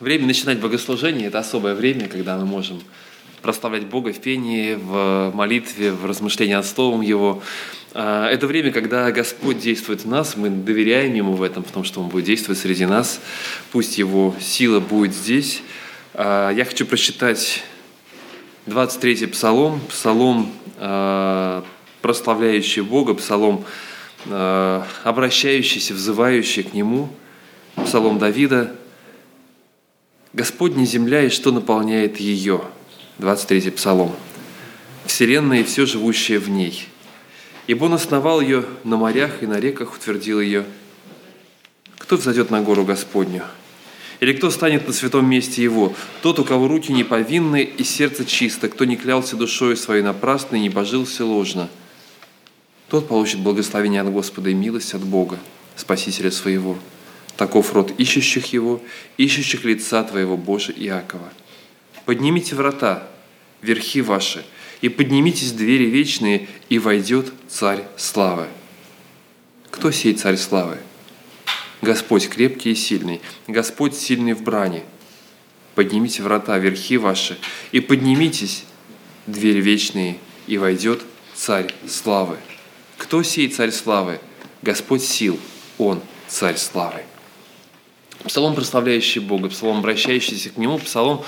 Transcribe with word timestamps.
Время 0.00 0.26
начинать 0.26 0.58
богослужение– 0.58 1.26
это 1.28 1.38
особое 1.38 1.76
время, 1.76 2.08
когда 2.08 2.36
мы 2.36 2.44
можем 2.44 2.82
прославлять 3.42 3.86
Бога 3.86 4.12
в 4.12 4.20
пении, 4.20 4.74
в 4.74 5.30
молитве, 5.32 5.92
в 5.92 6.04
размышлении 6.04 6.54
над 6.54 6.66
Словом 6.66 7.00
Его. 7.00 7.44
А, 7.92 8.28
это 8.28 8.48
время, 8.48 8.72
когда 8.72 9.12
Господь 9.12 9.60
действует 9.60 10.00
в 10.04 10.08
нас, 10.08 10.36
мы 10.36 10.50
доверяем 10.50 11.14
Ему 11.14 11.34
в 11.34 11.42
этом, 11.44 11.62
в 11.62 11.70
том, 11.70 11.84
что 11.84 12.00
Он 12.00 12.08
будет 12.08 12.24
действовать 12.24 12.58
среди 12.58 12.86
нас. 12.86 13.20
Пусть 13.70 13.96
Его 13.96 14.34
сила 14.40 14.80
будет 14.80 15.14
здесь. 15.14 15.62
А, 16.12 16.50
я 16.50 16.64
хочу 16.64 16.86
прочитать 16.86 17.62
23-й 18.66 19.28
псалом, 19.28 19.80
псалом, 19.88 20.50
а, 20.78 21.64
прославляющий 22.02 22.82
Бога, 22.82 23.14
псалом, 23.14 23.64
обращающийся, 24.26 25.94
взывающий 25.94 26.64
к 26.64 26.72
Нему, 26.74 27.10
псалом 27.76 28.18
Давида– 28.18 28.74
Господня 30.34 30.84
земля 30.84 31.22
и 31.22 31.28
что 31.28 31.52
наполняет 31.52 32.18
ее. 32.18 32.62
23 33.18 33.70
Псалом. 33.70 34.12
Вселенная 35.06 35.60
и 35.60 35.62
все 35.62 35.86
живущее 35.86 36.40
в 36.40 36.50
ней. 36.50 36.88
Ибо 37.68 37.84
Он 37.84 37.94
основал 37.94 38.40
ее 38.40 38.64
на 38.82 38.96
морях 38.96 39.44
и 39.44 39.46
на 39.46 39.60
реках 39.60 39.94
утвердил 39.94 40.40
ее. 40.40 40.64
Кто 41.98 42.16
взойдет 42.16 42.50
на 42.50 42.62
гору 42.62 42.84
Господню? 42.84 43.44
Или 44.18 44.32
кто 44.32 44.50
станет 44.50 44.88
на 44.88 44.92
святом 44.92 45.24
месте 45.30 45.62
Его? 45.62 45.94
Тот, 46.20 46.40
у 46.40 46.44
кого 46.44 46.66
руки 46.66 46.92
не 46.92 47.04
повинны 47.04 47.62
и 47.62 47.84
сердце 47.84 48.24
чисто, 48.24 48.68
кто 48.68 48.84
не 48.84 48.96
клялся 48.96 49.36
душою 49.36 49.76
своей 49.76 50.02
напрасно 50.02 50.56
и 50.56 50.60
не 50.62 50.68
божился 50.68 51.24
ложно. 51.24 51.68
Тот 52.88 53.06
получит 53.06 53.38
благословение 53.38 54.00
от 54.00 54.10
Господа 54.10 54.50
и 54.50 54.54
милость 54.54 54.94
от 54.94 55.02
Бога, 55.04 55.38
Спасителя 55.76 56.32
своего. 56.32 56.76
Таков 57.36 57.72
род 57.72 57.92
ищущих 57.98 58.52
его, 58.52 58.80
ищущих 59.16 59.64
лица 59.64 60.02
твоего, 60.04 60.36
Боже 60.36 60.72
Иакова. 60.72 61.32
Поднимите 62.04 62.54
врата, 62.54 63.08
верхи 63.60 64.02
ваши, 64.02 64.44
и 64.80 64.88
поднимитесь 64.88 65.52
двери 65.52 65.86
вечные, 65.86 66.48
и 66.68 66.78
войдет 66.78 67.32
Царь 67.48 67.84
Славы. 67.96 68.46
Кто 69.70 69.90
сей 69.90 70.14
Царь 70.14 70.36
Славы? 70.36 70.78
Господь 71.82 72.28
крепкий 72.28 72.72
и 72.72 72.74
сильный, 72.74 73.20
Господь 73.48 73.94
сильный 73.94 74.34
в 74.34 74.42
брани. 74.42 74.84
Поднимите 75.74 76.22
врата, 76.22 76.56
верхи 76.58 76.96
ваши, 76.98 77.36
и 77.72 77.80
поднимитесь, 77.80 78.64
двери 79.26 79.60
вечные, 79.60 80.18
и 80.46 80.56
войдет 80.56 81.02
Царь 81.34 81.74
Славы. 81.88 82.36
Кто 82.96 83.22
сей 83.22 83.48
Царь 83.48 83.72
Славы? 83.72 84.20
Господь 84.62 85.02
сил, 85.02 85.38
Он 85.78 86.00
Царь 86.28 86.56
Славы. 86.56 87.02
Псалом, 88.24 88.54
прославляющий 88.54 89.20
Бога, 89.20 89.48
псалом, 89.48 89.78
обращающийся 89.78 90.50
к 90.50 90.56
Нему, 90.56 90.78
псалом, 90.78 91.22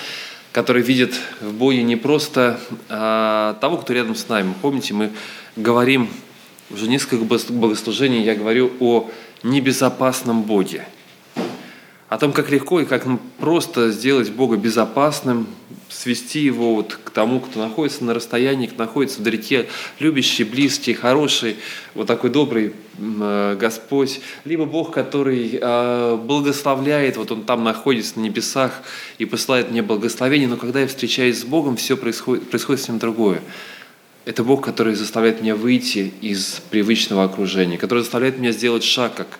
который 0.53 0.83
видит 0.83 1.15
в 1.41 1.53
Боге 1.53 1.83
не 1.83 1.97
просто 1.97 2.59
а, 2.89 3.55
того, 3.61 3.77
кто 3.77 3.93
рядом 3.93 4.15
с 4.15 4.29
нами. 4.29 4.55
Помните, 4.63 4.95
мы 4.95 5.11
говорим, 5.57 6.09
уже 6.71 6.89
несколько 6.89 7.25
богослужений 7.25 8.23
я 8.23 8.35
говорю 8.35 8.73
о 8.81 9.11
небезопасном 9.43 10.43
Боге– 10.43 10.89
о 12.09 12.19
том, 12.19 12.33
как 12.33 12.51
легко 12.51 12.81
и 12.81 12.85
как 12.85 13.05
просто 13.39 13.91
сделать 13.91 14.31
Бога 14.31 14.57
безопасным, 14.57 15.49
свести 15.89 16.41
его 16.41 16.75
вот 16.75 16.99
к 17.03 17.11
тому, 17.11 17.41
кто 17.41 17.61
находится 17.61 18.05
на 18.05 18.15
расстоянии, 18.15 18.67
кто 18.67 18.85
находится 18.85 19.21
вдалеке, 19.21 19.67
любящий, 19.99 20.45
близкий, 20.45 20.95
хороший, 20.95 21.57
вот 21.95 22.07
такой 22.07 22.31
добрый 22.31 22.75
э, 22.99 23.57
Господь, 23.59 24.21
либо 24.45 24.67
Бог, 24.67 24.93
который 24.93 25.59
э, 25.61 26.17
благословляет, 26.17 27.17
вот 27.17 27.33
Он 27.33 27.43
там 27.45 27.65
находится 27.65 28.19
на 28.19 28.25
небесах 28.25 28.83
и 29.19 29.25
посылает 29.25 29.71
мне 29.71 29.83
благословение, 29.83 30.49
но 30.49 30.57
когда 30.57 30.81
я 30.81 30.87
встречаюсь 30.87 31.41
с 31.41 31.45
Богом, 31.45 31.77
все 31.77 31.97
происходит, 31.97 32.49
происходит 32.51 32.83
с 32.83 32.89
ним 32.89 32.99
другое. 32.99 33.41
Это 34.25 34.43
Бог, 34.43 34.65
который 34.65 34.95
заставляет 34.95 35.41
меня 35.41 35.55
выйти 35.55 36.13
из 36.21 36.61
привычного 36.71 37.25
окружения, 37.25 37.79
который 37.79 38.01
заставляет 38.01 38.39
меня 38.39 38.51
сделать 38.51 38.83
шаг, 38.83 39.15
как 39.15 39.39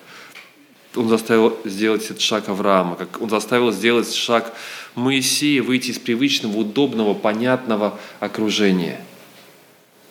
он 0.97 1.09
заставил 1.09 1.57
сделать 1.63 2.03
этот 2.05 2.21
шаг 2.21 2.49
Авраама, 2.49 2.95
как 2.95 3.21
он 3.21 3.29
заставил 3.29 3.71
сделать 3.71 4.13
шаг 4.13 4.53
Моисея, 4.95 5.61
выйти 5.61 5.91
из 5.91 5.99
привычного, 5.99 6.57
удобного, 6.57 7.13
понятного 7.13 7.99
окружения. 8.19 8.99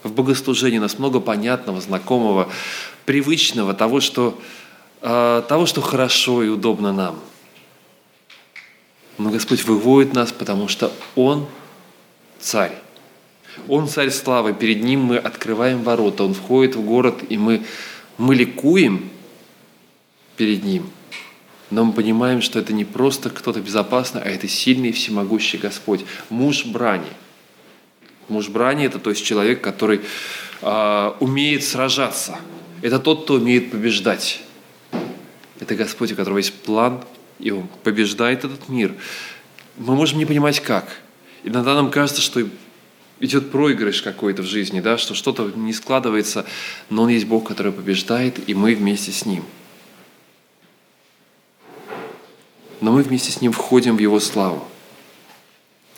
В 0.03 0.13
богослужении 0.13 0.79
нас 0.79 0.99
много 0.99 1.21
понятного, 1.21 1.81
знакомого, 1.81 2.49
привычного, 3.05 3.75
того, 3.75 4.01
что, 4.01 4.41
э, 5.03 5.43
того, 5.49 5.67
что 5.67 5.81
хорошо 5.81 6.43
и 6.43 6.49
удобно 6.49 6.93
нам. 6.93 7.19
Но 9.19 9.31
Господь 9.31 9.65
выводит 9.65 10.13
нас, 10.13 10.31
потому 10.31 10.69
что 10.69 10.93
Он 11.17 11.47
царь. 12.39 12.77
Он 13.69 13.89
царь 13.89 14.11
славы, 14.11 14.53
перед 14.53 14.83
Ним 14.83 15.01
мы 15.01 15.17
открываем 15.17 15.83
ворота, 15.83 16.25
Он 16.25 16.35
входит 16.35 16.77
в 16.77 16.83
город, 16.83 17.25
и 17.29 17.37
мы, 17.37 17.65
мы 18.19 18.35
ликуем– 18.35 19.11
перед 20.37 20.63
Ним. 20.63 20.91
Но 21.71 21.85
мы 21.85 21.93
понимаем, 21.93 22.43
что 22.43 22.59
это 22.59 22.73
не 22.73 22.85
просто 22.85 23.29
кто-то 23.31 23.61
безопасный, 23.61 24.23
а 24.23 24.29
это 24.29 24.47
сильный 24.47 24.91
и 24.91 24.93
всемогущий 24.93 25.59
Господь, 25.59 26.05
муж 26.31 26.65
брани. 26.65 27.09
Муж 28.29 28.49
брани– 28.49 28.85
это 28.87 28.99
то 28.99 29.11
есть 29.11 29.25
человек, 29.25 29.63
который 29.63 30.01
э, 30.63 31.13
умеет 31.21 31.65
сражаться. 31.65 32.39
Это 32.83 32.99
тот, 32.99 33.25
кто 33.25 33.35
умеет 33.35 33.71
побеждать. 33.71 34.41
Это 35.59 35.75
Господь, 35.75 36.13
у 36.13 36.17
которого 36.17 36.39
есть 36.39 36.55
план, 36.55 37.03
и 37.41 37.51
Он 37.51 37.69
побеждает 37.83 38.45
этот 38.45 38.69
мир. 38.69 38.95
Мы 39.77 39.97
можем 39.97 40.19
не 40.19 40.27
понимать, 40.27 40.61
как. 40.61 41.01
Иногда 41.43 41.75
нам 41.75 41.91
кажется, 41.91 42.23
что 42.23 42.47
идет 43.19 43.51
проигрыш 43.51 44.03
какой-то 44.03 44.43
в 44.43 44.47
жизни, 44.47 44.81
да, 44.81 44.99
что 44.99 45.15
что-то 45.15 45.51
не 45.55 45.73
складывается, 45.73 46.47
но 46.91 47.03
Он 47.03 47.09
есть 47.09 47.27
Бог, 47.27 47.49
который 47.49 47.73
побеждает, 47.73 48.49
и 48.49 48.55
мы 48.55 48.75
вместе 48.77 49.11
с 49.11 49.27
Ним– 49.27 49.43
но 52.81 52.93
мы 52.93 53.03
вместе 53.03 53.33
с 53.33 53.41
Ним 53.41 53.53
входим 53.53 53.97
в 53.97 54.01
Его 54.01 54.21
славу. 54.21 54.65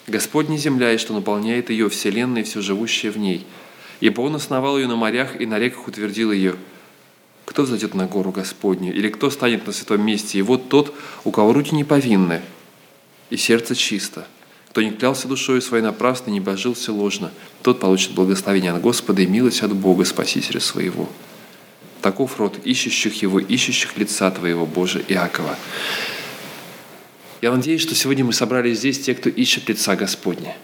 Господня 0.06 0.56
земля, 0.56 0.92
и 0.92 0.98
что 0.98 1.12
наполняет 1.12 1.70
ее 1.70 1.88
вселенной 1.90 2.42
все 2.42 2.62
живущее 2.62 3.12
в 3.12 3.18
ней. 3.18 3.46
Ибо 4.00 4.22
Он 4.22 4.36
основал 4.36 4.78
ее 4.78 4.86
на 4.86 4.96
морях 4.96 5.40
и 5.40 5.46
на 5.46 5.58
реках 5.58 5.86
утвердил 5.86 6.32
ее. 6.32 6.56
Кто 7.44 7.62
взойдет 7.62 7.94
на 7.94 8.06
гору 8.06 8.30
Господню? 8.30 8.94
Или 8.94 9.08
кто 9.08 9.30
станет 9.30 9.66
на 9.66 9.72
святом 9.72 10.04
месте? 10.04 10.38
И 10.38 10.42
вот 10.42 10.68
тот, 10.68 10.94
у 11.24 11.30
кого 11.30 11.52
руки 11.52 11.74
не 11.74 11.84
повинны, 11.84 12.42
и 13.30 13.36
сердце 13.36 13.74
чисто. 13.74 14.26
Кто 14.70 14.82
не 14.82 14.90
клялся 14.90 15.28
душою 15.28 15.60
своей 15.60 15.82
напрасно, 15.82 16.30
не 16.30 16.40
божился 16.40 16.92
ложно, 16.92 17.32
тот 17.62 17.80
получит 17.80 18.12
благословение 18.12 18.72
от 18.72 18.80
Господа 18.80 19.22
и 19.22 19.26
милость 19.26 19.62
от 19.62 19.74
Бога, 19.74 20.04
Спасителя 20.04 20.60
своего. 20.60 21.08
Таков 22.02 22.38
род 22.38 22.58
ищущих 22.64 23.22
Его, 23.22 23.40
ищущих 23.40 23.96
лица 23.96 24.30
Твоего, 24.30 24.66
Боже 24.66 25.04
Иакова. 25.08 25.56
Я 27.40 27.52
надеюсь, 27.52 27.82
что 27.82 27.94
сегодня 27.94 28.24
мы 28.24 28.32
собрались 28.32 28.78
здесь 28.78 28.98
те, 28.98 29.14
кто 29.14 29.28
ищет 29.28 29.68
лица 29.68 29.94
Господня. 29.94 30.56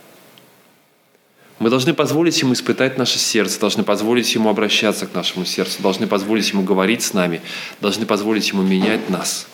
Мы 1.60 1.70
должны 1.70 1.94
позволить 1.94 2.40
Ему 2.42 2.52
испытать 2.52 2.98
наше 2.98 3.18
сердце, 3.18 3.60
должны 3.60 3.84
позволить 3.84 4.34
Ему 4.34 4.50
обращаться 4.50 5.06
к 5.06 5.14
нашему 5.14 5.44
сердцу, 5.44 5.82
должны 5.82 6.08
позволить 6.08 6.50
Ему 6.50 6.62
говорить 6.62 7.02
с 7.02 7.12
нами, 7.12 7.40
должны 7.80 8.06
позволить 8.06 8.48
Ему 8.48 8.62
менять 8.62 9.08
нас. 9.08 9.46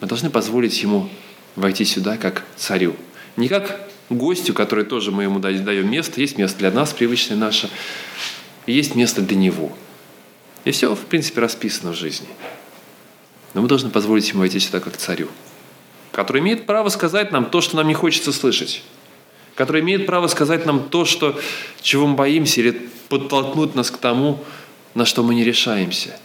Мы 0.00 0.06
должны 0.06 0.30
позволить 0.30 0.80
Ему 0.80 1.08
войти 1.56 1.84
сюда 1.84 2.16
как 2.16 2.44
царю. 2.56 2.94
Не 3.36 3.48
как 3.48 3.88
гостю, 4.08 4.54
который 4.54 4.84
тоже 4.84 5.10
мы 5.10 5.24
Ему 5.24 5.40
даем 5.40 5.90
место. 5.90 6.20
Есть 6.20 6.38
место 6.38 6.60
для 6.60 6.70
нас, 6.70 6.92
привычное 6.92 7.36
наше, 7.36 7.68
и 8.66 8.72
есть 8.72 8.94
место 8.94 9.20
для 9.20 9.36
Него. 9.36 9.76
И 10.64 10.70
все, 10.70 10.94
в 10.94 11.06
принципе, 11.06 11.40
расписано 11.40 11.90
в 11.90 11.96
жизни. 11.96 12.28
Но 13.52 13.62
мы 13.62 13.68
должны 13.68 13.90
позволить 13.90 14.28
Ему 14.28 14.40
войти 14.40 14.60
сюда 14.60 14.78
как 14.78 14.96
царю 14.96 15.28
который 16.18 16.40
имеет 16.40 16.66
право 16.66 16.88
сказать 16.88 17.30
нам 17.30 17.44
то, 17.48 17.60
что 17.60 17.76
нам 17.76 17.86
не 17.86 17.94
хочется 17.94 18.32
слышать, 18.32 18.82
который 19.54 19.82
имеет 19.82 20.04
право 20.04 20.26
сказать 20.26 20.66
нам 20.66 20.88
то, 20.88 21.04
что, 21.04 21.38
чего 21.80 22.08
мы 22.08 22.16
боимся, 22.16 22.60
или 22.60 22.88
подтолкнуть 23.08 23.76
нас 23.76 23.88
к 23.92 23.98
тому, 23.98 24.42
на 24.94 25.04
что 25.04 25.22
мы 25.22 25.36
не 25.36 25.44
решаемся. 25.44 26.18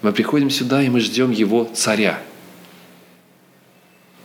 Мы 0.00 0.12
приходим 0.12 0.48
сюда, 0.48 0.82
и 0.82 0.88
мы 0.88 1.00
ждем 1.00 1.30
Его 1.30 1.70
царя, 1.74 2.18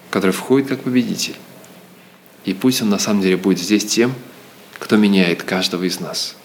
который 0.10 0.32
входит 0.32 0.70
как 0.70 0.84
победитель. 0.84 1.36
И 2.46 2.54
пусть 2.54 2.82
Он 2.82 2.90
на 2.90 2.98
самом 2.98 3.22
деле 3.22 3.36
будет 3.36 3.60
здесь 3.60 3.86
тем, 3.86 4.14
кто 4.80 4.96
меняет 4.96 5.44
каждого 5.44 5.84
из 5.84 6.00
нас. 6.00 6.38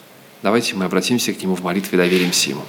Давайте 0.42 0.74
мы 0.74 0.84
обратимся 0.84 1.32
к 1.32 1.40
Нему 1.40 1.54
в 1.54 1.62
молитве 1.62 1.96
и 1.96 2.02
доверимся 2.02 2.50
Ему. 2.50 2.64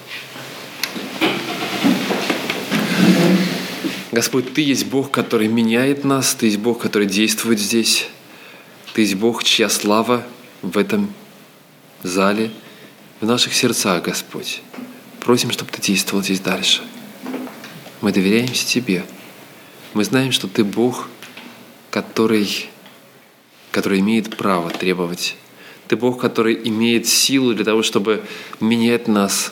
Господь, 4.11 4.53
Ты 4.53 4.61
есть 4.61 4.85
Бог, 4.85 5.11
который 5.11 5.49
меняет 5.49 6.05
нас, 6.05 6.33
Ты 6.33 6.45
есть 6.45 6.59
Бог, 6.59 6.79
который 6.79 7.07
действует 7.07 7.59
здесь. 7.59 8.07
Ты 8.93 9.01
есть 9.01 9.15
Бог, 9.15 9.43
чья 9.43 9.67
слава 9.67 10.25
в 10.61 10.77
этом 10.77 11.13
зале, 12.03 12.51
в 13.19 13.25
наших 13.25 13.53
сердцах, 13.53 14.03
Господь. 14.03 14.61
Просим, 15.19 15.51
чтобы 15.51 15.71
Ты 15.71 15.81
действовал 15.81 16.23
здесь 16.23 16.39
дальше. 16.39 16.83
Мы 17.99 18.13
доверяемся 18.13 18.65
Тебе. 18.65 19.03
Мы 19.93 20.05
знаем, 20.05 20.31
что 20.31 20.47
Ты 20.47 20.63
Бог, 20.63 21.09
который, 21.91 22.69
который 23.71 23.99
имеет 23.99 24.37
право 24.37 24.69
требовать. 24.69 25.35
Ты 25.89 25.97
Бог, 25.97 26.21
который 26.21 26.57
имеет 26.69 27.07
силу 27.07 27.53
для 27.53 27.65
того, 27.65 27.83
чтобы 27.83 28.23
менять 28.61 29.09
нас. 29.09 29.51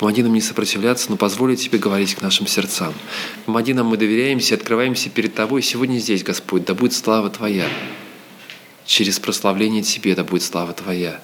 Помоги 0.00 0.22
нам 0.22 0.32
не 0.32 0.40
сопротивляться, 0.40 1.10
но 1.10 1.18
позволить 1.18 1.62
Тебе 1.62 1.78
говорить 1.78 2.14
к 2.14 2.22
нашим 2.22 2.46
сердцам. 2.46 2.94
Помоги 3.44 3.74
нам, 3.74 3.88
мы 3.88 3.98
доверяемся, 3.98 4.54
открываемся 4.54 5.10
перед 5.10 5.34
Тобой 5.34 5.60
сегодня 5.60 5.98
здесь, 5.98 6.22
Господь. 6.22 6.64
Да 6.64 6.72
будет 6.72 6.94
слава 6.94 7.28
Твоя. 7.28 7.68
Через 8.86 9.20
прославление 9.20 9.82
Тебе 9.82 10.14
да 10.14 10.24
будет 10.24 10.42
слава 10.42 10.72
Твоя. 10.72 11.20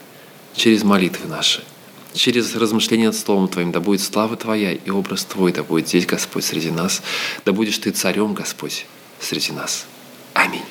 Через 0.54 0.84
молитвы 0.84 1.26
наши 1.26 1.64
через 2.12 2.54
размышления 2.54 3.06
над 3.06 3.16
Словом 3.16 3.48
Твоим, 3.48 3.72
да 3.72 3.80
будет 3.80 4.02
слава 4.02 4.36
Твоя 4.36 4.72
и 4.72 4.90
образ 4.90 5.24
Твой, 5.24 5.52
да 5.52 5.62
будет 5.62 5.88
здесь, 5.88 6.06
Господь, 6.06 6.44
среди 6.44 6.70
нас, 6.70 7.02
да 7.44 7.52
будешь 7.52 7.76
Ты 7.76 7.90
царем, 7.90 8.32
Господь, 8.32 8.86
среди 9.20 9.52
нас. 9.52 9.86
Аминь. 10.32 10.62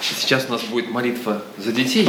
Сейчас 0.00 0.46
у 0.48 0.52
нас 0.52 0.62
будет 0.62 0.90
молитва 0.90 1.42
за 1.56 1.70
детей, 1.70 2.08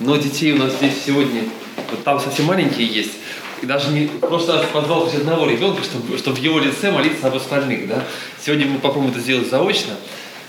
но 0.00 0.16
детей 0.16 0.52
у 0.52 0.58
нас 0.58 0.74
здесь 0.74 0.94
сегодня, 1.04 1.44
вот 1.90 2.02
там 2.02 2.18
совсем 2.18 2.46
маленькие 2.46 2.86
есть, 2.86 3.12
и 3.62 3.66
даже 3.66 3.90
не 3.90 4.06
просто 4.06 4.64
позвал 4.72 5.06
хоть 5.06 5.20
одного 5.20 5.48
ребенка, 5.48 5.82
чтобы, 5.82 6.18
чтобы 6.18 6.36
в 6.36 6.40
его 6.40 6.58
лице 6.58 6.90
молиться 6.90 7.28
об 7.28 7.36
остальных. 7.36 7.88
Да? 7.88 8.04
Сегодня 8.44 8.66
мы 8.66 8.78
попробуем 8.78 9.12
это 9.12 9.20
сделать 9.20 9.48
заочно. 9.48 9.94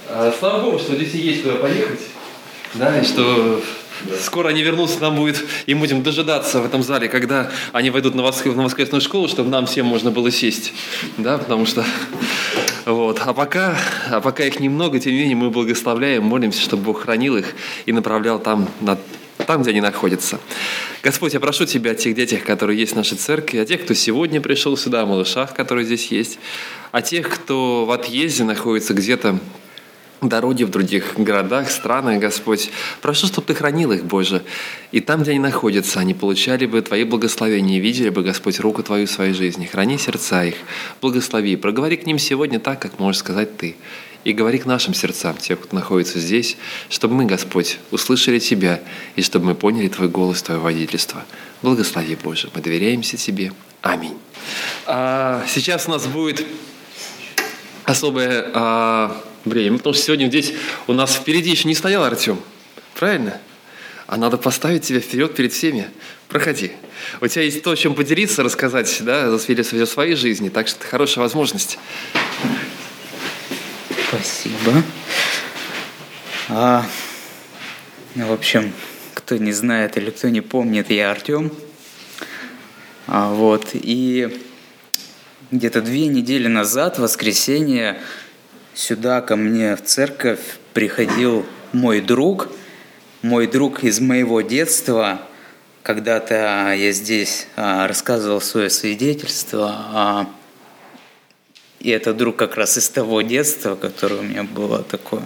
А, 0.09 0.33
слава 0.37 0.63
Богу, 0.63 0.79
что 0.79 0.95
здесь 0.95 1.13
есть 1.13 1.43
куда 1.43 1.55
поехать, 1.55 2.01
да, 2.73 2.99
и 2.99 3.05
что 3.05 3.61
Скоро 4.21 4.49
они 4.49 4.63
вернутся, 4.63 4.99
нам 4.99 5.15
будет, 5.15 5.45
и 5.65 5.73
будем 5.73 6.03
дожидаться 6.03 6.59
в 6.59 6.65
этом 6.65 6.83
зале, 6.83 7.07
когда 7.07 7.51
они 7.71 7.89
войдут 7.89 8.15
на, 8.15 8.23
воск... 8.23 8.45
на 8.45 8.63
воскресную 8.63 9.01
школу, 9.01 9.27
чтобы 9.27 9.49
нам 9.49 9.65
всем 9.65 9.85
можно 9.85 10.11
было 10.11 10.31
сесть. 10.31 10.73
Да, 11.17 11.37
потому 11.37 11.65
что... 11.65 11.85
Вот. 12.85 13.21
А 13.23 13.33
пока, 13.33 13.77
а 14.09 14.19
пока 14.19 14.43
их 14.43 14.59
немного, 14.59 14.99
тем 14.99 15.13
не 15.13 15.19
менее 15.19 15.35
мы 15.37 15.51
благословляем, 15.51 16.23
молимся, 16.23 16.59
чтобы 16.59 16.83
Бог 16.83 17.03
хранил 17.03 17.37
их 17.37 17.53
и 17.85 17.93
направлял 17.93 18.39
там, 18.39 18.67
на, 18.81 18.97
там, 19.45 19.61
где 19.61 19.71
они 19.71 19.81
находятся. 19.81 20.39
Господь, 21.01 21.33
я 21.33 21.39
прошу 21.39 21.65
Тебя 21.65 21.91
о 21.91 21.95
тех 21.95 22.15
детях, 22.15 22.43
которые 22.43 22.79
есть 22.79 22.93
в 22.93 22.95
нашей 22.95 23.17
церкви, 23.17 23.57
о 23.57 23.65
тех, 23.65 23.83
кто 23.83 23.93
сегодня 23.93 24.41
пришел 24.41 24.75
сюда, 24.77 25.01
о 25.01 25.05
малышах, 25.05 25.53
которые 25.53 25.85
здесь 25.85 26.07
есть, 26.07 26.39
о 26.91 27.01
тех, 27.01 27.29
кто 27.29 27.85
в 27.85 27.91
отъезде 27.91 28.43
находится 28.43 28.93
где-то 28.93 29.39
дороги 30.29 30.63
в 30.63 30.69
других 30.69 31.13
городах, 31.17 31.69
странах, 31.69 32.19
Господь. 32.19 32.69
Прошу, 33.01 33.27
чтобы 33.27 33.47
Ты 33.47 33.55
хранил 33.55 33.91
их, 33.91 34.05
Боже. 34.05 34.43
И 34.91 34.99
там, 34.99 35.21
где 35.21 35.31
они 35.31 35.39
находятся, 35.39 35.99
они 35.99 36.13
получали 36.13 36.65
бы 36.65 36.81
Твои 36.81 37.03
благословения 37.03 37.79
видели 37.79 38.09
бы, 38.09 38.23
Господь, 38.23 38.59
руку 38.59 38.83
Твою 38.83 39.07
в 39.07 39.11
своей 39.11 39.33
жизни. 39.33 39.65
Храни 39.65 39.97
сердца 39.97 40.43
их, 40.43 40.55
благослови. 41.01 41.55
Проговори 41.55 41.97
к 41.97 42.05
ним 42.05 42.19
сегодня 42.19 42.59
так, 42.59 42.79
как 42.81 42.99
можешь 42.99 43.19
сказать 43.19 43.57
Ты. 43.57 43.75
И 44.23 44.31
говори 44.31 44.57
к 44.57 44.65
нашим 44.65 44.93
сердцам, 44.93 45.35
те, 45.37 45.55
кто 45.55 45.75
находится 45.75 46.19
здесь, 46.19 46.55
чтобы 46.89 47.15
мы, 47.15 47.25
Господь, 47.25 47.77
услышали 47.91 48.39
Тебя, 48.39 48.81
и 49.15 49.21
чтобы 49.21 49.47
мы 49.47 49.55
поняли 49.55 49.89
Твой 49.89 50.07
голос, 50.07 50.41
Твое 50.41 50.59
водительство. 50.59 51.25
Благослови, 51.61 52.15
Боже. 52.15 52.49
Мы 52.55 52.61
доверяемся 52.61 53.17
Тебе. 53.17 53.51
Аминь. 53.81 54.17
А, 54.85 55.43
сейчас 55.47 55.87
у 55.87 55.91
нас 55.91 56.07
будет 56.07 56.45
особое 57.83 58.49
а, 58.53 59.23
время, 59.43 59.77
потому 59.77 59.93
что 59.93 60.05
сегодня 60.05 60.27
здесь 60.27 60.53
у 60.87 60.93
нас 60.93 61.15
впереди 61.15 61.51
еще 61.51 61.67
не 61.67 61.75
стоял 61.75 62.03
Артем. 62.03 62.39
Правильно? 62.95 63.39
А 64.07 64.15
надо 64.15 64.37
поставить 64.37 64.83
тебя 64.83 64.99
вперед 64.99 65.35
перед 65.35 65.51
всеми. 65.51 65.89
Проходи. 66.29 66.71
У 67.19 67.27
тебя 67.27 67.43
есть 67.43 67.61
то, 67.61 67.75
чем 67.75 67.93
поделиться, 67.93 68.43
рассказать, 68.43 68.95
да, 69.01 69.29
засвидетельствовать 69.31 69.89
о 69.89 69.91
своей 69.91 70.15
жизни, 70.15 70.49
так 70.49 70.67
что 70.67 70.79
это 70.79 70.87
хорошая 70.87 71.23
возможность. 71.23 71.77
Спасибо. 74.13 74.83
А, 76.47 76.85
ну, 78.13 78.27
в 78.27 78.31
общем, 78.31 78.71
кто 79.15 79.37
не 79.37 79.51
знает 79.53 79.97
или 79.97 80.11
кто 80.11 80.29
не 80.29 80.41
помнит, 80.41 80.91
я 80.91 81.09
Артем. 81.09 81.51
А, 83.07 83.33
вот, 83.33 83.69
и 83.73 84.39
где-то 85.49 85.81
две 85.81 86.05
недели 86.05 86.47
назад, 86.47 86.97
в 86.97 87.01
воскресенье, 87.01 87.97
сюда 88.75 89.21
ко 89.21 89.35
мне 89.35 89.75
в 89.75 89.83
церковь 89.83 90.59
приходил 90.75 91.43
мой 91.71 91.99
друг, 91.99 92.49
мой 93.23 93.47
друг 93.47 93.83
из 93.83 93.99
моего 93.99 94.41
детства. 94.41 95.21
Когда-то 95.81 96.71
я 96.77 96.91
здесь 96.91 97.47
а, 97.55 97.87
рассказывал 97.87 98.41
свое 98.41 98.69
свидетельство, 98.69 99.71
а, 99.75 100.29
и 101.83 101.89
это 101.89 102.13
друг 102.13 102.37
как 102.37 102.55
раз 102.55 102.77
из 102.77 102.89
того 102.89 103.21
детства, 103.21 103.75
которое 103.75 104.21
у 104.21 104.23
меня 104.23 104.43
было 104.43 104.83
такое 104.83 105.21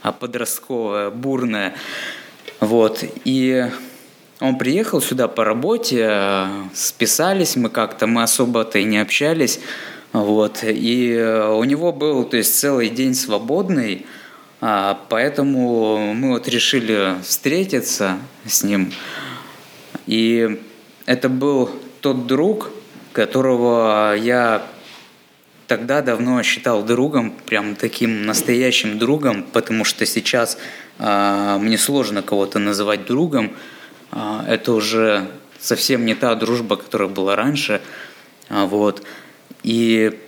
а, 0.00 0.12
подростковое, 0.12 1.10
бурное. 1.10 1.74
Вот. 2.60 3.04
И 3.24 3.66
он 4.40 4.56
приехал 4.58 5.02
сюда 5.02 5.26
по 5.26 5.44
работе, 5.44 6.46
списались 6.72 7.56
мы 7.56 7.68
как-то, 7.68 8.06
мы 8.06 8.22
особо-то 8.22 8.78
и 8.78 8.84
не 8.84 8.98
общались. 8.98 9.58
Вот. 10.12 10.60
И 10.62 11.18
у 11.50 11.64
него 11.64 11.92
был 11.92 12.22
то 12.24 12.36
есть, 12.36 12.56
целый 12.56 12.90
день 12.90 13.14
свободный, 13.14 14.06
а, 14.60 15.00
поэтому 15.08 16.14
мы 16.14 16.30
вот 16.30 16.48
решили 16.48 17.16
встретиться 17.24 18.18
с 18.46 18.62
ним. 18.62 18.92
И 20.06 20.60
это 21.06 21.28
был 21.28 21.70
тот 22.00 22.28
друг, 22.28 22.70
которого 23.12 24.14
я 24.14 24.62
тогда 25.68 26.00
давно 26.00 26.42
считал 26.42 26.82
другом, 26.82 27.30
прям 27.46 27.76
таким 27.76 28.24
настоящим 28.26 28.98
другом, 28.98 29.44
потому 29.44 29.84
что 29.84 30.06
сейчас 30.06 30.58
э, 30.98 31.58
мне 31.60 31.76
сложно 31.78 32.22
кого-то 32.22 32.58
называть 32.58 33.04
другом. 33.04 33.52
Э, 34.10 34.40
это 34.48 34.72
уже 34.72 35.28
совсем 35.60 36.06
не 36.06 36.14
та 36.14 36.34
дружба, 36.34 36.76
которая 36.76 37.08
была 37.08 37.36
раньше. 37.36 37.82
Э, 38.48 38.64
вот. 38.64 39.02
И 39.62 40.18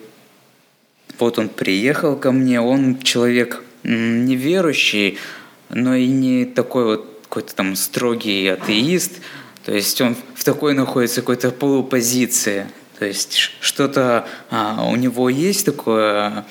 вот 1.18 1.38
он 1.38 1.48
приехал 1.48 2.16
ко 2.16 2.32
мне, 2.32 2.60
он 2.60 3.00
человек 3.00 3.64
неверующий, 3.82 5.18
но 5.70 5.94
и 5.94 6.06
не 6.06 6.44
такой 6.44 6.84
вот 6.84 7.06
какой-то 7.22 7.54
там 7.54 7.76
строгий 7.76 8.48
атеист, 8.48 9.20
то 9.64 9.72
есть 9.72 10.00
он 10.00 10.16
в 10.34 10.44
такой 10.44 10.74
находится 10.74 11.20
какой-то 11.22 11.50
полупозиции, 11.50 12.66
то 13.00 13.06
есть 13.06 13.38
что-то 13.62 14.28
а, 14.50 14.84
у 14.84 14.94
него 14.94 15.30
есть 15.30 15.64
такое, 15.64 16.44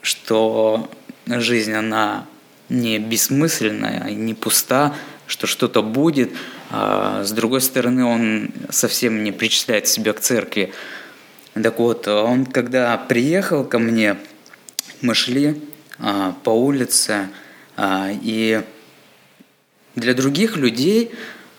что 0.00 0.90
жизнь, 1.26 1.74
она 1.74 2.24
не 2.70 2.98
бессмысленная, 2.98 4.10
не 4.12 4.32
пуста, 4.32 4.94
что 5.26 5.46
что-то 5.46 5.82
будет. 5.82 6.32
А 6.70 7.22
с 7.22 7.32
другой 7.32 7.60
стороны, 7.60 8.02
он 8.06 8.50
совсем 8.70 9.22
не 9.22 9.30
причисляет 9.30 9.86
себя 9.86 10.14
к 10.14 10.20
церкви. 10.20 10.72
Так 11.52 11.78
вот, 11.78 12.08
он 12.08 12.46
когда 12.46 12.96
приехал 12.96 13.62
ко 13.62 13.78
мне, 13.78 14.16
мы 15.02 15.14
шли 15.14 15.60
а, 15.98 16.34
по 16.44 16.48
улице, 16.48 17.28
а, 17.76 18.08
и 18.10 18.62
для 19.96 20.14
других 20.14 20.56
людей 20.56 21.10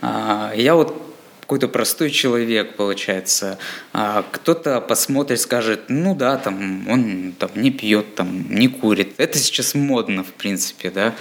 а, 0.01 0.51
я 0.55 0.73
вот 0.73 1.08
какой-то 1.49 1.67
простой 1.67 2.11
человек, 2.11 2.75
получается. 2.75 3.57
А 3.91 4.23
кто-то 4.31 4.79
посмотрит, 4.81 5.39
скажет, 5.39 5.85
ну 5.87 6.13
да, 6.13 6.37
там, 6.37 6.87
он 6.87 7.33
там, 7.39 7.49
не 7.55 7.71
пьет, 7.71 8.13
там, 8.13 8.53
не 8.53 8.67
курит. 8.67 9.15
Это 9.17 9.39
сейчас 9.39 9.73
модно, 9.73 10.23
в 10.23 10.31
принципе, 10.33 10.91
да. 10.91 11.15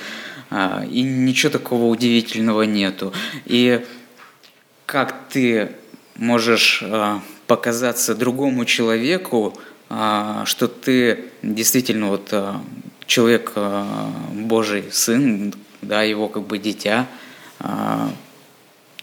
А, 0.51 0.85
и 0.85 1.01
ничего 1.01 1.51
такого 1.51 1.87
удивительного 1.87 2.65
нету. 2.65 3.15
И 3.47 3.87
как 4.85 5.15
ты 5.31 5.73
можешь 6.17 6.83
а, 6.85 7.23
показаться 7.47 8.15
другому 8.15 8.67
человеку, 8.67 9.59
а, 9.89 10.45
что 10.45 10.69
ты 10.69 11.25
действительно 11.43 12.09
вот 12.09 12.29
а, 12.33 12.61
человек 13.07 13.55
Божий 14.35 14.85
сын, 14.93 15.55
да, 15.81 16.03
его 16.03 16.29
как 16.29 16.47
бы 16.47 16.59
дитя. 16.59 17.07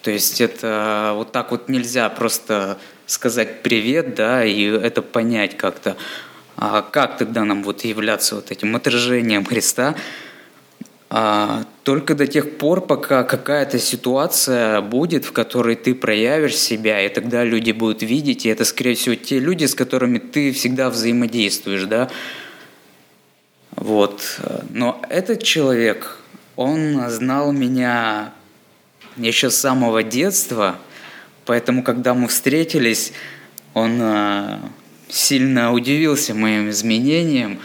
То 0.06 0.12
есть 0.12 0.40
это 0.40 1.14
вот 1.16 1.32
так 1.32 1.50
вот 1.50 1.68
нельзя 1.68 2.08
просто 2.10 2.78
сказать 3.08 3.64
привет, 3.64 4.14
да, 4.14 4.46
и 4.46 4.66
это 4.66 5.02
понять 5.02 5.58
как-то. 5.58 5.98
А 6.58 6.84
как 6.84 7.18
тогда 7.18 7.44
нам 7.44 7.64
вот 7.64 7.84
являться 7.86 8.36
вот 8.36 8.52
этим 8.52 8.76
отражением 8.76 9.44
Христа? 9.46 9.96
А, 11.10 11.64
только 11.82 12.14
до 12.14 12.28
тех 12.28 12.60
пор, 12.60 12.82
пока 12.86 13.24
какая-то 13.24 13.80
ситуация 13.80 14.82
будет, 14.82 15.26
в 15.26 15.32
которой 15.32 15.76
ты 15.76 15.96
проявишь 15.96 16.56
себя, 16.56 17.04
и 17.04 17.10
тогда 17.10 17.44
люди 17.44 17.72
будут 17.72 18.04
видеть, 18.04 18.46
и 18.46 18.50
это, 18.50 18.64
скорее 18.64 18.94
всего, 18.94 19.16
те 19.16 19.40
люди, 19.40 19.66
с 19.66 19.74
которыми 19.74 20.20
ты 20.20 20.52
всегда 20.52 20.92
взаимодействуешь, 20.92 21.86
да. 21.86 22.12
Вот. 23.76 24.40
Но 24.70 25.02
этот 25.10 25.42
человек, 25.42 26.20
он 26.56 27.10
знал 27.10 27.52
меня 27.52 28.36
еще 29.18 29.50
с 29.50 29.58
самого 29.58 30.04
детства, 30.04 30.78
поэтому, 31.46 31.84
когда 31.84 32.14
мы 32.14 32.28
встретились, 32.28 33.14
он 33.74 34.00
а, 34.02 34.60
сильно 35.10 35.74
удивился 35.74 36.34
моим 36.34 36.70
изменениям, 36.70 37.60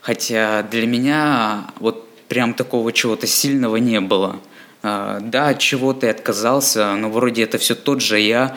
Хотя 0.00 0.62
для 0.62 0.86
меня 0.86 1.66
вот 1.78 2.08
прям 2.26 2.54
такого 2.54 2.92
чего-то 2.92 3.26
сильного 3.26 3.76
не 3.76 4.00
было. 4.00 4.40
А, 4.82 5.20
да, 5.20 5.48
от 5.48 5.58
чего-то 5.58 6.06
я 6.06 6.12
отказался, 6.12 6.94
но 6.94 7.10
вроде 7.10 7.42
это 7.42 7.58
все 7.58 7.74
тот 7.74 8.00
же 8.00 8.18
я, 8.18 8.56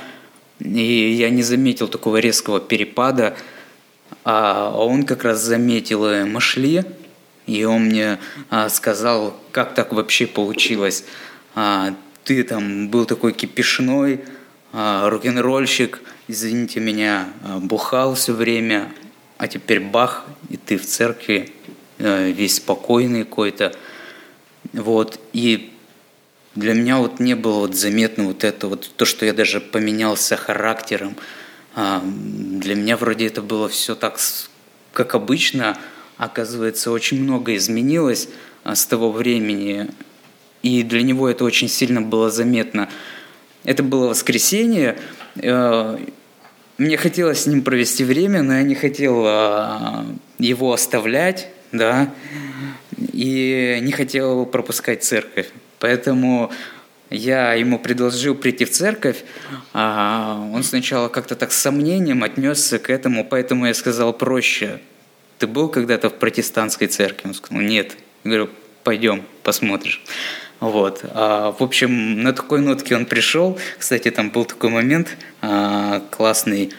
и 0.60 1.12
я 1.12 1.30
не 1.30 1.44
заметил 1.44 1.88
такого 1.90 2.18
резкого 2.18 2.62
перепада, 2.62 3.36
а 4.24 4.74
он 4.76 5.04
как 5.04 5.24
раз 5.26 5.42
заметил, 5.42 6.10
и 6.10 6.24
мы 6.24 6.40
шли, 6.40 6.86
и 7.46 7.66
он 7.66 7.86
мне 7.88 8.20
а, 8.50 8.70
сказал, 8.70 9.36
как 9.52 9.76
так 9.76 9.92
вообще 9.92 10.28
получилось. 10.28 11.04
Ты 12.24 12.44
там 12.44 12.88
был 12.88 13.06
такой 13.06 13.34
кипишной, 13.34 14.22
а, 14.72 15.10
рок-н-ролльщик, 15.10 16.02
извините 16.28 16.80
меня, 16.80 17.28
а, 17.44 17.60
бухал 17.60 18.16
все 18.16 18.34
время, 18.34 18.94
а 19.38 19.48
теперь 19.48 19.82
бах, 19.82 20.26
и 20.50 20.58
ты 20.58 20.78
в 20.78 20.86
церкви 20.86 21.52
а, 22.00 22.30
весь 22.30 22.56
спокойный 22.56 23.26
какой-то. 23.26 23.76
Вот, 24.72 25.20
и 25.34 25.74
для 26.56 26.74
меня 26.74 26.98
вот 26.98 27.20
не 27.20 27.36
было 27.36 27.60
вот 27.60 27.76
заметно 27.76 28.24
вот 28.26 28.44
это 28.44 28.68
вот, 28.68 28.90
то, 28.96 29.06
что 29.06 29.26
я 29.26 29.34
даже 29.34 29.60
поменялся 29.60 30.38
характером. 30.38 31.18
А, 31.76 32.02
для 32.04 32.76
меня 32.76 32.96
вроде 32.96 33.28
это 33.28 33.42
было 33.42 33.68
все 33.68 33.96
так, 33.96 34.18
как 34.94 35.14
обычно, 35.14 35.78
оказывается, 36.18 36.92
очень 36.92 37.22
много 37.22 37.56
изменилось 37.56 38.30
с 38.64 38.86
того 38.86 39.12
времени, 39.12 39.90
и 40.64 40.82
для 40.84 41.04
него 41.04 41.30
это 41.30 41.44
очень 41.44 41.68
сильно 41.68 42.02
было 42.02 42.32
заметно. 42.32 42.90
Это 43.64 43.84
было 43.84 44.08
воскресенье, 44.08 44.98
э, 45.36 45.98
мне 46.80 46.98
хотелось 46.98 47.44
с 47.44 47.46
ним 47.46 47.62
провести 47.62 48.04
время, 48.04 48.42
но 48.42 48.56
я 48.56 48.64
не 48.64 48.74
хотел 48.74 49.24
а, 49.28 50.06
его 50.40 50.74
оставлять, 50.74 51.50
да, 51.72 52.12
и 52.98 53.78
не 53.80 53.92
хотел 53.92 54.48
пропускать 54.48 55.04
церковь. 55.04 55.50
Поэтому 55.78 56.52
я 57.12 57.54
ему 57.54 57.78
предложил 57.78 58.34
прийти 58.34 58.66
в 58.66 58.72
церковь, 58.72 59.24
а 59.72 60.50
он 60.52 60.64
сначала 60.64 61.10
как-то 61.10 61.36
так 61.36 61.52
с 61.52 61.62
сомнением 61.62 62.24
отнесся 62.24 62.80
к 62.80 62.90
этому, 62.90 63.24
поэтому 63.24 63.68
я 63.68 63.74
сказал 63.76 64.12
проще– 64.12 64.80
ты 65.44 65.48
был 65.48 65.68
когда-то 65.68 66.10
в 66.10 66.14
протестантской 66.14 66.88
церкви? 66.88 67.28
Он 67.28 67.34
сказал, 67.34 67.62
нет. 67.62 67.98
Я 68.24 68.30
говорю, 68.30 68.50
пойдем, 68.86 69.24
посмотришь. 69.44 70.02
Вот. 70.64 71.02
А, 71.04 71.52
в 71.52 71.62
общем, 71.62 72.24
на 72.24 72.32
такой 72.32 72.62
нотке 72.62 72.96
он 72.96 73.06
пришел. 73.06 73.60
Кстати, 73.78 74.10
там 74.12 74.30
был 74.30 74.46
такой 74.46 74.70
момент 74.70 75.18
а, 75.42 76.02
классный. 76.10 76.72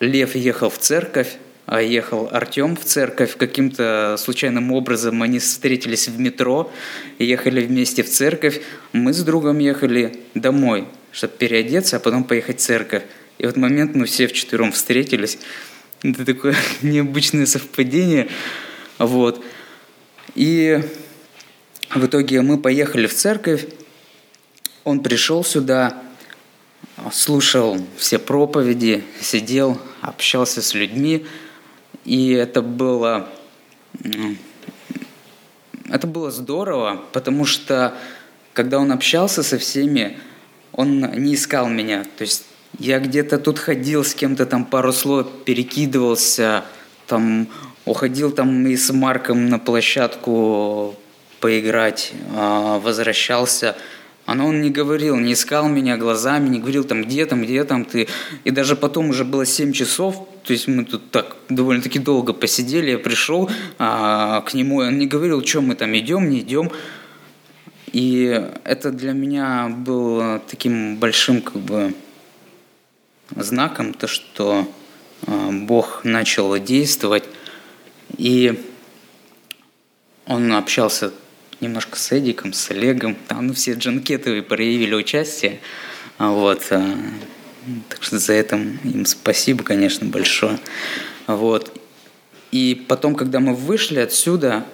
Лев 0.00 0.34
ехал 0.34 0.70
в 0.70 0.78
церковь, 0.78 1.36
а 1.66 1.82
ехал 1.82 2.30
Артем 2.32 2.76
в 2.76 2.84
церковь. 2.86 3.36
Каким-то 3.36 4.16
случайным 4.18 4.72
образом 4.72 5.22
они 5.22 5.38
встретились 5.38 6.08
в 6.08 6.18
метро, 6.18 6.72
ехали 7.18 7.60
вместе 7.60 8.02
в 8.02 8.08
церковь. 8.08 8.62
Мы 8.94 9.12
с 9.12 9.22
другом 9.22 9.58
ехали 9.58 10.20
домой, 10.32 10.86
чтобы 11.12 11.34
переодеться, 11.34 11.98
а 11.98 12.00
потом 12.00 12.24
поехать 12.24 12.58
в 12.58 12.62
церковь. 12.62 13.02
И 13.36 13.42
в 13.42 13.50
этот 13.50 13.58
момент 13.58 13.96
мы 13.96 14.06
все 14.06 14.26
вчетвером 14.26 14.72
встретились. 14.72 15.38
Это 16.02 16.24
такое 16.24 16.56
необычное 16.80 17.44
совпадение. 17.44 18.28
Вот. 18.98 19.44
И 20.34 20.80
в 21.94 22.04
итоге 22.04 22.42
мы 22.42 22.58
поехали 22.58 23.06
в 23.06 23.14
церковь. 23.14 23.66
Он 24.84 25.00
пришел 25.00 25.44
сюда, 25.44 26.02
слушал 27.12 27.78
все 27.96 28.18
проповеди, 28.18 29.04
сидел, 29.20 29.80
общался 30.00 30.62
с 30.62 30.74
людьми. 30.74 31.26
И 32.04 32.30
это 32.30 32.62
было, 32.62 33.28
это 35.88 36.06
было 36.06 36.30
здорово, 36.30 37.02
потому 37.12 37.44
что 37.44 37.94
когда 38.52 38.78
он 38.78 38.92
общался 38.92 39.42
со 39.42 39.58
всеми, 39.58 40.18
он 40.72 41.00
не 41.00 41.34
искал 41.34 41.68
меня. 41.68 42.04
То 42.16 42.22
есть 42.22 42.44
я 42.78 42.98
где-то 42.98 43.38
тут 43.38 43.58
ходил 43.58 44.04
с 44.04 44.14
кем-то 44.14 44.46
там 44.46 44.64
пару 44.64 44.92
слов 44.92 45.26
перекидывался, 45.44 46.64
там 47.06 47.48
уходил 47.84 48.30
там 48.30 48.66
и 48.66 48.76
с 48.76 48.92
Марком 48.92 49.48
на 49.48 49.58
площадку 49.58 50.96
поиграть, 51.40 52.12
а, 52.34 52.78
возвращался. 52.78 53.76
А 54.26 54.34
но 54.34 54.46
он 54.46 54.60
не 54.60 54.70
говорил, 54.70 55.16
не 55.16 55.32
искал 55.32 55.68
меня 55.68 55.96
глазами, 55.96 56.50
не 56.50 56.58
говорил 56.58 56.84
там, 56.84 57.02
где 57.02 57.24
там, 57.24 57.42
где 57.42 57.64
там 57.64 57.86
ты. 57.86 58.08
И 58.44 58.50
даже 58.50 58.76
потом 58.76 59.08
уже 59.08 59.24
было 59.24 59.46
7 59.46 59.72
часов, 59.72 60.28
то 60.44 60.52
есть 60.52 60.68
мы 60.68 60.84
тут 60.84 61.10
так 61.10 61.36
довольно-таки 61.48 61.98
долго 61.98 62.34
посидели, 62.34 62.90
я 62.90 62.98
пришел 62.98 63.50
а, 63.78 64.42
к 64.42 64.52
нему, 64.52 64.82
и 64.82 64.86
он 64.88 64.98
не 64.98 65.06
говорил, 65.06 65.44
что 65.44 65.62
мы 65.62 65.74
там 65.76 65.96
идем, 65.96 66.28
не 66.28 66.40
идем. 66.40 66.70
И 67.92 68.50
это 68.64 68.90
для 68.90 69.12
меня 69.12 69.68
было 69.68 70.42
таким 70.46 70.96
большим 70.96 71.40
как 71.40 71.56
бы 71.56 71.94
знаком, 73.34 73.94
то, 73.94 74.06
что 74.06 74.70
а, 75.26 75.50
Бог 75.52 76.04
начал 76.04 76.58
действовать, 76.58 77.24
и 78.18 78.62
он 80.26 80.52
общался 80.52 81.12
немножко 81.60 81.98
с 81.98 82.12
Эдиком, 82.12 82.52
с 82.52 82.70
Олегом, 82.70 83.16
там 83.26 83.48
ну, 83.48 83.54
все 83.54 83.74
джанкетовые 83.74 84.42
проявили 84.42 84.94
участие, 84.94 85.60
вот, 86.18 86.66
а, 86.70 86.96
так 87.88 88.02
что 88.02 88.18
за 88.18 88.32
это 88.34 88.56
им 88.56 89.06
спасибо, 89.06 89.64
конечно, 89.64 90.06
большое, 90.06 90.58
вот, 91.26 91.76
и 92.50 92.84
потом, 92.88 93.14
когда 93.14 93.40
мы 93.40 93.54
вышли 93.54 93.98
отсюда, 93.98 94.64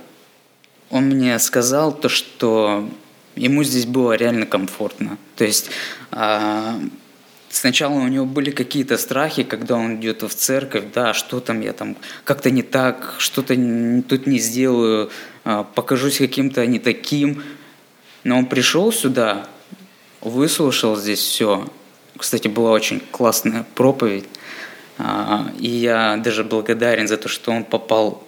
он 0.90 1.04
мне 1.04 1.38
сказал 1.38 1.92
то, 1.92 2.08
что 2.08 2.88
ему 3.34 3.64
здесь 3.64 3.86
было 3.86 4.12
реально 4.12 4.46
комфортно, 4.46 5.18
то 5.36 5.44
есть 5.44 5.70
а, 6.10 6.78
Сначала 7.54 7.92
у 7.92 8.08
него 8.08 8.26
были 8.26 8.50
какие-то 8.50 8.98
страхи, 8.98 9.44
когда 9.44 9.76
он 9.76 10.00
идет 10.00 10.24
в 10.24 10.34
церковь, 10.34 10.86
да, 10.92 11.14
что 11.14 11.38
там 11.38 11.60
я 11.60 11.72
там 11.72 11.96
как-то 12.24 12.50
не 12.50 12.64
так, 12.64 13.14
что-то 13.18 13.54
тут 14.08 14.26
не 14.26 14.38
сделаю, 14.38 15.08
а, 15.44 15.62
покажусь 15.62 16.18
каким-то 16.18 16.66
не 16.66 16.80
таким. 16.80 17.44
Но 18.24 18.38
он 18.38 18.46
пришел 18.46 18.90
сюда, 18.90 19.46
выслушал 20.20 20.96
здесь 20.96 21.20
все. 21.20 21.68
Кстати, 22.18 22.48
была 22.48 22.72
очень 22.72 22.98
классная 23.12 23.64
проповедь. 23.76 24.24
А, 24.98 25.48
и 25.60 25.68
я 25.68 26.16
даже 26.16 26.42
благодарен 26.42 27.06
за 27.06 27.18
то, 27.18 27.28
что 27.28 27.52
он 27.52 27.62
попал 27.62 28.26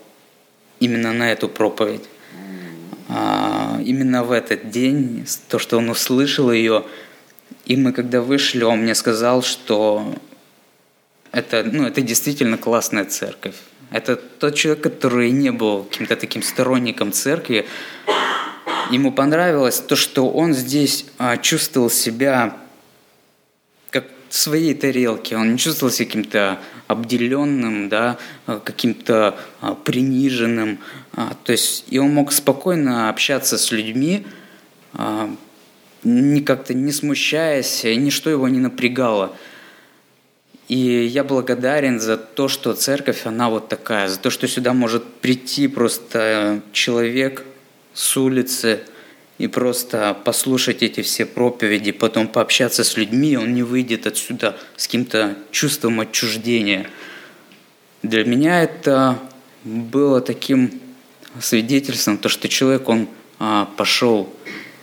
именно 0.79 1.13
на 1.13 1.33
эту 1.33 1.49
проповедь. 1.49 2.05
А, 3.09 3.81
именно 3.85 4.23
в 4.23 4.31
этот 4.31 4.71
день, 4.71 5.27
то, 5.49 5.59
что 5.59 5.79
он 5.79 5.91
услышал 5.91 6.53
ее, 6.53 6.85
и 7.65 7.77
мы 7.77 7.93
когда 7.93 8.21
вышли, 8.21 8.63
он 8.63 8.81
мне 8.81 8.95
сказал, 8.95 9.43
что 9.43 10.15
это, 11.33 11.65
ну, 11.65 11.87
это 11.87 12.01
действительно 12.01 12.57
классная 12.57 13.05
церковь. 13.05 13.57
Это 13.91 14.17
тот 14.17 14.55
человек, 14.55 14.83
который 14.83 15.31
не 15.31 15.51
был 15.51 15.85
каким-то 15.85 16.17
таким 16.17 16.43
сторонником 16.43 17.13
церкви. 17.13 17.67
Ему 18.91 19.13
понравилось 19.13 19.81
то, 19.81 19.97
что 19.97 20.31
он 20.31 20.55
здесь 20.55 21.07
а, 21.19 21.37
чувствовал 21.37 21.91
себя 21.91 22.57
как 23.91 24.07
в 24.29 24.37
своей 24.37 24.75
тарелке. 24.75 25.37
Он 25.37 25.53
не 25.53 25.59
чувствовал 25.59 25.93
себя 25.93 26.07
каким-то 26.07 26.59
обделенным, 26.87 27.89
да, 27.89 28.19
а, 28.47 28.61
каким-то 28.61 29.39
а, 29.61 29.75
приниженным. 29.75 30.79
А, 31.13 31.37
то 31.45 31.53
есть 31.53 31.85
и 31.89 31.99
он 31.99 32.15
мог 32.15 32.33
спокойно 32.33 33.09
общаться 33.09 33.59
с 33.59 33.73
людьми, 33.73 34.27
а, 34.95 35.35
ни 36.07 36.41
как-то 36.41 36.73
не 36.73 36.93
смущаясь, 36.93 37.83
ничто 37.83 38.31
его 38.31 38.49
не 38.49 38.61
напрягало. 38.61 39.37
И 40.69 40.77
я 40.77 41.25
благодарен 41.25 42.01
за 42.01 42.17
то, 42.17 42.49
что 42.49 42.75
церковь, 42.75 43.27
она 43.27 43.51
вот 43.51 43.69
такая, 43.69 44.09
за 44.09 44.19
то, 44.19 44.31
что 44.31 44.47
сюда 44.47 44.73
может 44.73 45.05
прийти 45.05 45.69
просто 45.69 46.63
человек 46.73 47.45
с 47.93 48.17
улицы 48.17 48.81
и 49.39 49.49
просто 49.49 50.17
послушать 50.25 50.83
эти 50.83 51.03
все 51.03 51.27
проповеди, 51.27 51.93
потом 51.93 52.29
пообщаться 52.29 52.85
с 52.85 52.97
людьми, 52.97 53.37
он 53.37 53.55
не 53.55 53.63
выйдет 53.63 54.07
отсюда 54.07 54.57
с 54.77 54.87
каким-то 54.87 55.37
чувством 55.51 56.01
отчуждения. 56.01 56.89
Для 58.03 58.25
меня 58.25 58.63
это 58.63 59.19
было 59.65 60.21
таким 60.21 60.81
свидетельством, 61.41 62.19
то, 62.19 62.29
что 62.29 62.49
человек, 62.49 62.89
он 62.89 63.09
а, 63.39 63.69
пошел 63.77 64.33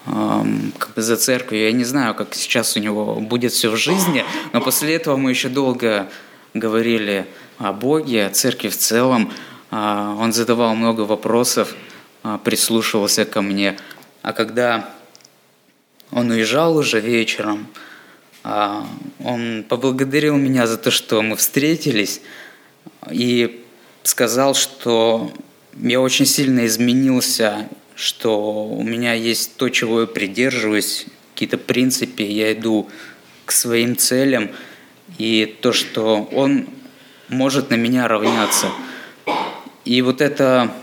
как 0.06 0.94
бы 0.96 1.02
за 1.02 1.16
церковью. 1.16 1.66
Я 1.66 1.72
не 1.72 1.86
знаю, 1.86 2.14
как 2.16 2.36
сейчас 2.36 2.76
у 2.76 2.80
него 2.80 3.16
будет 3.16 3.54
все 3.54 3.70
в 3.70 3.78
жизни, 3.78 4.26
но 4.52 4.62
после 4.62 4.96
этого 4.96 5.16
мы 5.18 5.30
еще 5.30 5.50
долго 5.50 6.10
говорили 6.54 7.26
о 7.58 7.72
Боге, 7.72 8.26
о 8.26 8.30
церкви 8.30 8.70
в 8.70 8.78
целом. 8.78 9.32
А, 9.72 10.16
он 10.20 10.34
задавал 10.34 10.76
много 10.76 11.02
вопросов, 11.02 11.74
а, 12.22 12.38
прислушивался 12.38 13.26
ко 13.26 13.42
мне. 13.42 13.78
А 14.22 14.34
когда 14.34 14.90
он 16.12 16.30
уезжал 16.30 16.78
уже 16.78 17.00
вечером, 17.00 17.68
а, 18.44 18.86
он 19.24 19.66
поблагодарил 19.68 20.36
меня 20.36 20.68
за 20.68 20.78
то, 20.78 20.92
что 20.92 21.22
мы 21.22 21.36
встретились, 21.38 22.22
и 23.10 23.64
сказал, 24.04 24.54
что 24.54 25.32
я 25.80 26.02
очень 26.02 26.26
сильно 26.26 26.66
изменился, 26.66 27.68
что 27.96 28.66
у 28.66 28.84
меня 28.84 29.14
есть 29.14 29.58
то, 29.58 29.70
чего 29.70 30.02
я 30.02 30.08
придерживаюсь, 30.08 31.06
какие-то 31.34 31.58
принципы, 31.58 32.24
я 32.24 32.54
иду 32.54 32.90
к 33.46 33.52
своим 33.52 33.98
целям, 33.98 34.50
и 35.18 35.58
то, 35.62 35.74
что 35.74 36.28
он 36.32 36.68
может 37.30 37.70
на 37.70 37.76
меня 37.76 38.08
равняться. 38.08 38.68
И 39.86 40.02
вот 40.02 40.22
это 40.22 40.74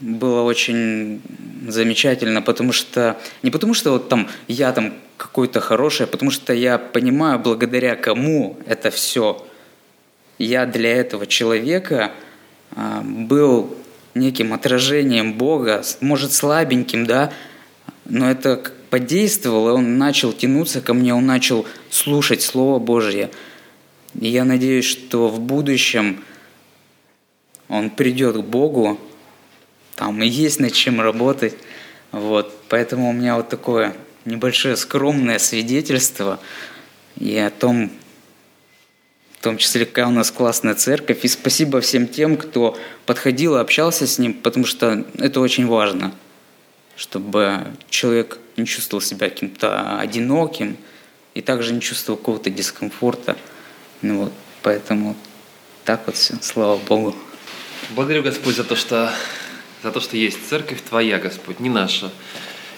было 0.00 0.42
очень 0.42 1.20
замечательно, 1.68 2.42
потому 2.42 2.72
что 2.72 3.18
не 3.42 3.50
потому 3.50 3.74
что 3.74 3.92
вот 3.92 4.08
там 4.08 4.28
я 4.48 4.72
там 4.72 4.94
какой-то 5.16 5.60
хороший, 5.60 6.04
а 6.04 6.06
потому 6.06 6.30
что 6.30 6.54
я 6.54 6.78
понимаю, 6.78 7.38
благодаря 7.38 7.96
кому 7.96 8.58
это 8.66 8.90
все. 8.90 9.46
Я 10.38 10.64
для 10.64 10.96
этого 10.96 11.26
человека 11.26 12.12
а, 12.74 13.02
был 13.02 13.76
неким 14.14 14.52
отражением 14.52 15.34
Бога, 15.34 15.82
может 16.00 16.32
слабеньким, 16.32 17.06
да, 17.06 17.32
но 18.04 18.30
это 18.30 18.60
подействовало, 18.90 19.74
он 19.74 19.98
начал 19.98 20.32
тянуться 20.32 20.80
ко 20.80 20.94
мне, 20.94 21.14
он 21.14 21.26
начал 21.26 21.66
слушать 21.90 22.42
Слово 22.42 22.78
Божье. 22.78 23.30
И 24.18 24.28
я 24.28 24.44
надеюсь, 24.44 24.84
что 24.84 25.28
в 25.28 25.40
будущем 25.40 26.24
он 27.68 27.90
придет 27.90 28.36
к 28.36 28.40
Богу, 28.40 28.98
там 29.94 30.22
и 30.22 30.26
есть 30.26 30.58
над 30.58 30.72
чем 30.72 31.00
работать. 31.00 31.54
Вот. 32.10 32.52
Поэтому 32.68 33.10
у 33.10 33.12
меня 33.12 33.36
вот 33.36 33.48
такое 33.48 33.94
небольшое 34.24 34.76
скромное 34.76 35.38
свидетельство 35.38 36.40
и 37.16 37.36
о 37.36 37.50
том, 37.50 37.90
в 39.40 39.42
том 39.42 39.56
числе, 39.56 39.86
какая 39.86 40.06
у 40.06 40.10
нас 40.10 40.30
классная 40.30 40.74
церковь. 40.74 41.24
И 41.24 41.28
спасибо 41.28 41.80
всем 41.80 42.06
тем, 42.06 42.36
кто 42.36 42.76
подходил 43.06 43.56
и 43.56 43.58
общался 43.58 44.06
с 44.06 44.18
ним, 44.18 44.34
потому 44.34 44.66
что 44.66 45.06
это 45.18 45.40
очень 45.40 45.66
важно, 45.66 46.12
чтобы 46.94 47.66
человек 47.88 48.36
не 48.58 48.66
чувствовал 48.66 49.00
себя 49.00 49.30
каким-то 49.30 49.98
одиноким 49.98 50.76
и 51.32 51.40
также 51.40 51.72
не 51.72 51.80
чувствовал 51.80 52.18
какого-то 52.18 52.50
дискомфорта. 52.50 53.38
Ну 54.02 54.24
вот, 54.24 54.32
поэтому 54.60 55.16
так 55.86 56.02
вот 56.04 56.16
все, 56.16 56.34
слава 56.42 56.76
Богу. 56.76 57.16
Благодарю, 57.96 58.22
Господь, 58.22 58.56
за 58.56 58.64
то, 58.64 58.76
что, 58.76 59.10
за 59.82 59.90
то, 59.90 60.00
что 60.00 60.18
есть 60.18 60.50
церковь 60.50 60.82
Твоя, 60.86 61.18
Господь, 61.18 61.60
не 61.60 61.70
наша. 61.70 62.12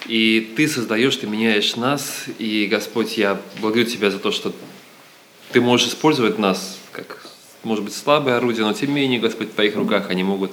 И 0.07 0.53
Ты 0.57 0.69
создаешь, 0.69 1.17
Ты 1.17 1.27
меняешь 1.27 1.75
нас. 1.75 2.27
И, 2.39 2.69
Господь, 2.71 3.19
я 3.19 3.41
благодарю 3.61 3.87
Тебя 3.87 4.13
за 4.13 4.21
то, 4.21 4.31
что 4.31 4.55
ты 5.53 5.61
можешь 5.61 5.89
использовать 5.89 6.39
нас 6.39 6.79
как, 6.93 7.25
может 7.63 7.85
быть, 7.85 7.95
слабое 7.95 8.37
орудие, 8.37 8.65
но 8.65 8.73
тем 8.73 8.89
не 8.91 8.95
менее, 8.97 9.21
Господь, 9.21 9.51
в 9.51 9.55
Твоих 9.55 9.77
руках 9.77 10.11
они 10.11 10.25
могут, 10.25 10.51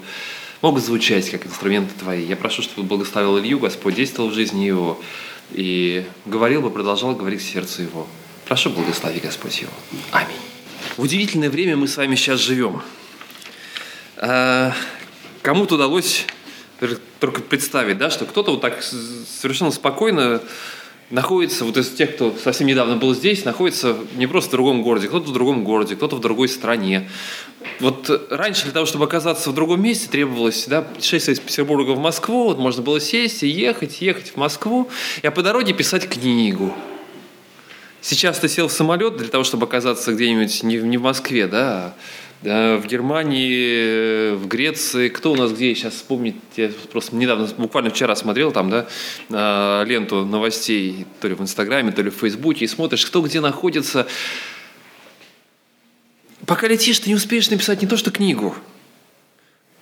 могут 0.62 0.84
звучать 0.84 1.30
как 1.30 1.46
инструменты 1.46 1.94
Твои. 1.98 2.26
Я 2.26 2.36
прошу, 2.36 2.62
чтобы 2.62 2.88
благословил 2.88 3.40
Илью, 3.40 3.60
Господь, 3.60 3.96
действовал 3.96 4.30
в 4.30 4.34
жизни 4.34 4.66
его 4.66 5.02
и 5.52 6.06
говорил 6.26 6.62
бы, 6.62 6.70
продолжал 6.70 7.16
говорить 7.16 7.42
сердце 7.42 7.84
его. 7.84 8.08
Прошу, 8.48 8.70
благослови, 8.70 9.20
Господь, 9.20 9.62
его. 9.62 9.72
Аминь. 10.12 10.38
В 10.98 11.02
удивительное 11.04 11.50
время 11.50 11.78
мы 11.78 11.88
с 11.88 11.98
вами 11.98 12.16
сейчас 12.16 12.40
живем. 12.40 12.82
А, 14.18 14.74
кому-то 15.42 15.76
удалось 15.76 16.26
только 17.20 17.42
представить, 17.42 17.98
да, 17.98 18.10
что 18.10 18.26
кто-то 18.26 18.52
вот 18.52 18.62
так 18.62 18.82
совершенно 18.82 19.72
спокойно 19.72 20.42
находится, 21.10 21.66
вот 21.66 21.78
из 21.78 21.90
тех, 21.90 22.16
кто 22.16 22.34
совсем 22.44 22.68
недавно 22.68 22.96
был 22.96 23.16
здесь, 23.16 23.46
находится 23.46 23.98
не 24.16 24.28
просто 24.28 24.50
в 24.50 24.52
другом 24.54 24.82
городе, 24.84 25.08
кто-то 25.08 25.30
в 25.30 25.34
другом 25.34 25.64
городе, 25.64 25.96
кто-то 25.96 26.16
в 26.16 26.20
другой 26.20 26.50
стране. 26.50 27.10
Вот 27.80 28.28
раньше 28.30 28.64
для 28.64 28.72
того, 28.72 28.86
чтобы 28.86 29.06
оказаться 29.06 29.50
в 29.50 29.54
другом 29.54 29.82
месте, 29.82 30.08
требовалось 30.10 30.68
да, 30.68 30.82
путешествие 30.82 31.36
из 31.36 31.40
Петербурга 31.40 31.92
в 31.92 32.00
Москву, 32.00 32.46
вот 32.46 32.60
можно 32.60 32.84
было 32.84 33.00
сесть 33.00 33.44
и 33.44 33.48
ехать, 33.48 34.02
ехать 34.02 34.32
в 34.32 34.38
Москву, 34.38 34.90
а 35.24 35.32
по 35.32 35.42
дороге 35.42 35.74
писать 35.74 36.08
книгу. 36.08 36.74
Сейчас 38.02 38.40
ты 38.40 38.48
сел 38.48 38.68
в 38.68 38.72
самолет 38.72 39.18
для 39.18 39.28
того, 39.28 39.44
чтобы 39.44 39.66
оказаться 39.66 40.14
где-нибудь 40.14 40.64
не, 40.64 40.78
не 40.78 40.98
в 40.98 41.02
Москве, 41.02 41.48
да, 41.48 41.94
в 42.42 42.86
Германии, 42.86 44.34
в 44.34 44.48
Греции, 44.48 45.10
кто 45.10 45.34
у 45.34 45.36
нас 45.36 45.52
где, 45.52 45.76
сейчас 45.76 45.96
вспомнить, 45.96 46.36
я 46.56 46.72
просто 46.90 47.14
недавно, 47.18 47.50
буквально 47.58 47.90
вчера 47.90 48.16
смотрел 48.16 48.54
там, 48.54 48.70
да, 48.70 49.84
ленту 49.84 50.26
новостей, 50.26 51.06
то 51.20 51.28
ли 51.28 51.34
в 51.34 51.42
Инстаграме, 51.42 51.92
то 51.92 52.02
ли 52.02 52.10
в 52.10 52.16
Фейсбуке, 52.16 52.64
и 52.64 52.68
смотришь, 52.70 53.06
кто 53.06 53.22
где 53.22 53.42
находится. 53.42 54.08
Пока 56.46 56.68
летишь, 56.68 57.00
ты 57.00 57.10
не 57.10 57.16
успеешь 57.16 57.50
написать 57.50 57.82
не 57.82 57.88
то 57.90 57.98
что 57.98 58.10
книгу, 58.10 58.56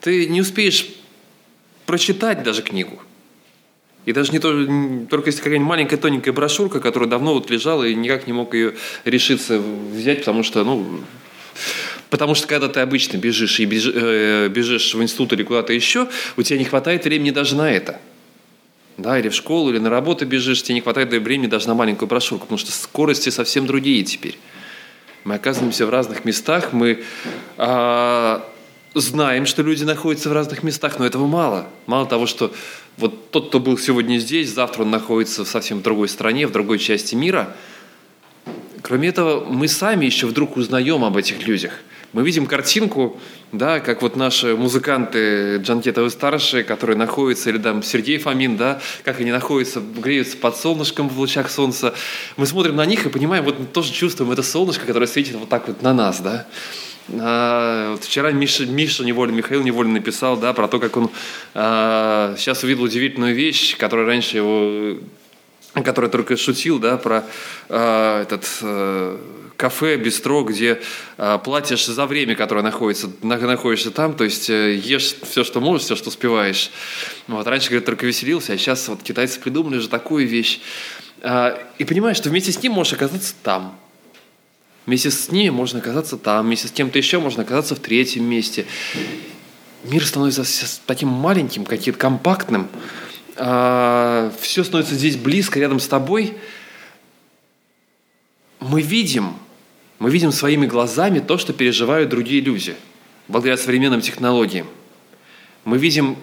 ты 0.02 0.28
не 0.28 0.42
успеешь 0.42 0.88
прочитать 1.86 2.42
даже 2.42 2.64
книгу. 2.64 3.00
И 4.08 4.14
даже 4.14 4.32
не 4.32 4.40
то, 4.40 4.54
только 5.10 5.28
если 5.28 5.42
какая-нибудь 5.42 5.68
маленькая 5.68 5.98
тоненькая 5.98 6.32
брошюрка, 6.32 6.80
которая 6.80 7.10
давно 7.10 7.34
вот 7.34 7.50
лежала 7.52 7.84
и 7.84 7.94
никак 7.94 8.26
не 8.26 8.32
мог 8.32 8.54
ее 8.54 8.76
решиться 9.04 9.60
взять, 9.60 10.20
потому 10.20 10.44
что, 10.44 10.64
ну, 10.64 11.02
Потому 12.10 12.34
что 12.34 12.48
когда 12.48 12.70
ты 12.70 12.80
обычно 12.80 13.18
бежишь 13.18 13.60
и 13.60 13.66
бежишь, 13.66 13.94
э, 13.94 14.48
бежишь 14.48 14.94
в 14.94 15.04
институт 15.04 15.34
или 15.34 15.44
куда-то 15.44 15.74
еще, 15.74 16.08
у 16.38 16.42
тебя 16.42 16.58
не 16.58 16.64
хватает 16.64 17.04
времени 17.04 17.32
даже 17.32 17.58
на 17.58 17.70
это. 17.70 18.00
Да, 18.96 19.20
или 19.20 19.28
в 19.28 19.36
школу, 19.36 19.72
или 19.72 19.80
на 19.80 19.90
работу 19.90 20.26
бежишь, 20.26 20.64
тебе 20.64 20.76
не 20.76 20.82
хватает 20.82 21.10
времени 21.10 21.48
даже 21.48 21.68
на 21.68 21.74
маленькую 21.74 22.08
брошюрку, 22.08 22.46
потому 22.46 22.60
что 22.60 22.72
скорости 22.72 23.30
совсем 23.30 23.66
другие 23.66 24.04
теперь. 24.06 24.40
Мы 25.26 25.36
оказываемся 25.36 25.86
в 25.86 25.90
разных 25.90 26.24
местах, 26.24 26.72
мы 26.72 27.04
э, 27.58 28.40
знаем, 28.94 29.46
что 29.46 29.64
люди 29.64 29.84
находятся 29.84 30.30
в 30.30 30.34
разных 30.34 30.64
местах, 30.64 31.00
но 31.00 31.06
этого 31.06 31.28
мало. 31.28 31.68
Мало 31.88 32.06
того, 32.06 32.26
что 32.26 32.54
вот 32.98 33.32
тот, 33.32 33.50
кто 33.50 33.60
был 33.60 33.78
сегодня 33.78 34.18
здесь, 34.18 34.54
завтра 34.54 34.84
он 34.84 34.92
находится 34.92 35.46
в 35.46 35.48
совсем 35.48 35.82
другой 35.82 36.10
стране, 36.10 36.48
в 36.48 36.52
другой 36.52 36.80
части 36.80 37.16
мира. 37.16 37.56
Кроме 38.82 39.10
этого, 39.10 39.46
мы 39.46 39.68
сами 39.68 40.06
еще 40.06 40.28
вдруг 40.28 40.58
узнаем 40.58 41.04
об 41.04 41.18
этих 41.18 41.48
людях– 41.48 41.74
мы 42.14 42.24
видим 42.24 42.46
картинку, 42.46 43.20
да, 43.52 43.82
как 43.82 44.02
вот 44.02 44.16
наши 44.16 44.56
музыканты 44.56 45.58
Джанкетовы 45.58 46.10
старшие, 46.10 46.64
которые 46.64 46.96
находятся, 46.98 47.50
или 47.50 47.58
там 47.58 47.84
Сергей 47.84 48.18
Фомин, 48.18 48.56
да, 48.56 48.80
как 49.04 49.20
они 49.20 49.32
находятся, 49.32 49.82
греются 49.82 50.38
под 50.38 50.56
солнышком 50.56 51.10
в 51.10 51.20
лучах 51.20 51.52
солнца. 51.52 51.94
Мы 52.38 52.46
смотрим 52.46 52.78
на 52.78 52.86
них 52.86 53.06
и 53.06 53.10
понимаем, 53.10 53.44
вот 53.44 53.60
мы 53.60 53.66
тоже 53.66 53.92
чувствуем 53.92 54.32
это 54.32 54.42
солнышко, 54.42 54.86
которое 54.86 55.08
светит 55.08 55.36
вот 55.36 55.50
так 55.50 55.68
вот 55.68 55.82
на 55.82 55.94
нас, 55.94 56.22
да. 56.22 56.48
А, 57.10 57.92
вот 57.92 58.04
вчера 58.04 58.32
Миша, 58.32 58.66
Миша 58.66 59.04
невольно, 59.04 59.34
Михаил 59.34 59.64
невольно 59.64 59.94
написал, 59.94 60.38
да, 60.38 60.54
про 60.54 60.68
то, 60.68 60.80
как 60.80 60.98
он 60.98 61.10
а, 61.54 62.36
сейчас 62.38 62.64
увидел 62.64 62.84
удивительную 62.84 63.36
вещь, 63.36 63.78
которая 63.78 64.06
раньше 64.06 64.38
его 64.38 64.98
который 65.84 66.10
только 66.10 66.38
шутил, 66.38 66.80
да, 66.80 66.98
про 66.98 67.24
э, 67.70 68.22
этот 68.24 68.48
э, 68.62 69.18
кафе, 69.58 69.98
бистро, 69.98 70.44
где 70.44 70.82
э, 71.18 71.40
платишь 71.44 71.86
за 71.86 72.06
время, 72.06 72.36
которое 72.36 72.62
находится, 72.62 73.10
на, 73.22 73.38
находишься 73.38 73.92
там, 73.92 74.16
то 74.16 74.24
есть 74.24 74.50
э, 74.50 74.76
ешь 74.76 75.16
все, 75.24 75.44
что 75.44 75.60
можешь, 75.60 75.86
все, 75.86 75.96
что 75.96 76.10
успеваешь. 76.10 76.72
Вот, 77.28 77.46
раньше, 77.48 77.70
говорит, 77.70 77.86
только 77.86 78.06
веселился, 78.06 78.54
а 78.54 78.58
сейчас 78.58 78.88
вот 78.88 79.04
китайцы 79.04 79.40
придумали 79.40 79.80
же 79.80 79.90
такую 79.90 80.28
вещь. 80.28 80.62
Э, 81.22 81.58
и 81.78 81.84
понимаешь, 81.84 82.18
что 82.18 82.30
вместе 82.30 82.52
с 82.52 82.62
ним 82.62 82.74
можешь 82.74 82.94
оказаться 82.94 83.34
там. 83.44 83.78
Вместе 84.88 85.12
с 85.12 85.30
ними 85.34 85.50
можно 85.50 85.80
оказаться 85.80 86.18
там, 86.18 86.46
вместе 86.46 86.70
с 86.70 86.72
кем-то 86.72 86.98
еще 86.98 87.20
можно 87.20 87.44
оказаться 87.44 87.76
в 87.76 87.80
третьем 87.80 88.24
месте. 88.24 88.66
Мир 89.84 90.06
становится 90.06 90.46
таким 90.86 91.10
маленьким, 91.10 91.66
каким-то 91.66 92.00
компактным. 92.00 92.70
Э, 93.36 94.32
все 94.40 94.64
становится 94.64 94.96
здесь 94.96 95.18
близко, 95.18 95.60
рядом 95.60 95.82
с 95.82 95.88
тобой. 95.90 96.38
Мы 98.62 98.82
видим, 98.82 99.34
мы 100.00 100.10
видим 100.10 100.32
своими 100.32 100.66
глазами 100.66 101.20
то, 101.20 101.38
что 101.38 101.52
переживают 101.52 102.10
другие 102.10 102.40
люди, 102.40 102.74
благодаря 103.28 103.58
современным 103.58 104.00
технологиям. 104.00 104.68
Мы 105.66 105.80
видим, 105.80 106.16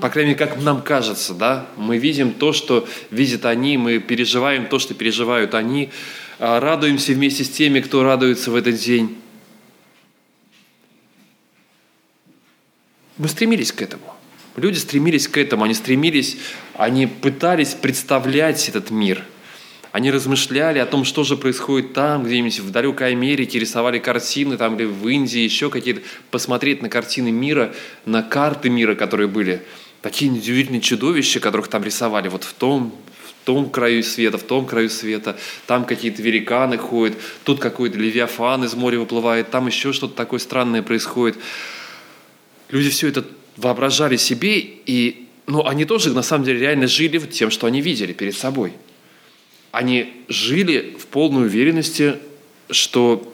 по 0.00 0.08
крайней 0.08 0.34
мере, 0.34 0.38
как 0.38 0.62
нам 0.62 0.82
кажется, 0.82 1.34
да, 1.34 1.66
мы 1.76 1.98
видим 1.98 2.32
то, 2.32 2.52
что 2.52 2.86
видят 3.10 3.44
они, 3.44 3.76
мы 3.76 3.98
переживаем 3.98 4.66
то, 4.66 4.78
что 4.78 4.94
переживают 4.94 5.56
они, 5.56 5.86
а, 5.86 6.29
радуемся 6.40 7.12
вместе 7.12 7.44
с 7.44 7.50
теми, 7.50 7.80
кто 7.80 8.02
радуется 8.02 8.50
в 8.50 8.54
этот 8.54 8.76
день. 8.76 9.16
Мы 13.18 13.28
стремились 13.28 13.72
к 13.72 13.82
этому. 13.82 14.14
Люди 14.56 14.78
стремились 14.78 15.28
к 15.28 15.36
этому, 15.38 15.64
они 15.64 15.74
стремились, 15.74 16.38
они 16.74 17.06
пытались 17.06 17.74
представлять 17.74 18.68
этот 18.68 18.90
мир– 18.90 19.24
они 19.92 20.12
размышляли 20.12 20.78
о 20.78 20.86
том, 20.86 21.04
что 21.04 21.24
же 21.24 21.36
происходит 21.36 21.92
там, 21.94 22.22
где-нибудь 22.22 22.60
в 22.60 22.70
далекой 22.70 23.10
Америке, 23.10 23.58
рисовали 23.58 23.98
картины 23.98 24.56
там 24.56 24.76
или 24.76 24.84
в 24.84 25.08
Индии, 25.08 25.40
еще 25.40 25.68
какие-то, 25.68 26.02
посмотреть 26.30 26.80
на 26.80 26.88
картины 26.88 27.32
мира, 27.32 27.74
на 28.06 28.22
карты 28.22 28.70
мира, 28.70 28.94
которые 28.94 29.26
были. 29.26 29.62
Такие 30.00 30.30
удивительные 30.30 30.80
чудовища, 30.80 31.40
которых 31.40 31.68
там 31.68 31.82
рисовали, 31.82 32.28
вот 32.28 32.44
в 32.44 32.52
том, 32.52 32.94
том 33.44 33.70
краю 33.70 34.02
света, 34.02 34.38
в 34.38 34.42
том 34.42 34.66
краю 34.66 34.90
света, 34.90 35.36
там 35.66 35.84
какие-то 35.84 36.22
великаны 36.22 36.78
ходят, 36.78 37.16
тут 37.44 37.60
какой-то 37.60 37.98
левиафан 37.98 38.64
из 38.64 38.74
моря 38.74 38.98
выплывает, 38.98 39.50
там 39.50 39.66
еще 39.66 39.92
что-то 39.92 40.14
такое 40.14 40.40
странное 40.40 40.82
происходит. 40.82 41.38
люди 42.70 42.90
все 42.90 43.08
это 43.08 43.24
воображали 43.56 44.16
себе, 44.16 44.58
и 44.58 45.26
ну, 45.46 45.66
они 45.66 45.84
тоже 45.84 46.12
на 46.12 46.22
самом 46.22 46.44
деле 46.44 46.60
реально 46.60 46.86
жили 46.86 47.18
тем, 47.18 47.50
что 47.50 47.66
они 47.66 47.80
видели 47.80 48.12
перед 48.12 48.36
собой. 48.36 48.72
Они 49.72 50.24
жили 50.28 50.96
в 50.98 51.06
полной 51.06 51.46
уверенности, 51.46 52.16
что 52.70 53.29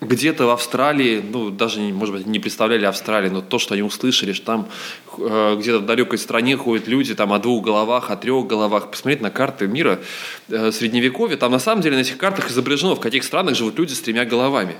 где-то 0.00 0.46
в 0.46 0.50
Австралии, 0.50 1.22
ну, 1.22 1.50
даже, 1.50 1.80
может 1.80 2.14
быть, 2.14 2.26
не 2.26 2.38
представляли 2.38 2.84
Австралии, 2.84 3.30
но 3.30 3.40
то, 3.40 3.58
что 3.58 3.74
они 3.74 3.82
услышали, 3.82 4.32
что 4.32 4.44
там 4.44 4.68
э, 5.18 5.56
где-то 5.58 5.78
в 5.78 5.86
далекой 5.86 6.18
стране 6.18 6.56
ходят 6.56 6.86
люди 6.86 7.14
там 7.14 7.32
о 7.32 7.38
двух 7.38 7.64
головах, 7.64 8.10
о 8.10 8.16
трех 8.16 8.46
головах. 8.46 8.90
Посмотреть 8.90 9.22
на 9.22 9.30
карты 9.30 9.66
мира 9.66 10.00
э, 10.48 10.70
Средневековья, 10.70 11.38
там 11.38 11.50
на 11.50 11.58
самом 11.58 11.80
деле 11.80 11.96
на 11.96 12.00
этих 12.00 12.18
картах 12.18 12.50
изображено, 12.50 12.94
в 12.94 13.00
каких 13.00 13.24
странах 13.24 13.54
живут 13.56 13.78
люди 13.78 13.94
с 13.94 14.00
тремя 14.00 14.26
головами. 14.26 14.76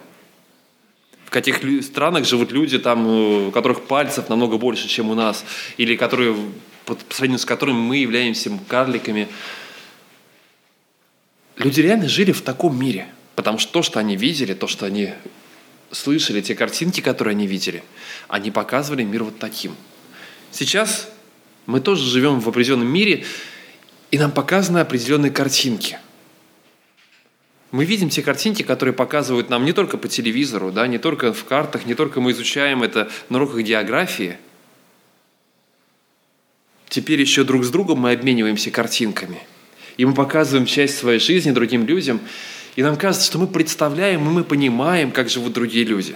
В 1.25 1.31
каких 1.31 1.61
странах 1.83 2.27
живут 2.27 2.53
люди, 2.53 2.79
там, 2.79 3.07
э, 3.07 3.49
у 3.49 3.51
которых 3.53 3.87
пальцев 3.87 4.29
намного 4.29 4.59
больше, 4.59 4.87
чем 4.87 5.09
у 5.09 5.15
нас, 5.15 5.47
или 5.79 5.97
которые, 5.97 6.37
по 6.85 6.95
сравнению 7.09 7.39
с 7.39 7.47
которыми 7.47 7.79
мы 7.79 7.97
являемся 7.97 8.51
карликами. 8.69 9.29
Люди 11.57 11.81
реально 11.81 12.07
жили 12.07 12.33
в 12.33 12.43
таком 12.43 12.79
мире– 12.79 13.07
Потому 13.37 13.59
что 13.59 13.71
то, 13.71 13.83
что 13.83 14.01
они 14.01 14.17
видели, 14.17 14.55
то, 14.55 14.67
что 14.67 14.87
они 14.87 15.13
слышали, 15.93 16.41
те 16.41 16.55
картинки, 16.55 17.01
которые 17.03 17.33
они 17.33 17.47
видели, 17.47 17.85
они 18.29 18.51
показывали 18.51 19.05
мир 19.05 19.25
вот 19.25 19.39
таким. 19.39 19.77
Сейчас 20.51 21.09
мы 21.67 21.81
тоже 21.81 22.03
живем 22.03 22.41
в 22.41 22.49
определенном 22.49 22.89
мире, 22.89 23.25
и 24.11 24.19
нам 24.19 24.33
показаны 24.33 24.79
определенные 24.79 25.31
картинки. 25.31 25.99
Мы 27.73 27.85
видим 27.85 28.09
те 28.09 28.23
картинки, 28.23 28.63
которые 28.63 28.95
показывают 28.95 29.51
нам 29.51 29.67
не 29.67 29.75
только 29.75 29.99
по 29.99 30.09
телевизору, 30.09 30.73
да, 30.73 30.87
не 30.87 30.99
только 30.99 31.35
в 31.35 31.45
картах, 31.45 31.85
не 31.85 31.95
только 31.95 32.23
мы 32.23 32.33
изучаем 32.33 32.83
это 32.83 33.11
на 33.29 33.37
уроках 33.37 33.61
географии. 33.61 34.39
Теперь 36.89 37.21
еще 37.21 37.45
друг 37.45 37.65
с 37.65 37.69
другом 37.69 38.01
мы 38.01 38.13
обмениваемся 38.13 38.71
картинками. 38.71 39.43
И 39.99 40.07
мы 40.07 40.15
показываем 40.15 40.65
часть 40.65 40.97
своей 40.97 41.19
жизни 41.19 41.51
другим 41.51 41.85
людям– 41.85 42.19
и 42.77 42.83
нам 42.83 42.97
кажется, 42.97 43.27
что 43.27 43.39
мы 43.39 43.47
представляем, 43.47 44.21
и 44.21 44.31
мы 44.31 44.45
понимаем, 44.45 45.11
как 45.11 45.31
живут 45.31 45.55
другие 45.55 45.85
люди. 45.87 46.15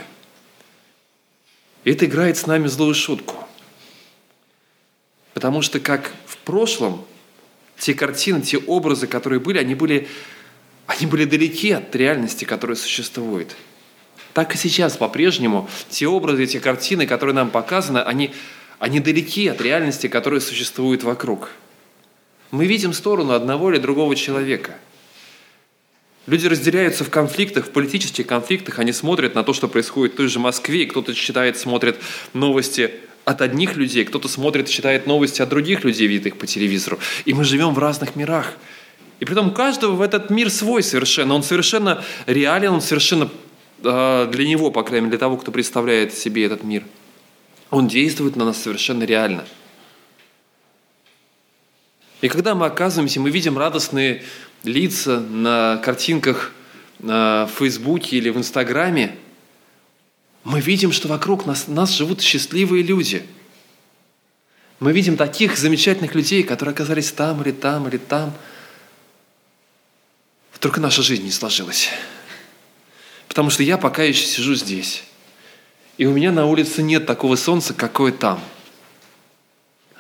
И 1.85 1.91
это 1.91 2.05
играет 2.05 2.37
с 2.37 2.47
нами 2.47 2.67
злую 2.67 2.95
шутку. 2.95 3.35
Потому 5.33 5.63
что 5.63 5.81
как 5.81 6.13
в 6.27 6.37
прошлом, 6.37 7.03
те 7.79 7.95
картины, 7.95 8.43
те 8.43 8.59
образы, 8.59 9.07
которые 9.07 9.41
были, 9.41 9.57
они 9.57 9.75
были, 9.75 10.07
они 10.87 11.07
были 11.07 11.25
далеки 11.25 11.73
от 11.73 11.97
реальности, 11.97 12.45
которая 12.45 12.77
существует. 12.77 13.57
Так 14.35 14.55
и 14.55 14.59
сейчас 14.59 14.99
по-прежнему 14.99 15.67
те 15.89 16.07
образы, 16.09 16.47
те 16.47 16.61
картины, 16.61 17.07
которые 17.07 17.35
нам 17.35 17.49
показаны, 17.49 18.01
они, 18.01 18.35
они 18.79 19.01
далеки 19.01 19.49
от 19.49 19.63
реальности, 19.63 20.09
которая 20.09 20.41
существует 20.41 21.05
вокруг. 21.05 21.53
Мы 22.51 22.67
видим 22.67 22.93
сторону 22.93 23.33
одного 23.33 23.73
или 23.73 23.79
другого 23.79 24.15
человека– 24.15 24.77
Люди 26.31 26.47
разделяются 26.47 27.03
в 27.03 27.11
конфликтах, 27.11 27.67
в 27.67 27.71
политических 27.71 28.25
конфликтах. 28.25 28.79
Они 28.79 28.93
смотрят 28.93 29.35
на 29.35 29.43
то, 29.43 29.53
что 29.53 29.67
происходит 29.67 30.15
в 30.15 30.17
той 30.17 30.29
же 30.29 30.39
Москве. 30.39 30.87
Кто-то 30.87 31.13
читает, 31.13 31.59
смотрит 31.59 31.99
новости 32.35 32.93
от 33.25 33.43
одних 33.43 33.75
людей, 33.75 34.05
кто-то 34.05 34.29
смотрит, 34.29 34.69
читает 34.69 35.09
новости 35.09 35.43
от 35.43 35.49
других 35.49 35.83
людей, 35.83 36.07
видит 36.07 36.27
их 36.27 36.39
по 36.39 36.47
телевизору. 36.47 37.01
И 37.25 37.35
мы 37.35 37.43
живем 37.43 37.75
в 37.75 37.81
разных 37.81 38.15
мирах. 38.15 38.53
И 39.19 39.25
при 39.25 39.33
этом 39.33 39.49
у 39.49 39.51
каждого 39.51 39.97
в 39.97 40.01
этот 40.03 40.31
мир 40.31 40.51
свой 40.51 40.85
совершенно. 40.85 41.35
Он 41.35 41.43
совершенно 41.43 42.05
реален, 42.27 42.75
он 42.75 42.81
совершенно 42.81 43.29
э, 43.83 44.29
для 44.31 44.47
него, 44.47 44.71
по 44.71 44.85
крайней 44.85 45.07
мере, 45.07 45.11
для 45.11 45.19
того, 45.19 45.37
кто 45.37 45.51
представляет 45.51 46.15
себе 46.15 46.45
этот 46.45 46.63
мир. 46.63 46.85
Он 47.71 47.89
действует 47.89 48.37
на 48.37 48.45
нас 48.45 48.63
совершенно 48.63 49.03
реально. 49.03 49.45
И 52.21 52.29
когда 52.29 52.55
мы 52.55 52.67
оказываемся, 52.67 53.19
мы 53.19 53.31
видим 53.31 53.59
радостные 53.59 54.23
лица 54.65 55.21
на 55.21 55.79
картинках 55.79 56.53
на 56.99 57.49
Фейсбуке 57.59 58.17
или 58.17 58.31
в 58.31 58.37
Инстаграме, 58.37 59.17
мы 60.45 60.61
видим, 60.61 60.93
что 60.93 61.09
вокруг 61.09 61.47
нас, 61.47 61.69
нас 61.69 61.91
живут 61.93 62.21
счастливые 62.21 62.83
люди. 62.83 63.25
Мы 64.79 64.93
видим 64.93 65.17
таких 65.17 65.59
замечательных 65.59 66.15
людей, 66.15 66.43
которые 66.43 66.73
оказались 66.73 67.13
там 67.13 67.43
или 67.43 67.53
там 67.53 67.89
или 67.89 67.99
там. 67.99 68.33
Только 70.59 70.81
наша 70.81 71.03
жизнь 71.03 71.25
не 71.25 71.31
сложилась. 71.31 71.89
Потому 73.29 73.49
что 73.49 73.63
я 73.63 73.79
пока 73.79 74.03
еще 74.03 74.27
сижу 74.27 74.55
здесь. 74.55 75.05
И 75.97 76.07
у 76.07 76.13
меня 76.13 76.33
на 76.33 76.47
улице 76.47 76.83
нет 76.83 77.07
такого 77.07 77.37
солнца, 77.37 77.73
какое 77.73 78.13
там. 78.13 78.43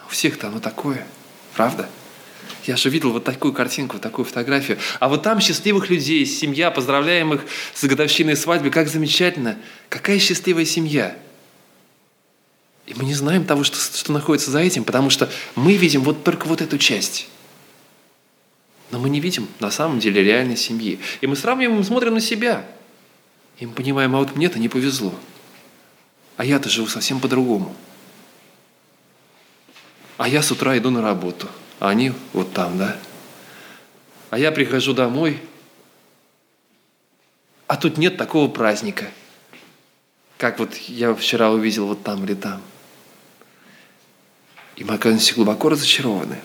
У 0.07 0.11
всех-то 0.11 0.49
оно 0.49 0.61
такое. 0.61 1.07
Правда? 1.55 1.89
Я 2.67 2.77
же 2.77 2.91
видел 2.91 3.13
вот 3.13 3.25
такую 3.25 3.53
картинку, 3.53 3.95
вот 3.95 4.03
такую 4.03 4.25
фотографию. 4.25 4.79
А 4.99 5.09
вот 5.09 5.23
там 5.23 5.41
счастливых 5.41 5.89
людей, 5.89 6.27
семья, 6.27 6.71
поздравляем 6.71 7.33
их 7.33 7.43
с 7.75 7.85
годовщиной 7.85 8.37
свадьбы. 8.37 8.71
Как 8.71 8.89
замечательно. 8.89 9.59
Какая 9.89 10.19
счастливая 10.19 10.67
семья. 10.67 11.17
И 12.87 12.95
мы 12.95 13.05
не 13.05 13.15
знаем 13.15 13.45
того, 13.45 13.65
что, 13.65 13.79
что 13.79 14.13
находится 14.13 14.51
за 14.51 14.61
этим, 14.61 14.85
потому 14.85 15.11
что 15.11 15.31
мы 15.55 15.75
видим 15.75 16.03
вот 16.03 16.23
только 16.25 16.47
вот 16.47 16.61
эту 16.61 16.77
часть. 16.77 17.29
Но 18.91 18.99
мы 18.99 19.09
не 19.09 19.21
видим 19.21 19.49
на 19.61 19.71
самом 19.71 20.01
деле 20.01 20.23
реальной 20.23 20.57
семьи. 20.57 20.99
И 21.21 21.27
мы 21.27 21.37
сравниваем, 21.37 21.83
смотрим 21.85 22.15
на 22.15 22.21
себя. 22.21 22.67
И 23.59 23.67
мы 23.67 23.73
понимаем, 23.73 24.15
а 24.17 24.19
вот 24.19 24.37
мне-то 24.37 24.59
не 24.59 24.69
повезло. 24.69 25.15
А 26.37 26.45
я-то 26.45 26.69
живу 26.69 26.89
совсем 26.89 27.21
по-другому. 27.21 27.75
А 30.19 30.29
я 30.29 30.43
с 30.43 30.51
утра 30.51 30.77
иду 30.77 30.91
на 30.91 31.01
работу– 31.01 31.49
а 31.81 31.89
они 31.89 32.13
вот 32.33 32.53
там, 32.53 32.79
да? 32.79 32.97
А 34.29 34.39
я 34.39 34.53
прихожу 34.53 34.93
домой, 34.93 35.41
а 37.67 37.77
тут 37.77 37.97
нет 37.97 38.17
такого 38.17 38.49
праздника, 38.49 39.11
как 40.37 40.61
вот 40.61 40.77
я 40.77 41.15
вчера 41.15 41.51
увидел 41.51 41.89
вот 41.89 42.05
там 42.05 42.25
или 42.25 42.35
там. 42.35 42.63
И 44.77 44.85
мы 44.85 44.95
оказываемся 44.95 45.35
глубоко 45.35 45.71
разочарованы. 45.71 46.39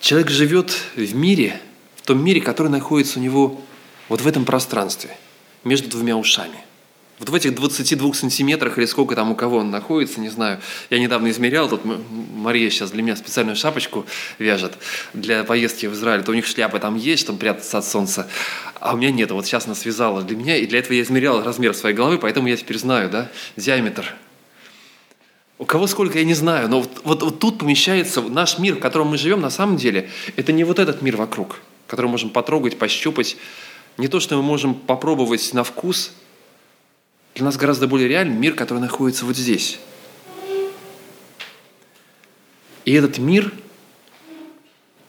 Человек 0.00 0.30
живет 0.30 0.72
в 0.94 1.14
мире, 1.14 1.60
в 1.96 2.02
том 2.02 2.22
мире, 2.22 2.40
который 2.40 2.68
находится 2.68 3.18
у 3.18 3.22
него 3.22 3.62
вот 4.08 4.20
в 4.20 4.26
этом 4.26 4.44
пространстве, 4.44 5.16
между 5.64 5.88
двумя 5.88 6.16
ушами– 6.16 6.58
вот 7.22 7.28
в 7.28 7.34
этих 7.36 7.54
22 7.54 8.14
сантиметрах 8.14 8.78
или 8.78 8.84
сколько 8.84 9.14
там 9.14 9.30
у 9.30 9.36
кого 9.36 9.58
он 9.58 9.70
находится, 9.70 10.20
не 10.20 10.28
знаю. 10.28 10.58
Я 10.90 10.98
недавно 10.98 11.30
измерял, 11.30 11.68
тут 11.68 11.82
Мария 11.84 12.68
сейчас 12.68 12.90
для 12.90 13.00
меня 13.00 13.14
специальную 13.14 13.54
шапочку 13.54 14.06
вяжет 14.40 14.72
для 15.14 15.44
поездки 15.44 15.86
в 15.86 15.92
Израиль. 15.92 16.24
То 16.24 16.32
у 16.32 16.34
них 16.34 16.44
шляпы 16.44 16.80
там 16.80 16.96
есть, 16.96 17.22
чтобы 17.22 17.38
прятаться 17.38 17.78
от 17.78 17.84
солнца, 17.84 18.28
а 18.80 18.94
у 18.94 18.96
меня 18.96 19.12
нет. 19.12 19.30
Вот 19.30 19.46
сейчас 19.46 19.66
она 19.66 19.76
связала 19.76 20.22
для 20.22 20.36
меня, 20.36 20.56
и 20.56 20.66
для 20.66 20.80
этого 20.80 20.94
я 20.94 21.02
измерял 21.02 21.44
размер 21.44 21.74
своей 21.74 21.94
головы, 21.94 22.18
поэтому 22.18 22.48
я 22.48 22.56
теперь 22.56 22.78
знаю, 22.78 23.08
да, 23.08 23.30
диаметр. 23.56 24.16
У 25.58 25.64
кого 25.64 25.86
сколько, 25.86 26.18
я 26.18 26.24
не 26.24 26.34
знаю, 26.34 26.68
но 26.68 26.80
вот, 26.80 27.02
вот, 27.04 27.22
вот 27.22 27.38
тут 27.38 27.60
помещается 27.60 28.20
наш 28.20 28.58
мир, 28.58 28.74
в 28.74 28.80
котором 28.80 29.06
мы 29.06 29.16
живем, 29.16 29.40
на 29.40 29.50
самом 29.50 29.76
деле, 29.76 30.10
это 30.34 30.50
не 30.50 30.64
вот 30.64 30.80
этот 30.80 31.02
мир 31.02 31.16
вокруг, 31.16 31.60
который 31.86 32.06
мы 32.06 32.12
можем 32.12 32.30
потрогать, 32.30 32.80
пощупать, 32.80 33.36
не 33.96 34.08
то, 34.08 34.18
что 34.18 34.34
мы 34.34 34.42
можем 34.42 34.74
попробовать 34.74 35.54
на 35.54 35.62
вкус– 35.62 36.10
для 37.34 37.44
нас 37.44 37.56
гораздо 37.56 37.86
более 37.86 38.08
реальный 38.08 38.36
мир, 38.36 38.54
который 38.54 38.78
находится 38.78 39.24
вот 39.24 39.36
здесь. 39.36 39.78
И 42.84 42.92
этот 42.92 43.18
мир 43.18 43.52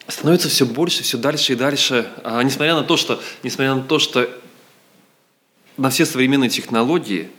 становится 0.08 0.48
все 0.48 0.66
больше, 0.66 1.04
все 1.04 1.18
дальше 1.18 1.54
и 1.54 1.56
дальше, 1.56 2.10
а, 2.24 2.42
несмотря 2.44 2.76
на 2.76 2.84
то, 2.84 2.98
что, 2.98 3.22
несмотря 3.42 3.76
на 3.76 3.82
то, 3.82 4.00
что 4.00 4.30
на 5.78 5.90
все 5.90 6.06
современные 6.06 6.50
технологии, 6.50 7.30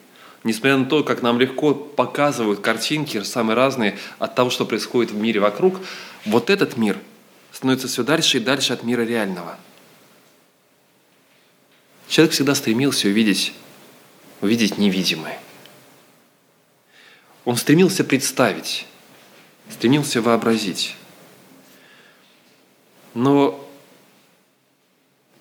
несмотря 0.43 0.77
на 0.77 0.87
то, 0.87 1.05
как 1.05 1.23
нам 1.23 1.39
легко 1.39 1.75
показывают 1.75 2.61
картинки 2.61 3.23
самые 3.23 3.55
разные 3.57 3.97
от 4.19 4.35
того, 4.35 4.51
что 4.51 4.67
происходит 4.67 5.13
в 5.13 5.17
мире 5.17 5.41
вокруг, 5.41 5.81
вот 6.25 6.51
этот 6.51 6.77
мир 6.77 6.99
становится 7.53 7.87
все 7.87 8.03
дальше 8.03 8.39
и 8.39 8.41
дальше 8.41 8.73
от 8.73 8.83
мира 8.83 9.03
реального. 9.03 9.57
Человек 12.09 12.35
всегда 12.35 12.55
стремился 12.55 13.09
увидеть 13.09 13.55
увидеть 14.41 14.79
невидимое. 14.79 15.39
Он 17.45 17.57
стремился 17.57 18.05
представить, 18.05 18.87
стремился 19.71 20.23
вообразить. 20.23 20.97
Но 23.13 23.69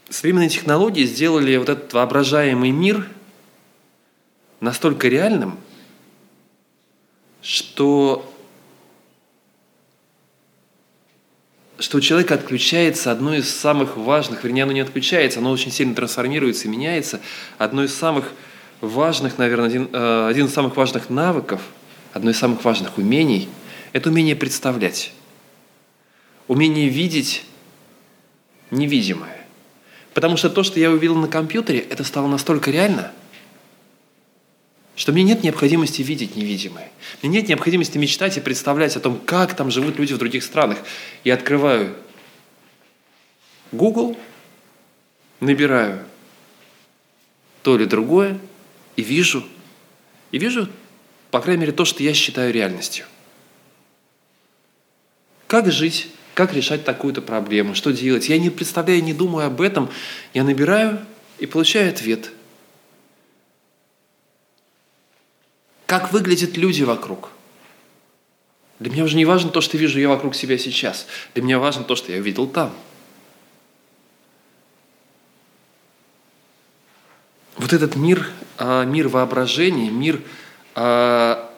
современные 0.09 0.49
технологии 0.49 1.05
сделали 1.05 1.55
вот 1.55 1.69
этот 1.69 1.93
воображаемый 1.93 2.71
мир 2.71 3.09
настолько 4.59 5.07
реальным, 5.07 5.57
что, 7.41 8.31
что 11.79 11.97
у 11.97 12.01
человека 12.01 12.35
отключается 12.35 13.11
одно 13.11 13.33
из 13.33 13.49
самых 13.49 13.97
важных, 13.97 14.43
вернее, 14.43 14.63
оно 14.63 14.71
не 14.71 14.81
отключается, 14.81 15.39
оно 15.39 15.51
очень 15.51 15.71
сильно 15.71 15.95
трансформируется 15.95 16.67
и 16.67 16.71
меняется, 16.71 17.21
одно 17.57 17.83
из 17.83 17.93
самых 17.93 18.25
важных, 18.25 18.37
наверное, 19.37 19.67
один, 19.67 19.89
э, 19.93 20.27
один 20.27 20.47
из 20.47 20.53
самых 20.53 20.75
важных 20.75 21.09
навыков, 21.09 21.61
одно 22.11 22.31
из 22.31 22.37
самых 22.37 22.63
важных 22.65 22.97
умений– 22.97 23.47
это 23.93 24.09
умение 24.09 24.35
представлять. 24.35 25.13
Умение 26.49 26.89
видеть 26.89 27.45
невидимое. 28.71 29.45
Потому 30.13 30.35
что 30.35 30.49
то, 30.49 30.63
что 30.63 30.81
я 30.81 30.91
увидел 30.91 31.15
на 31.15 31.29
компьютере, 31.29 31.79
это 31.79 32.03
стало 32.03 32.27
настолько 32.27 32.71
реально, 32.71 33.13
что 34.97 35.13
мне 35.13 35.23
нет 35.23 35.43
необходимости 35.43 36.01
видеть 36.01 36.35
невидимое. 36.35 36.91
Мне 37.21 37.39
нет 37.39 37.47
необходимости 37.47 37.97
мечтать 37.97 38.35
и 38.37 38.41
представлять 38.41 38.97
о 38.97 38.99
том, 38.99 39.17
как 39.25 39.55
там 39.55 39.71
живут 39.71 39.97
люди 39.97 40.13
в 40.13 40.17
других 40.17 40.43
странах. 40.43 40.79
Я 41.23 41.35
открываю 41.35 41.95
Google, 43.71 44.17
набираю 45.39 46.03
то 47.63 47.77
или 47.77 47.85
другое 47.85 48.39
и 48.95 49.01
вижу, 49.01 49.43
и 50.31 50.37
вижу, 50.37 50.67
по 51.31 51.41
крайней 51.41 51.61
мере, 51.61 51.73
то, 51.73 51.85
что 51.85 52.03
я 52.03 52.13
считаю 52.13 52.53
реальностью. 52.53 53.05
Как 55.47 55.71
жить 55.71 56.07
как 56.33 56.53
решать 56.53 56.83
такую-то 56.83 57.21
проблему, 57.21 57.75
что 57.75 57.91
делать. 57.91 58.29
Я 58.29 58.39
не 58.39 58.49
представляю, 58.49 59.03
не 59.03 59.13
думаю 59.13 59.47
об 59.47 59.61
этом. 59.61 59.89
Я 60.33 60.43
набираю 60.43 61.05
и 61.37 61.45
получаю 61.45 61.89
ответ. 61.89 62.31
Как 65.85 66.11
выглядят 66.11 66.57
люди 66.57 66.81
вокруг. 66.81 67.29
Для 68.79 68.91
меня 68.91 69.03
уже 69.03 69.15
не 69.15 69.25
важно 69.25 69.51
то, 69.51 69.61
что 69.61 69.77
вижу 69.77 69.99
я 69.99 70.09
вокруг 70.09 70.33
себя 70.33 70.57
сейчас. 70.57 71.05
Для 71.35 71.43
меня 71.43 71.59
важно 71.59 71.83
то, 71.83 71.95
что 71.95 72.11
я 72.11 72.19
видел 72.19 72.47
там. 72.47 72.75
Вот 77.55 77.71
этот 77.71 77.95
мир, 77.95 78.27
мир 78.59 79.07
воображения, 79.07 79.89
мир 79.89 80.21
а, 80.75 81.49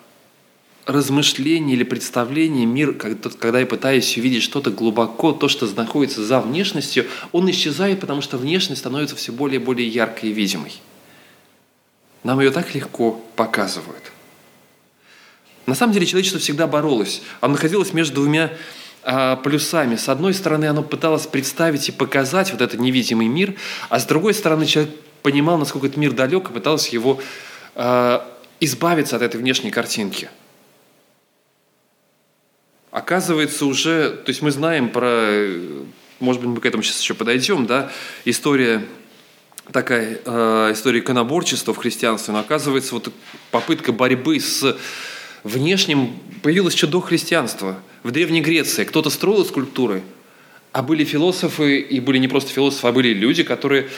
размышление 0.86 1.76
или 1.76 1.84
представление, 1.84 2.66
мир, 2.66 2.94
когда 2.94 3.60
я 3.60 3.66
пытаюсь 3.66 4.18
увидеть 4.18 4.44
что-то 4.44 4.70
глубоко, 4.70 5.32
то, 5.32 5.48
что 5.48 5.66
находится 5.76 6.24
за 6.24 6.40
внешностью, 6.40 7.06
он 7.32 7.50
исчезает, 7.50 8.00
потому 8.00 8.22
что 8.22 8.38
внешность 8.38 8.82
становится 8.82 9.16
все 9.16 9.32
более 9.32 9.60
и 9.60 9.64
более 9.64 9.88
яркой 9.88 10.30
и 10.30 10.34
видимой. 10.34 10.74
Нам 12.24 12.40
ее 12.40 12.52
так 12.52 12.74
легко 12.76 13.22
показывают. 13.36 14.12
На 15.66 15.74
самом 15.74 15.94
деле 15.94 16.06
человечество 16.06 16.40
всегда 16.40 16.68
боролось. 16.68 17.24
Оно 17.42 17.54
находилось 17.54 17.94
между 17.94 18.16
двумя 18.16 18.52
а, 19.04 19.36
плюсами. 19.38 19.96
С 19.96 20.10
одной 20.10 20.36
стороны, 20.36 20.66
оно 20.66 20.84
пыталось 20.84 21.26
представить 21.26 21.90
и 21.90 21.92
показать 21.92 22.52
вот 22.52 22.62
этот 22.62 22.80
невидимый 22.80 23.28
мир, 23.28 23.56
а 23.90 24.00
с 24.00 24.06
другой 24.06 24.36
стороны, 24.36 24.68
человек 24.68 24.94
понимал, 25.26 25.58
насколько 25.58 25.88
этот 25.88 25.98
мир 25.98 26.14
далек, 26.14 26.50
и 26.50 26.54
пытался 26.54 26.92
его 26.92 27.20
а, 27.74 28.26
избавиться 28.60 29.16
от 29.16 29.22
этой 29.22 29.38
внешней 29.38 29.72
картинки– 29.72 30.30
оказывается 32.96 33.66
уже, 33.66 34.12
то 34.12 34.30
есть 34.30 34.42
мы 34.42 34.52
знаем 34.52 34.90
про, 34.90 35.50
может 36.22 36.42
быть, 36.42 36.50
мы 36.50 36.62
к 36.62 36.66
этому 36.66 36.82
сейчас 36.82 37.02
еще 37.02 37.14
подойдем, 37.14 37.66
да, 37.66 37.92
история 38.24 38.86
такая 39.74 40.22
э, 40.24 40.70
история 40.72 41.00
иконоборчества 41.00 41.74
в 41.74 41.78
христианстве, 41.78 42.34
но 42.34 42.40
оказывается 42.40 42.94
вот 42.94 43.12
попытка 43.52 43.92
борьбы 43.92 44.40
с 44.40 44.78
внешним 45.44 46.18
появилась 46.42 46.74
еще 46.74 46.88
до 46.88 47.02
христианства. 47.02 47.76
В 48.04 48.12
Древней 48.12 48.40
Греции 48.40 48.86
кто-то 48.86 49.10
строил 49.10 49.44
скульптуры, 49.44 50.02
а 50.72 50.82
были 50.82 51.04
философы, 51.04 51.80
и 51.80 52.00
были 52.00 52.18
не 52.18 52.30
просто 52.30 52.54
философы, 52.54 52.88
а 52.88 52.92
были 52.94 53.10
люди, 53.10 53.44
которые 53.44 53.90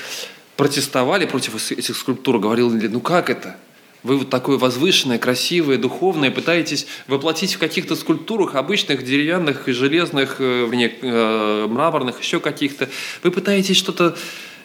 протестовали 0.58 1.26
против 1.26 1.72
этих 1.72 1.96
скульптур, 1.96 2.40
говорили, 2.40 2.88
ну 2.88 3.00
как 3.00 3.30
это? 3.30 3.56
Вы 4.04 4.18
вот 4.18 4.30
такое 4.30 4.58
возвышенное, 4.58 5.18
красивое, 5.18 5.78
духовное 5.78 6.32
пытаетесь 6.32 6.88
воплотить 7.08 7.56
в 7.56 7.60
каких-то 7.60 7.96
скульптурах 7.96 8.56
обычных, 8.56 9.04
деревянных, 9.04 9.68
железных, 9.68 10.38
э, 10.40 10.68
э, 11.02 11.68
мраморных, 11.68 12.22
еще 12.22 12.40
каких-то. 12.40 12.90
Вы 13.24 13.32
пытаетесь 13.32 13.76
что-то 13.76 14.16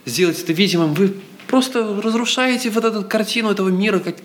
сделать 0.04 0.40
это 0.40 0.52
видимым. 0.52 0.94
Вы 0.94 1.14
просто 1.46 2.00
разрушаете 2.02 2.70
вот 2.70 2.84
эту 2.84 3.02
картину 3.02 3.50
этого 3.50 3.68
мира, 3.68 3.98
как 4.00 4.16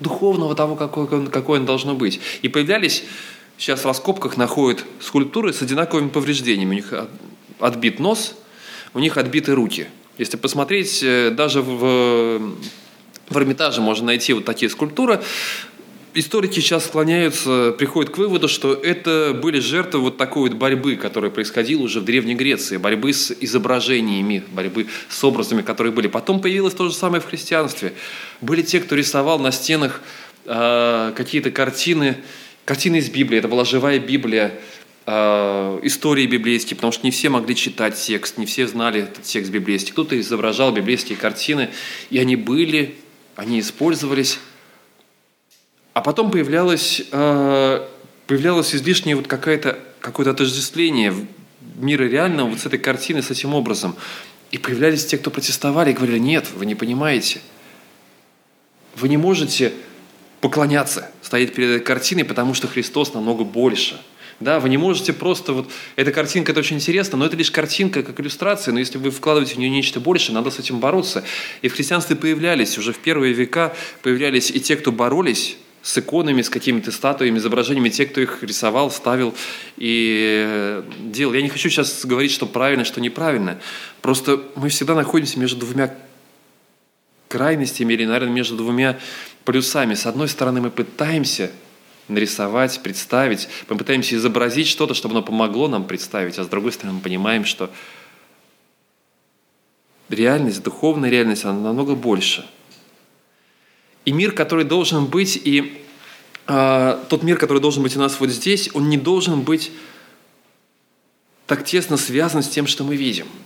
духовного 0.00 0.54
того, 0.54 0.76
какой 0.76 1.06
он, 1.06 1.28
какой 1.28 1.60
он 1.60 1.66
должно 1.66 1.94
быть. 1.94 2.20
И 2.42 2.48
появлялись, 2.48 3.04
сейчас 3.56 3.80
в 3.80 3.86
раскопках 3.86 4.36
находят 4.36 4.84
скульптуры 5.00 5.52
с 5.52 5.62
одинаковыми 5.62 6.08
повреждениями. 6.08 6.70
У 6.70 6.74
них 6.74 6.92
отбит 7.60 8.00
нос, 8.00 8.34
у 8.92 8.98
них 8.98 9.16
отбиты 9.16 9.54
руки. 9.54 9.86
Если 10.18 10.36
посмотреть 10.36 11.02
э, 11.02 11.30
даже 11.30 11.62
в 11.62 12.54
в 13.32 13.36
Эрмитаже 13.38 13.80
можно 13.80 14.06
найти 14.06 14.32
вот 14.32 14.44
такие 14.44 14.70
скульптуры. 14.70 15.20
Историки 16.14 16.60
сейчас 16.60 16.84
склоняются, 16.84 17.74
приходят 17.78 18.12
к 18.12 18.18
выводу, 18.18 18.46
что 18.46 18.74
это 18.74 19.32
были 19.32 19.60
жертвы 19.60 20.00
вот 20.00 20.18
такой 20.18 20.50
вот 20.50 20.58
борьбы, 20.58 20.96
которая 20.96 21.30
происходила 21.30 21.82
уже 21.82 22.00
в 22.00 22.04
Древней 22.04 22.34
Греции, 22.34 22.76
борьбы 22.76 23.14
с 23.14 23.34
изображениями, 23.40 24.44
борьбы 24.52 24.88
с 25.08 25.24
образами, 25.24 25.62
которые 25.62 25.90
были. 25.90 26.08
Потом 26.08 26.42
появилось 26.42 26.74
то 26.74 26.86
же 26.86 26.94
самое 26.94 27.22
в 27.22 27.26
христианстве. 27.26 27.94
Были 28.42 28.60
те, 28.60 28.80
кто 28.80 28.94
рисовал 28.94 29.38
на 29.38 29.52
стенах 29.52 30.02
э, 30.44 31.12
какие-то 31.16 31.50
картины, 31.50 32.18
картины 32.66 32.96
из 32.96 33.08
Библии. 33.08 33.38
Это 33.38 33.48
была 33.48 33.64
живая 33.64 33.98
Библия, 33.98 34.52
истории 35.04 36.26
библейские, 36.26 36.76
потому 36.76 36.92
что 36.92 37.04
не 37.04 37.10
все 37.10 37.28
могли 37.28 37.56
читать 37.56 37.96
текст, 37.96 38.38
не 38.38 38.46
все 38.46 38.68
знали 38.68 39.02
этот 39.02 39.24
текст 39.24 39.50
библейский. 39.50 39.92
Кто-то 39.92 40.18
изображал 40.20 40.72
библейские 40.72 41.18
картины, 41.18 41.70
и 42.10 42.18
они 42.18 42.36
были 42.36 42.96
они 43.36 43.60
использовались. 43.60 44.38
А 45.94 46.00
потом 46.00 46.30
появлялось, 46.30 47.02
э, 47.10 47.88
появлялось 48.26 48.74
излишнее 48.74 49.16
вот 49.16 49.26
какое-то 49.26 49.78
какое 50.00 50.30
отождествление 50.30 51.14
мира 51.76 52.04
реального 52.04 52.50
вот 52.50 52.60
с 52.60 52.66
этой 52.66 52.78
картиной, 52.78 53.22
с 53.22 53.30
этим 53.30 53.54
образом. 53.54 53.96
И 54.50 54.58
появлялись 54.58 55.06
те, 55.06 55.18
кто 55.18 55.30
протестовали 55.30 55.90
и 55.90 55.94
говорили, 55.94 56.18
нет, 56.18 56.46
вы 56.54 56.66
не 56.66 56.74
понимаете. 56.74 57.40
Вы 58.96 59.08
не 59.08 59.16
можете 59.16 59.72
поклоняться, 60.40 61.10
стоять 61.22 61.54
перед 61.54 61.70
этой 61.70 61.84
картиной, 61.84 62.24
потому 62.24 62.52
что 62.52 62.68
Христос 62.68 63.14
намного 63.14 63.44
больше– 63.44 64.00
да, 64.42 64.60
вы 64.60 64.68
не 64.68 64.76
можете 64.76 65.12
просто 65.12 65.52
вот... 65.52 65.70
Эта 65.96 66.12
картинка, 66.12 66.52
это 66.52 66.60
очень 66.60 66.76
интересно, 66.76 67.18
но 67.18 67.26
это 67.26 67.36
лишь 67.36 67.50
картинка, 67.50 68.02
как 68.02 68.18
иллюстрация. 68.20 68.72
Но 68.72 68.78
если 68.78 68.98
вы 68.98 69.10
вкладываете 69.10 69.54
в 69.54 69.58
нее 69.58 69.70
нечто 69.70 70.00
большее, 70.00 70.34
надо 70.34 70.50
с 70.50 70.58
этим 70.58 70.80
бороться. 70.80 71.24
И 71.62 71.68
в 71.68 71.74
христианстве 71.74 72.16
появлялись, 72.16 72.78
уже 72.78 72.92
в 72.92 72.98
первые 72.98 73.32
века 73.32 73.74
появлялись 74.02 74.50
и 74.50 74.60
те, 74.60 74.76
кто 74.76 74.92
боролись 74.92 75.56
с 75.82 75.98
иконами, 75.98 76.42
с 76.42 76.48
какими-то 76.48 76.92
статуями, 76.92 77.38
изображениями, 77.38 77.88
те, 77.88 78.06
кто 78.06 78.20
их 78.20 78.42
рисовал, 78.42 78.90
ставил 78.90 79.34
и 79.76 80.44
э, 80.46 80.82
делал. 81.00 81.34
Я 81.34 81.42
не 81.42 81.48
хочу 81.48 81.68
сейчас 81.68 82.04
говорить, 82.04 82.30
что 82.30 82.46
правильно, 82.46 82.84
что 82.84 83.00
неправильно. 83.00 83.60
Просто 84.00 84.42
мы 84.54 84.68
всегда 84.68 84.94
находимся 84.94 85.40
между 85.40 85.58
двумя 85.58 85.94
крайностями 87.28 87.94
или, 87.94 88.04
наверное, 88.04 88.32
между 88.32 88.56
двумя 88.56 88.98
полюсами. 89.44 89.94
С 89.94 90.06
одной 90.06 90.28
стороны, 90.28 90.60
мы 90.60 90.70
пытаемся 90.70 91.50
нарисовать, 92.12 92.80
представить. 92.82 93.48
Мы 93.68 93.76
пытаемся 93.76 94.16
изобразить 94.16 94.68
что-то, 94.68 94.94
чтобы 94.94 95.14
оно 95.14 95.22
помогло 95.22 95.68
нам 95.68 95.84
представить, 95.84 96.38
а 96.38 96.44
с 96.44 96.48
другой 96.48 96.72
стороны 96.72 96.96
мы 96.96 97.00
понимаем, 97.00 97.44
что 97.44 97.70
реальность, 100.08 100.62
духовная 100.62 101.10
реальность, 101.10 101.44
она 101.44 101.58
намного 101.58 101.94
больше. 101.94 102.46
И 104.04 104.12
мир, 104.12 104.32
который 104.32 104.64
должен 104.64 105.06
быть, 105.06 105.40
и 105.42 105.84
э, 106.46 107.04
тот 107.08 107.22
мир, 107.22 107.38
который 107.38 107.60
должен 107.60 107.82
быть 107.82 107.96
у 107.96 108.00
нас 108.00 108.18
вот 108.20 108.30
здесь, 108.30 108.70
он 108.74 108.88
не 108.88 108.98
должен 108.98 109.42
быть 109.42 109.70
так 111.46 111.64
тесно 111.64 111.96
связан 111.96 112.42
с 112.42 112.48
тем, 112.48 112.66
что 112.66 112.84
мы 112.84 112.96
видим– 112.96 113.26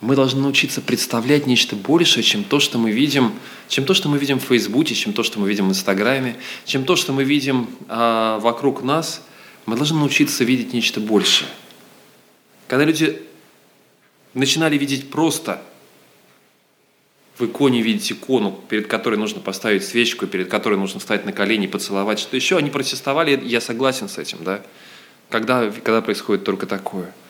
мы 0.00 0.14
должны 0.14 0.40
научиться 0.42 0.80
представлять 0.80 1.46
нечто 1.46 1.74
большее, 1.74 2.22
чем 2.22 2.44
то, 2.44 2.60
что 2.60 2.78
мы 2.78 2.92
видим, 2.92 3.32
чем 3.68 3.84
то, 3.84 3.94
что 3.94 4.08
мы 4.08 4.18
видим 4.18 4.38
в 4.38 4.44
Фейсбуке, 4.44 4.94
чем 4.94 5.12
то, 5.12 5.22
что 5.22 5.40
мы 5.40 5.48
видим 5.48 5.66
в 5.66 5.70
Инстаграме, 5.70 6.36
чем 6.64 6.84
то, 6.84 6.94
что 6.94 7.12
мы 7.12 7.24
видим 7.24 7.68
а, 7.88 8.38
вокруг 8.38 8.82
нас. 8.82 9.24
Мы 9.66 9.76
должны 9.76 9.98
научиться 9.98 10.44
видеть 10.44 10.72
нечто 10.72 11.00
большее. 11.00 11.48
Когда 12.68 12.84
люди 12.84 13.20
начинали 14.34 14.78
видеть 14.78 15.10
просто 15.10 15.62
в 17.36 17.44
иконе 17.44 17.82
видеть 17.82 18.10
икону, 18.12 18.60
перед 18.68 18.86
которой 18.86 19.16
нужно 19.16 19.40
поставить 19.40 19.84
свечку, 19.84 20.26
перед 20.26 20.48
которой 20.48 20.78
нужно 20.78 21.00
встать 21.00 21.24
на 21.24 21.32
колени, 21.32 21.66
поцеловать, 21.66 22.18
что 22.18 22.36
еще, 22.36 22.56
они 22.56 22.70
протестовали, 22.70 23.40
я 23.44 23.60
согласен 23.60 24.08
с 24.08 24.18
этим, 24.18 24.38
да? 24.44 24.62
Когда, 25.28 25.70
когда 25.70 26.02
происходит 26.02 26.44
только 26.44 26.66
такое– 26.66 27.12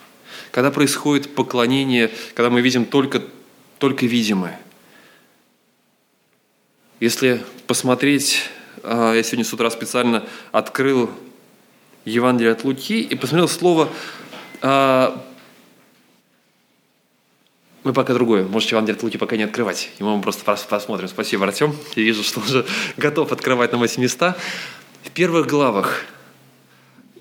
когда 0.51 0.71
происходит 0.71 1.33
поклонение, 1.35 2.11
когда 2.33 2.49
мы 2.49 2.61
видим 2.61 2.85
только, 2.85 3.21
только 3.77 4.05
видимое. 4.05 4.59
Если 6.99 7.41
посмотреть, 7.67 8.49
а, 8.83 9.13
я 9.13 9.23
сегодня 9.23 9.45
с 9.45 9.53
утра 9.53 9.69
специально 9.69 10.25
открыл 10.51 11.09
Евангелие 12.05 12.51
от 12.51 12.63
Луки 12.63 13.01
и 13.01 13.15
посмотрел 13.15 13.47
слово, 13.47 13.89
а, 14.61 15.25
Мы 17.85 17.93
пока 17.93 18.13
другое. 18.13 18.43
Можете 18.43 18.75
вам 18.75 18.85
Луки 19.01 19.17
пока 19.17 19.37
не 19.37 19.43
открывать. 19.43 19.89
И 19.99 20.03
мы 20.03 20.21
просто 20.21 20.43
посмотрим. 20.69 21.07
Спасибо, 21.07 21.45
Артем. 21.45 21.73
Я 21.95 22.03
вижу, 22.03 22.23
что 22.23 22.41
уже 22.41 22.65
готов 22.97 23.31
открывать 23.31 23.71
нам 23.71 23.81
эти 23.83 23.99
места. 23.99 24.37
В 25.03 25.11
первых 25.11 25.47
главах 25.47 26.03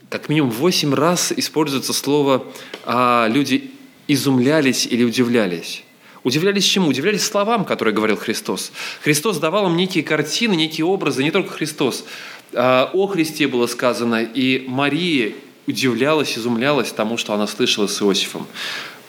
как 0.09 0.29
минимум 0.29 0.51
восемь 0.51 0.95
раз 0.95 1.33
используется 1.37 1.93
слово 1.93 2.47
а, 2.85 3.29
«люди 3.29 3.71
изумлялись 4.07 4.87
или 4.87 5.05
удивлялись». 5.05 5.85
Удивлялись 6.25 6.65
чему? 6.65 6.89
Удивлялись 6.89 7.25
словам, 7.25 7.65
которые 7.65 7.95
говорил 7.95 8.17
Христос. 8.17 8.73
Христос 9.03 9.39
давал 9.39 9.69
им 9.69 9.77
некие 9.77 10.03
картины, 10.03 10.55
некие 10.55 10.85
образы, 10.85 11.23
не 11.23 11.31
только 11.31 11.51
Христос. 11.51 12.05
А, 12.53 12.91
о 12.93 13.07
Христе 13.07 13.47
было 13.47 13.67
сказано, 13.67 14.23
и 14.23 14.65
Мария 14.67 15.33
удивлялась, 15.67 16.37
изумлялась 16.37 16.93
тому, 16.93 17.17
что 17.17 17.35
она 17.35 17.47
слышала 17.47 17.87
с 17.87 18.03
Иосифом. 18.03 18.47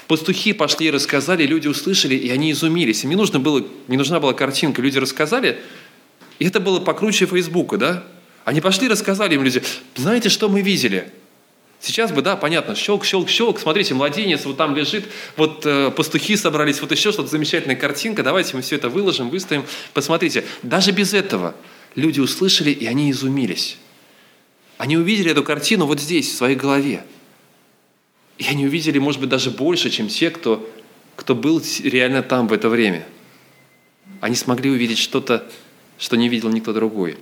Пастухи 0.07 0.53
пошли 0.53 0.87
и 0.87 0.91
рассказали, 0.91 1.45
люди 1.45 1.67
услышали, 1.67 2.15
и 2.15 2.29
они 2.29 2.51
изумились. 2.51 3.03
Им 3.03 3.11
не, 3.11 3.15
нужно 3.15 3.39
было, 3.39 3.63
не 3.87 3.97
нужна 3.97 4.19
была 4.19 4.33
картинка, 4.33 4.81
люди 4.81 4.97
рассказали, 4.97 5.59
и 6.39 6.45
это 6.45 6.59
было 6.59 6.79
покруче 6.79 7.25
Фейсбука, 7.25 7.77
да? 7.77 8.03
Они 8.45 8.61
пошли 8.61 8.87
рассказали 8.87 9.35
им 9.35 9.43
люди, 9.43 9.61
знаете, 9.95 10.29
что 10.29 10.49
мы 10.49 10.61
видели? 10.61 11.11
Сейчас 11.81 12.11
бы, 12.11 12.21
да, 12.21 12.35
понятно, 12.35 12.75
щелк, 12.75 13.05
щелк, 13.05 13.29
щелк, 13.29 13.59
смотрите, 13.59 13.93
младенец 13.93 14.45
вот 14.45 14.57
там 14.57 14.75
лежит, 14.75 15.05
вот 15.37 15.65
э, 15.65 15.91
пастухи 15.91 16.35
собрались, 16.35 16.81
вот 16.81 16.91
еще 16.91 17.13
что-то, 17.13 17.29
замечательная 17.29 17.77
картинка, 17.77 18.21
давайте 18.21 18.55
мы 18.55 18.61
все 18.61 18.75
это 18.75 18.89
выложим, 18.89 19.29
выставим. 19.29 19.65
Посмотрите, 19.93 20.43
даже 20.61 20.91
без 20.91 21.13
этого 21.13 21.55
люди 21.95 22.19
услышали, 22.19 22.71
и 22.71 22.85
они 22.85 23.11
изумились. 23.11 23.77
Они 24.77 24.97
увидели 24.97 25.31
эту 25.31 25.43
картину 25.43 25.85
вот 25.85 26.01
здесь, 26.01 26.29
в 26.29 26.35
своей 26.35 26.55
голове. 26.57 27.05
И 28.37 28.45
они 28.45 28.65
увидели, 28.65 28.99
может 28.99 29.21
быть, 29.21 29.29
даже 29.29 29.49
больше, 29.49 29.89
чем 29.89 30.09
те, 30.09 30.29
кто, 30.31 30.69
кто 31.15 31.33
был 31.33 31.61
реально 31.83 32.23
там 32.23 32.47
в 32.47 32.53
это 32.53 32.67
время. 32.67 33.05
Они 34.19 34.35
смогли 34.35 34.69
увидеть 34.69 34.97
что-то, 34.97 35.49
что 35.97 36.17
не 36.17 36.27
видел 36.27 36.49
никто 36.49 36.73
другой. 36.73 37.17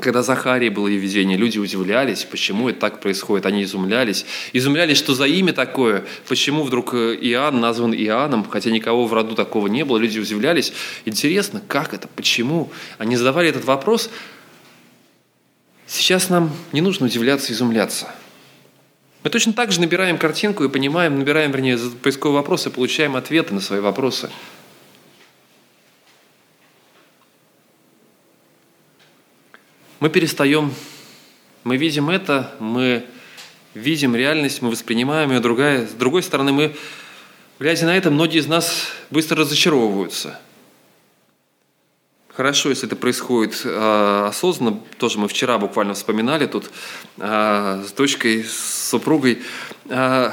Когда 0.00 0.22
Захарии 0.22 0.68
было 0.68 0.86
видение, 0.86 1.36
люди 1.36 1.58
удивлялись, 1.58 2.22
почему 2.22 2.68
это 2.68 2.78
так 2.78 3.00
происходит. 3.00 3.46
Они 3.46 3.64
изумлялись. 3.64 4.26
Изумлялись, 4.52 4.96
что 4.96 5.12
за 5.12 5.26
имя 5.26 5.52
такое, 5.52 6.04
почему 6.28 6.62
вдруг 6.62 6.94
э, 6.94 7.16
Иоанн 7.20 7.58
назван 7.58 7.92
Иоанном, 7.92 8.48
хотя 8.48 8.70
никого 8.70 9.08
в 9.08 9.12
роду 9.12 9.34
такого 9.34 9.66
не 9.66 9.84
было. 9.84 9.98
Люди 9.98 10.20
удивлялись. 10.20 10.72
Интересно, 11.04 11.60
как 11.66 11.94
это, 11.94 12.06
почему? 12.14 12.70
Они 12.98 13.16
задавали 13.16 13.48
этот 13.48 13.64
вопрос. 13.64 14.08
Сейчас 15.88 16.28
нам 16.28 16.52
не 16.70 16.80
нужно 16.80 17.06
удивляться, 17.06 17.52
изумляться. 17.52 18.08
Мы 19.24 19.30
точно 19.30 19.52
так 19.52 19.72
же 19.72 19.80
набираем 19.80 20.16
картинку 20.16 20.62
и 20.62 20.68
понимаем, 20.68 21.18
набираем, 21.18 21.50
вернее, 21.50 21.76
поисковые 21.76 22.36
вопросы, 22.36 22.70
получаем 22.70 23.16
ответы 23.16 23.52
на 23.52 23.60
свои 23.60 23.80
вопросы– 23.80 24.30
мы 30.00 30.10
перестаем, 30.10 30.72
мы 31.64 31.76
видим 31.76 32.08
это, 32.10 32.54
мы 32.60 33.04
видим 33.74 34.14
реальность, 34.14 34.62
мы 34.62 34.70
воспринимаем 34.70 35.30
ее, 35.30 35.40
другая, 35.40 35.86
с 35.86 35.92
другой 35.92 36.22
стороны, 36.22 36.52
мы, 36.52 36.76
глядя 37.58 37.86
на 37.86 37.96
это, 37.96 38.10
многие 38.10 38.38
из 38.38 38.46
нас 38.46 38.88
быстро 39.10 39.38
разочаровываются. 39.38 40.40
Хорошо, 42.32 42.68
если 42.68 42.86
это 42.86 42.94
происходит 42.94 43.62
э, 43.64 44.26
осознанно, 44.28 44.80
тоже 44.98 45.18
мы 45.18 45.26
вчера 45.26 45.58
буквально 45.58 45.94
вспоминали 45.94 46.46
тут 46.46 46.70
э, 47.16 47.84
с 47.84 47.90
дочкой, 47.90 48.44
с 48.44 48.88
супругой. 48.90 49.42
Э, 49.88 50.30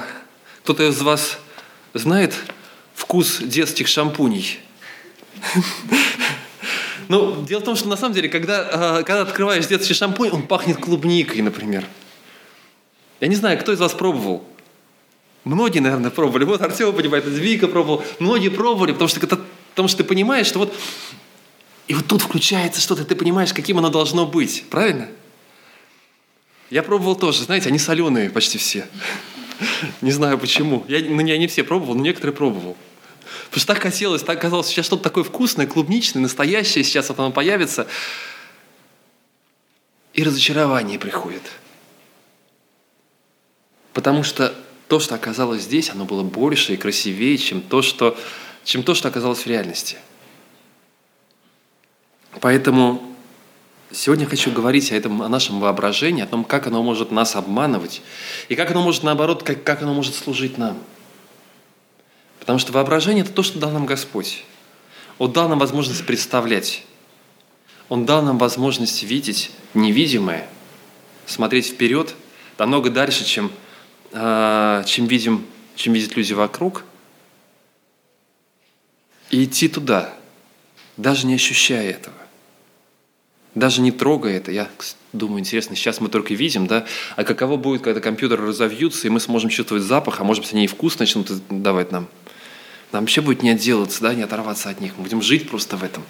кто-то 0.61 0.87
из 0.87 1.01
вас 1.01 1.39
знает 1.95 2.35
вкус 2.93 3.39
детских 3.39 3.87
шампуней? 3.87 4.59
Ну, 7.07 7.43
дело 7.43 7.59
в 7.61 7.63
том, 7.63 7.75
что 7.75 7.87
на 7.87 7.97
самом 7.97 8.13
деле, 8.13 8.29
когда, 8.29 8.69
а, 8.71 9.03
когда 9.03 9.21
открываешь 9.21 9.67
детский 9.67 9.93
шампунь, 9.93 10.29
он 10.29 10.43
пахнет 10.43 10.77
клубникой, 10.77 11.41
например. 11.41 11.85
Я 13.19 13.27
не 13.27 13.35
знаю, 13.35 13.59
кто 13.59 13.71
из 13.71 13.79
вас 13.79 13.93
пробовал. 13.93 14.43
Многие, 15.43 15.79
наверное, 15.79 16.09
пробовали. 16.09 16.43
Вот 16.43 16.61
Артем 16.61 16.93
понимает, 16.93 17.25
Вика 17.25 17.67
пробовал. 17.67 18.03
Многие 18.19 18.49
пробовали, 18.49 18.91
потому 18.91 19.07
что, 19.07 19.19
потому 19.19 19.87
что 19.87 19.97
ты 19.99 20.03
понимаешь, 20.03 20.47
что 20.47 20.59
вот... 20.59 20.73
И 21.87 21.93
вот 21.93 22.07
тут 22.07 22.23
включается 22.23 22.81
что-то, 22.81 23.05
ты 23.05 23.15
понимаешь, 23.15 23.53
каким 23.53 23.77
оно 23.77 23.89
должно 23.89 24.25
быть. 24.25 24.63
Правильно? 24.71 25.07
Я 26.71 26.81
пробовал 26.81 27.15
тоже. 27.15 27.43
Знаете, 27.43 27.69
они 27.69 27.77
соленые 27.77 28.31
почти 28.31 28.57
все. 28.57 28.87
Не 30.01 30.11
знаю 30.11 30.39
почему. 30.39 30.83
Я, 30.87 30.99
ну, 31.07 31.21
я 31.21 31.37
не 31.37 31.47
все 31.47 31.63
пробовал, 31.63 31.93
но 31.93 32.01
некоторые 32.01 32.35
пробовал. 32.35 32.75
Потому 33.45 33.59
что 33.59 33.73
так 33.73 33.83
хотелось, 33.83 34.23
так 34.23 34.41
казалось, 34.41 34.67
сейчас 34.67 34.85
что-то 34.85 35.03
такое 35.03 35.23
вкусное, 35.23 35.67
клубничное, 35.67 36.21
настоящее, 36.21 36.83
сейчас 36.83 37.09
вот 37.09 37.19
оно 37.19 37.31
появится. 37.31 37.87
И 40.13 40.23
разочарование 40.23 40.97
приходит. 40.97 41.43
Потому 43.93 44.23
что 44.23 44.53
то, 44.87 44.99
что 44.99 45.15
оказалось 45.15 45.63
здесь, 45.63 45.89
оно 45.89 46.05
было 46.05 46.23
больше 46.23 46.73
и 46.73 46.77
красивее, 46.77 47.37
чем 47.37 47.61
то, 47.61 47.81
что, 47.81 48.17
чем 48.63 48.83
то, 48.83 48.93
что 48.93 49.07
оказалось 49.07 49.39
в 49.39 49.47
реальности. 49.47 49.97
Поэтому 52.41 53.15
сегодня 53.91 54.25
хочу 54.25 54.51
говорить 54.51 54.91
о, 54.91 54.95
этом, 54.95 55.21
о 55.21 55.29
нашем 55.29 55.59
воображении, 55.59 56.23
о 56.23 56.27
том, 56.27 56.43
как 56.43 56.67
оно 56.67 56.83
может 56.83 57.11
нас 57.11 57.35
обманывать, 57.35 58.01
и 58.49 58.55
как 58.55 58.71
оно 58.71 58.81
может, 58.81 59.03
наоборот, 59.03 59.43
как, 59.43 59.63
как 59.63 59.81
оно 59.81 59.93
может 59.93 60.15
служить 60.15 60.57
нам– 60.57 60.77
Потому 62.45 62.59
что 62.59 62.73
воображение– 62.73 63.23
это 63.25 63.33
то, 63.33 63.41
что 63.41 63.57
дал 63.57 63.71
нам 63.71 63.87
Господь. 63.87 64.43
Он 65.17 65.33
дал 65.33 65.49
нам 65.49 65.57
возможность 65.57 66.05
представлять. 66.05 66.83
Он 67.89 68.05
дал 68.05 68.21
нам 68.21 68.37
возможность 68.37 69.01
видеть 69.01 69.49
невидимое, 69.73 70.47
смотреть 71.25 71.65
вперед, 71.69 72.13
намного 72.59 72.91
дальше, 72.91 73.25
чем, 73.25 73.51
э, 74.11 74.83
чем, 74.85 75.07
видим, 75.07 75.43
чем 75.75 75.93
видят 75.93 76.15
люди 76.15 76.33
вокруг, 76.33 76.83
и 79.31 79.43
идти 79.43 79.67
туда, 79.67 80.13
даже 80.97 81.25
не 81.25 81.33
ощущая 81.33 81.89
этого, 81.89 82.15
даже 83.55 83.81
не 83.81 83.91
трогая 83.91 84.37
это. 84.37 84.51
Я 84.51 84.69
думаю, 85.13 85.39
интересно, 85.39 85.75
сейчас 85.75 85.99
мы 85.99 86.09
только 86.09 86.35
видим, 86.35 86.67
да, 86.67 86.85
а 87.15 87.23
каково 87.23 87.57
будет, 87.57 87.81
когда 87.81 88.01
компьютеры 88.01 88.45
разовьются, 88.45 89.07
и 89.07 89.09
мы 89.09 89.19
сможем 89.19 89.49
чувствовать 89.49 89.83
запах, 89.83 90.19
а 90.19 90.23
может 90.23 90.43
быть, 90.43 90.53
они 90.53 90.65
и 90.65 90.67
вкус 90.67 90.99
начнут 90.99 91.31
давать 91.49 91.91
нам– 91.91 92.07
нам 92.91 93.03
вообще 93.03 93.21
будет 93.21 93.43
не 93.43 93.49
отделаться, 93.49 94.01
да, 94.01 94.13
не 94.13 94.23
оторваться 94.23 94.69
от 94.69 94.79
них. 94.79 94.93
Мы 94.97 95.03
будем 95.03 95.21
жить 95.21 95.49
просто 95.49 95.77
в 95.77 95.83
этом. 95.83 96.03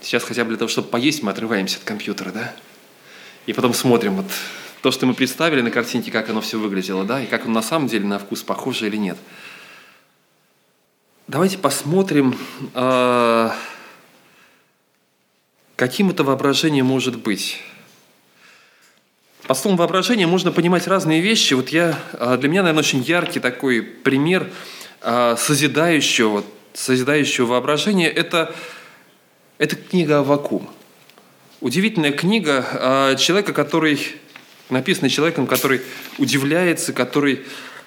Сейчас 0.00 0.24
хотя 0.24 0.44
бы 0.44 0.48
для 0.48 0.58
того, 0.58 0.68
чтобы 0.68 0.88
поесть, 0.88 1.22
мы 1.22 1.30
отрываемся 1.30 1.78
от 1.78 1.84
компьютера, 1.84 2.32
да? 2.32 2.54
И 3.46 3.52
потом 3.52 3.74
смотрим 3.74 4.16
вот 4.16 4.26
то, 4.80 4.90
что 4.90 5.06
мы 5.06 5.14
представили 5.14 5.60
на 5.60 5.70
картинке, 5.70 6.10
как 6.10 6.28
оно 6.28 6.40
все 6.40 6.58
выглядело, 6.58 7.04
да, 7.04 7.22
и 7.22 7.26
как 7.26 7.44
оно 7.44 7.54
на 7.54 7.62
самом 7.62 7.88
деле 7.88 8.06
на 8.06 8.18
вкус 8.18 8.42
похоже 8.42 8.88
или 8.88 8.96
нет. 8.96 9.16
Давайте 11.28 11.56
посмотрим, 11.56 12.36
э, 12.74 13.50
каким 15.76 16.10
это 16.10 16.24
воображение 16.24 16.82
может 16.82 17.18
быть. 17.18 17.60
По 19.46 19.54
словам 19.54 19.76
воображения 19.76 20.26
можно 20.26 20.52
понимать 20.52 20.86
разные 20.86 21.20
вещи. 21.20 21.54
Вот 21.54 21.68
я, 21.68 21.98
а, 22.14 22.36
для 22.36 22.48
меня, 22.48 22.62
наверное, 22.62 22.80
очень 22.80 23.02
яркий 23.02 23.40
такой 23.40 23.82
пример– 23.82 24.50
а, 24.60 24.81
созидающего, 25.02 26.44
созидающего 26.74 27.46
воображения, 27.46 28.08
это, 28.08 28.54
это 29.58 29.76
книга 29.76 30.20
«Авакум». 30.20 30.68
Удивительная 31.60 32.12
книга 32.12 32.66
а, 32.72 33.14
человека, 33.14 33.52
который, 33.52 34.00
написана 34.68 35.08
человеком, 35.08 35.46
который 35.46 35.80
удивляется, 36.18 36.92
который, 36.92 37.44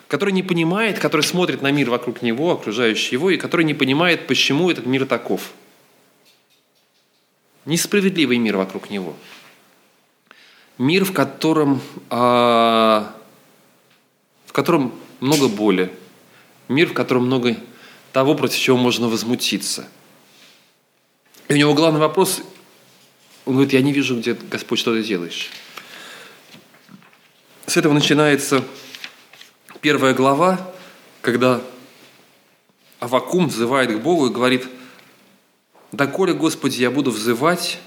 который 0.08 0.32
не 0.32 0.43
понимает, 0.43 0.99
который 0.99 1.23
смотрит 1.23 1.62
на 1.62 1.71
мир 1.71 1.90
вокруг 1.90 2.21
него, 2.21 2.52
окружающий 2.52 3.15
его, 3.15 3.29
и 3.29 3.37
который 3.37 3.65
не 3.65 3.73
понимает, 3.73 4.27
почему 4.27 4.71
этот 4.71 4.85
мир 4.85 5.06
таков. 5.06 5.52
Несправедливый 7.65 8.37
мир 8.37 8.58
вокруг 8.58 8.90
него. 8.90 9.15
Мир, 10.77 11.04
в 11.04 11.12
котором, 11.12 11.81
а, 12.10 13.13
в 14.46 14.54
котором 14.54 14.94
много 15.19 15.48
боли, 15.50 15.92
Мир, 16.68 16.90
в 16.90 16.94
котором 16.94 17.26
много 17.26 17.58
того, 18.12 18.36
против 18.36 18.60
чего 18.60 18.78
можно 18.78 19.08
возмутиться. 19.08 19.88
И 21.48 21.54
у 21.54 21.58
него 21.58 21.74
главный 21.74 22.00
вопрос, 22.00 22.42
он 23.46 23.54
говорит, 23.54 23.74
я 23.74 23.82
не 23.82 23.94
вижу, 23.94 24.18
где, 24.18 24.34
Господь, 24.34 24.80
что 24.80 24.94
ты 24.94 25.04
делаешь. 25.04 25.50
С 27.68 27.78
этого 27.78 27.94
начинается 27.94 28.63
первая 29.82 30.13
глава, 30.13 30.74
когда 31.22 31.62
Авакум 33.00 33.50
взывает 33.50 33.92
к 33.92 34.02
Богу 34.02 34.28
и 34.28 34.34
говорит, 34.34 34.68
«Доколе, 35.92 36.34
Господи, 36.34 36.82
я 36.82 36.90
буду 36.90 37.12
взывать, 37.12 37.80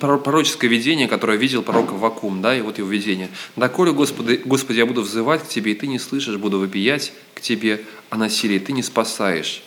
ну, 0.00 0.18
пророческое 0.18 0.70
видение, 0.70 1.08
которое 1.08 1.38
видел 1.38 1.62
пророк 1.62 1.92
Вакум, 1.92 2.42
да, 2.42 2.56
и 2.56 2.60
вот 2.60 2.78
его 2.78 2.88
видение. 2.88 3.28
«Доколе, 3.56 3.92
Господи, 3.92 4.40
Господи, 4.44 4.78
я 4.78 4.86
буду 4.86 5.02
взывать 5.02 5.42
к 5.42 5.48
Тебе, 5.48 5.72
и 5.72 5.74
Ты 5.74 5.86
не 5.86 5.98
слышишь, 5.98 6.36
буду 6.36 6.58
вопиять 6.58 7.12
к 7.34 7.40
Тебе 7.40 7.82
о 8.10 8.16
насилии, 8.16 8.58
Ты 8.58 8.72
не 8.72 8.82
спасаешь». 8.82 9.62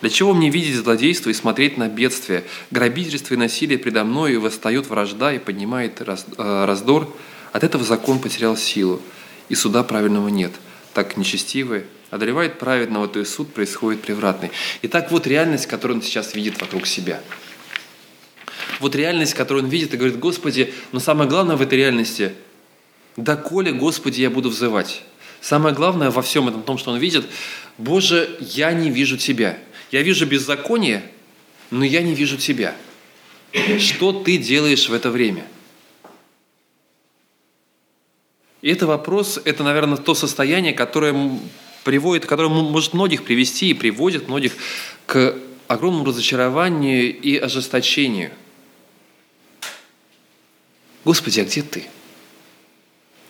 Для 0.00 0.10
чего 0.10 0.34
мне 0.34 0.50
видеть 0.50 0.76
злодейство 0.76 1.30
и 1.30 1.34
смотреть 1.34 1.78
на 1.78 1.88
бедствие? 1.88 2.44
Грабительство 2.70 3.34
и 3.34 3.36
насилие 3.38 3.78
предо 3.78 4.04
мной, 4.04 4.34
и 4.34 4.36
восстает 4.36 4.86
вражда, 4.88 5.32
и 5.32 5.38
поднимает 5.38 6.00
э, 6.00 6.64
раздор. 6.66 7.16
От 7.52 7.64
этого 7.64 7.84
закон 7.84 8.18
потерял 8.18 8.56
силу, 8.56 9.00
и 9.48 9.54
суда 9.54 9.82
правильного 9.82 10.28
нет. 10.28 10.52
Так 10.92 11.16
нечестивые 11.16 11.86
одолевает 12.10 12.58
праведного, 12.58 13.08
то 13.08 13.18
и 13.18 13.24
суд 13.24 13.52
происходит 13.52 14.02
превратный. 14.02 14.50
Итак, 14.82 15.10
вот 15.10 15.26
реальность, 15.26 15.66
которую 15.66 15.96
он 15.98 16.02
сейчас 16.02 16.34
видит 16.34 16.60
вокруг 16.60 16.86
себя. 16.86 17.20
Вот 18.80 18.94
реальность, 18.94 19.34
которую 19.34 19.64
он 19.64 19.70
видит 19.70 19.94
и 19.94 19.96
говорит, 19.96 20.18
Господи, 20.18 20.72
но 20.92 21.00
самое 21.00 21.28
главное 21.28 21.56
в 21.56 21.62
этой 21.62 21.78
реальности, 21.78 22.32
доколе, 23.16 23.72
Господи, 23.72 24.20
я 24.20 24.30
буду 24.30 24.50
взывать. 24.50 25.02
Самое 25.40 25.74
главное 25.74 26.10
во 26.10 26.22
всем 26.22 26.48
этом, 26.48 26.62
том, 26.62 26.78
что 26.78 26.90
он 26.90 26.98
видит, 26.98 27.26
Боже, 27.78 28.36
я 28.40 28.72
не 28.72 28.90
вижу 28.90 29.16
Тебя. 29.16 29.58
Я 29.90 30.02
вижу 30.02 30.26
беззаконие, 30.26 31.02
но 31.70 31.84
я 31.84 32.02
не 32.02 32.14
вижу 32.14 32.36
Тебя. 32.36 32.74
Что 33.78 34.12
Ты 34.12 34.38
делаешь 34.38 34.88
в 34.88 34.94
это 34.94 35.10
время? 35.10 35.44
И 38.62 38.70
это 38.70 38.86
вопрос, 38.86 39.38
это, 39.44 39.62
наверное, 39.62 39.98
то 39.98 40.14
состояние, 40.14 40.72
которое 40.72 41.38
приводит, 41.84 42.24
которое 42.24 42.48
может 42.48 42.94
многих 42.94 43.24
привести 43.24 43.68
и 43.68 43.74
приводит 43.74 44.26
многих 44.26 44.56
к 45.04 45.36
огромному 45.68 46.06
разочарованию 46.06 47.14
и 47.14 47.36
ожесточению. 47.36 48.30
Господи, 51.04 51.40
а 51.40 51.44
где 51.44 51.62
Ты? 51.62 51.84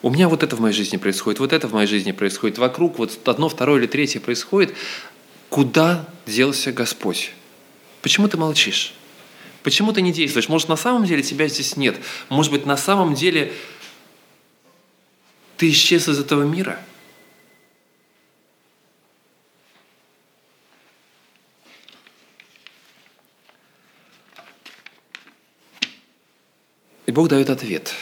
У 0.03 0.11
меня 0.11 0.29
вот 0.29 0.43
это 0.43 0.55
в 0.57 0.61
моей 0.61 0.75
жизни 0.75 0.97
происходит, 0.99 1.41
вот 1.41 1.53
это 1.53 1.67
в 1.67 1.73
моей 1.73 1.87
жизни 1.87 2.13
происходит, 2.13 2.59
вокруг 2.59 2.99
вот 2.99 3.27
одно, 3.27 3.49
второе 3.49 3.81
или 3.81 3.87
третье 3.87 4.21
происходит. 4.21 4.75
Куда 5.49 6.07
делся 6.27 6.73
Господь? 6.73 7.33
Почему 8.03 8.29
ты 8.29 8.37
молчишь? 8.37 8.93
Почему 9.63 9.93
ты 9.93 10.03
не 10.03 10.13
действуешь? 10.13 10.49
Может, 10.49 10.69
на 10.69 10.77
самом 10.77 11.07
деле 11.07 11.23
тебя 11.23 11.49
здесь 11.49 11.77
нет? 11.77 11.97
Может 12.29 12.53
быть, 12.53 12.67
на 12.67 12.77
самом 12.77 13.15
деле 13.15 13.53
ты 15.57 15.71
исчез 15.71 16.09
из 16.09 16.19
этого 16.19 16.43
мира– 16.43 16.79
Бог 27.15 27.29
дает 27.29 27.49
ответ. 27.49 27.95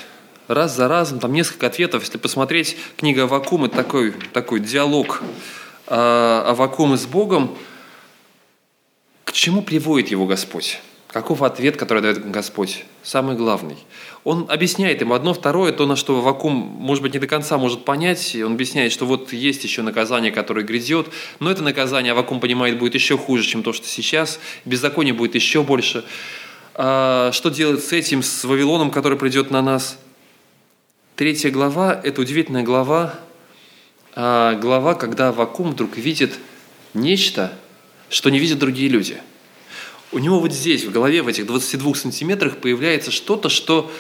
Раз 0.49 0.75
за 0.75 0.89
разом, 0.89 1.21
там 1.21 1.35
несколько 1.35 1.67
ответов. 1.67 2.03
Если 2.03 2.17
посмотреть 2.17 2.79
книга 2.97 3.25
Авакум, 3.25 3.69
такой, 3.69 4.13
такой 4.33 4.59
диалог 4.59 5.23
а, 5.87 6.47
Авакума 6.49 6.97
с 6.97 7.05
Богом. 7.05 7.55
К 9.25 9.33
чему 9.33 9.61
приводит 9.61 10.11
его 10.11 10.25
Господь? 10.25 10.81
Каков 11.09 11.43
ответ, 11.43 11.77
который 11.77 12.03
дает 12.03 12.31
Господь? 12.31 12.87
Самый 13.03 13.37
главный. 13.37 13.77
Он 14.25 14.47
объясняет 14.49 15.03
ему 15.03 15.13
одно, 15.13 15.35
второе, 15.35 15.73
то, 15.73 15.85
на 15.85 15.95
что 15.95 16.23
Вакум, 16.23 16.55
может 16.55 17.03
быть, 17.03 17.13
не 17.13 17.19
до 17.19 17.27
конца 17.27 17.59
может 17.59 17.85
понять. 17.85 18.35
Он 18.37 18.53
объясняет, 18.53 18.93
что 18.93 19.05
вот 19.05 19.35
есть 19.35 19.63
еще 19.63 19.83
наказание, 19.83 20.33
которое 20.33 20.65
грядет, 20.65 21.09
но 21.39 21.51
это 21.51 21.63
наказание, 21.63 22.15
Вакум 22.15 22.41
понимает, 22.41 22.79
будет 22.79 22.95
еще 22.95 23.19
хуже, 23.19 23.43
чем 23.43 23.63
то, 23.63 23.75
что 23.75 23.87
сейчас. 23.87 24.41
Беззаконие 24.65 25.13
будет 25.13 25.35
еще 25.35 25.63
больше. 25.63 26.03
А 26.75 27.31
что 27.33 27.51
делать 27.51 27.85
с 27.85 27.93
этим, 27.93 28.23
с 28.23 28.45
Вавилоном, 28.45 28.91
который 28.91 29.19
придет 29.19 29.51
на 29.51 29.61
нас? 29.61 29.99
Третья 31.17 31.51
глава– 31.51 32.01
это 32.05 32.23
удивительная 32.23 32.63
глава, 32.63 33.19
а, 34.15 34.55
глава, 34.55 34.95
когда 34.95 35.33
Вакум 35.33 35.73
вдруг 35.73 35.99
видит 35.99 36.39
нечто, 36.95 37.53
что 38.09 38.31
не 38.31 38.39
видят 38.39 38.59
другие 38.59 38.89
люди. 38.89 39.19
У 40.13 40.19
него 40.19 40.41
вот 40.41 40.53
здесь, 40.53 40.85
в 40.85 40.91
голове, 40.91 41.23
в 41.23 41.29
этих 41.29 41.47
22 41.47 41.95
сантиметрах 41.95 42.57
появляется 42.57 43.11
что-то, 43.11 43.51
что, 43.51 43.91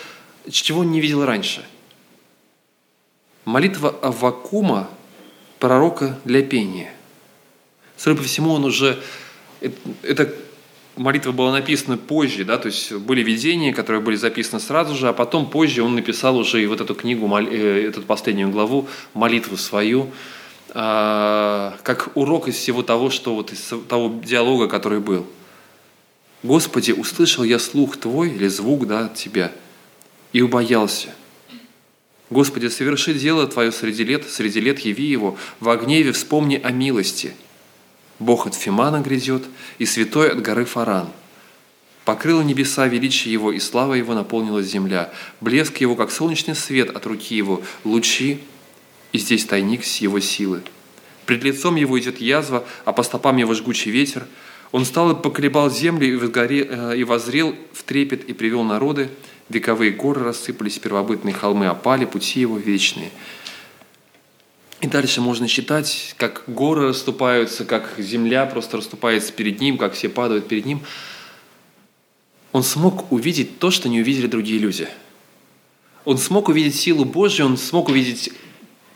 чего 0.51 0.81
он 0.81 0.93
не 0.93 1.01
видел 1.01 1.27
раньше. 1.27 1.65
Молитва 3.45 3.91
Авакума, 4.03 4.89
пророка 5.59 6.19
для 6.25 6.43
пения. 6.43 6.95
Судя 7.99 8.17
по 8.17 8.23
всему, 8.23 8.53
он 8.53 8.65
уже... 8.65 9.03
Это 10.03 10.35
молитва 10.97 11.33
была 11.33 11.53
написана 11.53 11.97
позже, 11.97 12.45
да, 12.45 12.59
то 12.59 12.67
есть 12.67 12.93
были 12.93 13.23
видения, 13.23 13.73
которые 13.73 14.03
были 14.03 14.17
записаны 14.17 14.61
сразу 14.61 14.95
же, 14.95 15.09
а 15.09 15.13
потом 15.13 15.49
позже 15.49 15.83
он 15.83 15.95
написал 15.95 16.37
уже 16.37 16.63
и 16.63 16.67
вот 16.67 16.81
эту 16.81 16.95
книгу, 16.95 17.29
э, 17.39 17.87
эту 17.89 18.03
последнюю 18.03 18.51
главу, 18.51 18.89
молитву 19.15 19.57
свою, 19.57 20.11
а, 20.75 21.77
как 21.83 22.17
урок 22.17 22.49
из 22.49 22.57
всего 22.57 22.83
того, 22.83 23.11
что 23.11 23.35
вот 23.35 23.53
из 23.53 23.73
того 23.89 24.21
диалога, 24.25 24.69
который 24.69 25.01
был. 25.01 25.27
Господи, 26.43 26.93
услышал 26.93 27.45
я 27.45 27.59
слух 27.59 27.97
Твой 27.97 28.31
или 28.31 28.49
звук 28.49 28.87
да, 28.87 29.07
от 29.07 29.15
Тебя 29.15 29.53
и 30.33 30.41
убоялся. 30.43 31.11
Господи, 32.31 32.69
соверши 32.69 33.15
дело 33.15 33.47
Твое 33.47 33.71
среди 33.71 34.05
лет, 34.05 34.29
среди 34.29 34.61
лет 34.61 34.81
яви 34.81 35.05
его, 35.05 35.37
во 35.61 35.77
гневе 35.77 36.13
вспомни 36.13 36.61
о 36.63 36.71
милости– 36.71 37.35
Бог 38.23 38.47
от 38.47 38.55
Фимана 38.55 39.01
грядет, 39.01 39.45
и 39.79 39.87
святой 39.87 40.31
от 40.31 40.41
горы 40.41 40.65
Фаран. 40.65 41.09
Покрыло 42.05 42.43
небеса 42.43 42.87
величие 42.87 43.33
его, 43.33 43.53
и 43.53 43.59
слава 43.59 43.95
его 43.95 44.15
наполнила 44.15 44.63
земля. 44.63 45.13
Блеск 45.41 45.79
его, 45.79 45.95
как 45.95 46.11
солнечный 46.11 46.55
свет 46.55 46.91
от 46.91 47.07
руки 47.07 47.37
его, 47.37 47.63
лучи, 47.85 48.41
и 49.13 49.19
здесь 49.19 49.45
тайник 49.45 49.85
с 49.85 49.99
его 49.99 50.21
силы. 50.21 50.63
Пред 51.27 51.45
лицом 51.45 51.77
его 51.77 51.99
идет 51.99 52.21
язва, 52.21 52.65
а 52.85 52.93
по 52.93 53.03
стопам 53.03 53.37
его 53.37 53.55
жгучий 53.55 53.91
ветер. 53.91 54.27
Он 54.73 54.85
стал 54.85 55.13
и 55.13 55.23
поколебал 55.23 55.71
землю, 55.71 56.09
и, 56.09 56.17
возгоре, 56.17 56.67
э, 56.69 56.97
и 56.97 57.05
возрел 57.05 57.55
в 57.73 57.83
трепет, 57.83 58.25
и 58.25 58.33
привел 58.33 58.65
народы. 58.65 59.11
Вековые 59.49 59.93
горы 59.93 60.25
рассыпались, 60.25 60.79
первобытные 60.79 61.35
холмы 61.35 61.67
опали, 61.67 62.07
пути 62.07 62.41
его 62.41 62.57
вечные. 62.57 63.11
И 64.83 64.89
дальше 64.89 65.21
можно 65.21 65.47
считать, 65.47 66.13
как 66.19 66.43
горы 66.49 66.89
расступаются, 66.89 67.65
как 67.65 67.95
земля 67.99 68.47
просто 68.47 68.79
расступается 68.79 69.33
перед 69.33 69.61
ним, 69.61 69.79
как 69.79 69.95
все 69.95 70.09
падают 70.09 70.49
перед 70.49 70.67
ним. 70.67 70.83
Он 72.51 72.65
смог 72.65 73.13
увидеть 73.13 73.61
то, 73.61 73.71
что 73.71 73.89
не 73.89 74.01
увидели 74.01 74.27
другие 74.27 74.59
люди. 74.59 74.89
Он 76.05 76.19
смог 76.19 76.49
увидеть 76.49 76.75
силу 76.75 77.05
Божью, 77.05 77.47
он 77.47 77.59
смог 77.59 77.91
увидеть 77.91 78.33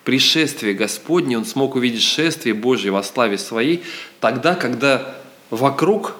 пришествие 0.02 0.74
Господне, 0.74 1.38
он 1.38 1.44
смог 1.44 1.76
увидеть 1.76 2.02
шествие 2.02 2.52
Божье 2.52 2.90
во 2.90 3.04
славе 3.04 3.38
Своей, 3.38 3.84
тогда, 4.18 4.56
когда 4.56 5.16
вокруг 5.50 6.16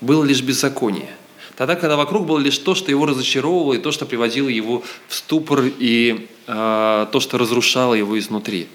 было 0.00 0.24
лишь 0.24 0.40
беззаконие. 0.40 1.14
Тогда, 1.58 1.74
когда 1.74 1.96
вокруг 1.96 2.24
было 2.24 2.38
лишь 2.38 2.56
то, 2.56 2.76
что 2.76 2.92
его 2.92 3.04
разочаровывало, 3.04 3.74
и 3.74 3.78
то, 3.78 3.90
что 3.90 4.06
приводило 4.06 4.46
его 4.46 4.84
в 5.08 5.14
ступор, 5.14 5.64
и 5.80 6.28
э, 6.46 7.06
то, 7.10 7.18
что 7.18 7.36
разрушало 7.36 7.94
его 7.94 8.16
изнутри. 8.16 8.68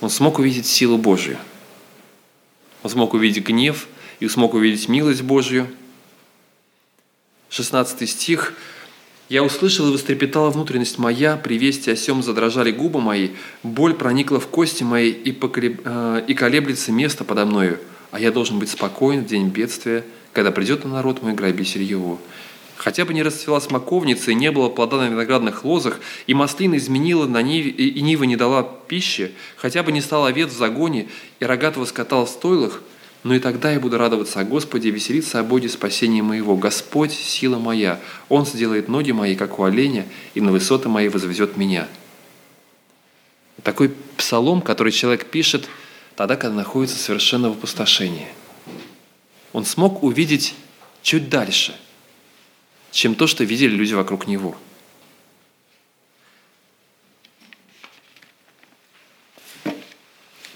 Он 0.00 0.08
смог 0.08 0.38
увидеть 0.38 0.64
силу 0.64 0.96
Божью. 0.96 1.36
Он 2.82 2.88
смог 2.88 3.12
увидеть 3.12 3.44
гнев 3.44 3.88
и 4.20 4.28
смог 4.28 4.54
увидеть 4.54 4.88
милость 4.88 5.20
Божью. 5.20 5.68
16 7.50 8.08
стих. 8.08 8.54
«Я 9.28 9.44
услышал 9.44 9.86
и 9.90 9.92
вострепетала 9.92 10.48
внутренность 10.48 10.96
моя, 10.96 11.36
при 11.36 11.58
вести 11.58 11.90
о 11.90 11.96
сем 11.96 12.22
задрожали 12.22 12.70
губы 12.70 13.02
мои, 13.02 13.32
боль 13.62 13.92
проникла 13.92 14.40
в 14.40 14.46
кости 14.46 14.82
мои, 14.82 15.10
и, 15.10 15.30
поколеб... 15.30 15.82
Э, 15.84 16.24
и 16.26 16.32
колеблется 16.32 16.90
место 16.90 17.24
подо 17.24 17.44
мною, 17.44 17.78
а 18.12 18.18
я 18.18 18.32
должен 18.32 18.58
быть 18.58 18.70
спокоен 18.70 19.24
в 19.24 19.26
день 19.26 19.48
бедствия, 19.48 20.06
когда 20.38 20.52
придет 20.52 20.84
на 20.84 20.90
народ 20.90 21.20
мой 21.20 21.32
грабитель 21.32 21.82
его. 21.82 22.20
Хотя 22.76 23.04
бы 23.04 23.12
не 23.12 23.24
расцвела 23.24 23.60
смоковница 23.60 24.30
и 24.30 24.36
не 24.36 24.52
было 24.52 24.68
плода 24.68 24.98
на 24.98 25.08
виноградных 25.08 25.64
лозах, 25.64 25.98
и 26.28 26.32
маслина 26.32 26.76
изменила 26.76 27.26
на 27.26 27.42
ниве, 27.42 27.72
и 27.72 28.00
нива 28.00 28.22
не 28.22 28.36
дала 28.36 28.62
пищи, 28.62 29.32
хотя 29.56 29.82
бы 29.82 29.90
не 29.90 30.00
стал 30.00 30.26
овец 30.26 30.52
в 30.52 30.56
загоне, 30.56 31.08
и 31.40 31.44
рогатого 31.44 31.86
скота 31.86 32.24
в 32.24 32.28
стойлах, 32.28 32.82
но 33.24 33.34
и 33.34 33.40
тогда 33.40 33.72
я 33.72 33.80
буду 33.80 33.98
радоваться 33.98 34.38
о 34.38 34.44
Господе 34.44 34.90
и 34.90 34.92
веселиться 34.92 35.40
о 35.40 35.42
Боге 35.42 35.68
спасения 35.68 36.22
моего. 36.22 36.54
Господь– 36.54 37.10
сила 37.12 37.58
моя, 37.58 37.98
Он 38.28 38.46
сделает 38.46 38.86
ноги 38.86 39.10
мои, 39.10 39.34
как 39.34 39.58
у 39.58 39.64
оленя, 39.64 40.06
и 40.34 40.40
на 40.40 40.52
высоты 40.52 40.88
мои 40.88 41.08
возвезет 41.08 41.56
меня». 41.56 41.88
Такой 43.64 43.90
псалом, 44.16 44.60
который 44.60 44.92
человек 44.92 45.24
пишет 45.24 45.68
тогда, 46.14 46.36
когда 46.36 46.54
находится 46.54 46.96
совершенно 46.96 47.48
в 47.48 47.54
опустошении– 47.54 48.28
он 49.52 49.64
смог 49.64 50.02
увидеть 50.02 50.54
чуть 51.02 51.28
дальше, 51.28 51.74
чем 52.90 53.14
то, 53.14 53.26
что 53.26 53.44
видели 53.44 53.74
люди 53.74 53.94
вокруг 53.94 54.26
него. 54.26 54.56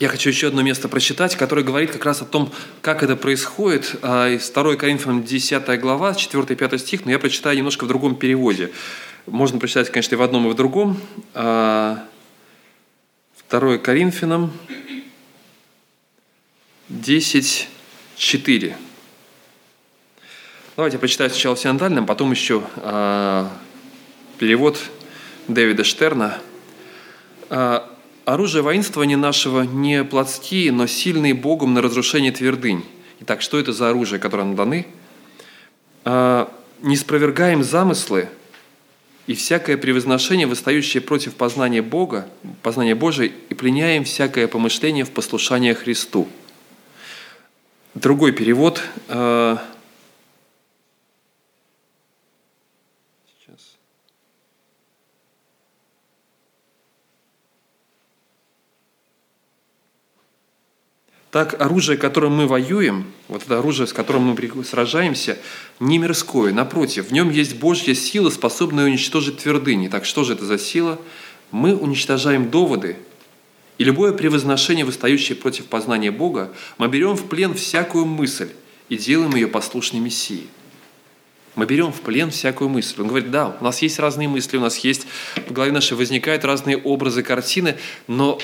я 0.02 0.08
хочу 0.08 0.30
еще 0.30 0.48
одно 0.48 0.62
место 0.62 0.88
прочитать, 0.88 1.36
которое 1.36 1.62
говорит 1.62 1.92
как 1.92 2.04
раз 2.04 2.22
о 2.22 2.24
том, 2.24 2.50
как 2.80 3.04
это 3.04 3.14
происходит. 3.14 3.94
А, 4.02 4.28
из 4.28 4.50
2 4.50 4.74
Коринфянам 4.74 5.22
10 5.22 5.80
глава, 5.80 6.10
4-5 6.10 6.78
стих, 6.78 7.04
но 7.04 7.12
я 7.12 7.20
прочитаю 7.20 7.56
немножко 7.56 7.84
в 7.84 7.86
другом 7.86 8.16
переводе. 8.16 8.72
Можно 9.26 9.60
прочитать, 9.60 9.90
конечно, 9.90 10.16
и 10.16 10.18
в 10.18 10.22
одном, 10.22 10.48
и 10.48 10.50
в 10.50 10.56
другом. 10.56 11.00
2 11.34 11.40
а, 11.40 12.08
Коринфянам 13.80 14.52
10, 16.88 17.68
4. 18.16 18.76
Давайте 20.76 20.98
прочитаю 20.98 21.30
сначала 21.30 21.54
в 21.54 21.58
синодальном, 21.58 22.06
потом 22.06 22.30
еще 22.30 22.62
э, 22.76 23.48
перевод 24.38 24.78
Дэвида 25.48 25.84
Штерна. 25.84 26.38
Э, 27.50 27.80
«Оружие 28.24 28.62
воинствования 28.62 29.16
нашего 29.16 29.62
не 29.62 30.02
плотские, 30.04 30.72
но 30.72 30.86
сильные 30.86 31.34
Богом 31.34 31.74
на 31.74 31.82
разрушение 31.82 32.32
твердынь». 32.32 32.84
Итак, 33.20 33.42
что 33.42 33.58
это 33.58 33.72
за 33.72 33.90
оружие, 33.90 34.18
которое 34.18 34.44
нам 34.44 34.56
даны? 34.56 34.86
Э, 36.04 36.46
«Не 36.80 36.96
спровергаем 36.96 37.62
замыслы 37.62 38.28
и 39.26 39.34
всякое 39.34 39.76
превозношение, 39.76 40.46
восстающее 40.46 41.02
против 41.02 41.34
познания 41.34 41.82
Бога, 41.82 42.26
познания 42.62 42.94
Божия, 42.94 43.30
и 43.48 43.54
пленяем 43.54 44.04
всякое 44.04 44.48
помышление 44.48 45.04
в 45.04 45.10
послушание 45.10 45.74
Христу». 45.74 46.28
Другой 47.94 48.32
перевод. 48.32 48.82
Э, 49.08 49.58
сейчас. 53.26 53.76
Так, 61.30 61.60
оружие, 61.60 61.98
которым 61.98 62.34
мы 62.34 62.46
воюем, 62.46 63.12
вот 63.28 63.42
это 63.42 63.58
оружие, 63.58 63.86
с 63.86 63.92
которым 63.92 64.22
мы 64.22 64.64
сражаемся, 64.64 65.36
не 65.78 65.98
мирское. 65.98 66.54
Напротив, 66.54 67.08
в 67.08 67.12
нем 67.12 67.28
есть 67.28 67.56
Божья 67.56 67.92
сила, 67.92 68.30
способная 68.30 68.86
уничтожить 68.86 69.36
твердыни. 69.38 69.88
Так, 69.88 70.06
что 70.06 70.24
же 70.24 70.32
это 70.32 70.46
за 70.46 70.58
сила? 70.58 70.98
Мы 71.50 71.76
уничтожаем 71.76 72.50
доводы, 72.50 72.96
и 73.82 73.84
любое 73.84 74.12
превозношение, 74.12 74.84
восстающее 74.84 75.34
против 75.34 75.66
познания 75.66 76.12
Бога, 76.12 76.52
мы 76.78 76.86
берем 76.86 77.16
в 77.16 77.24
плен 77.24 77.52
всякую 77.54 78.04
мысль 78.04 78.50
и 78.88 78.96
делаем 78.96 79.34
ее 79.34 79.48
послушной 79.48 79.98
Мессии. 79.98 80.46
Мы 81.56 81.66
берем 81.66 81.92
в 81.92 82.00
плен 82.00 82.30
всякую 82.30 82.70
мысль. 82.70 83.00
Он 83.00 83.08
говорит, 83.08 83.32
да, 83.32 83.56
у 83.60 83.64
нас 83.64 83.82
есть 83.82 83.98
разные 83.98 84.28
мысли, 84.28 84.56
у 84.56 84.60
нас 84.60 84.78
есть, 84.78 85.08
в 85.34 85.52
голове 85.52 85.72
нашей 85.72 85.96
возникают 85.96 86.44
разные 86.44 86.76
образы, 86.76 87.24
картины, 87.24 87.76
но 88.06 88.38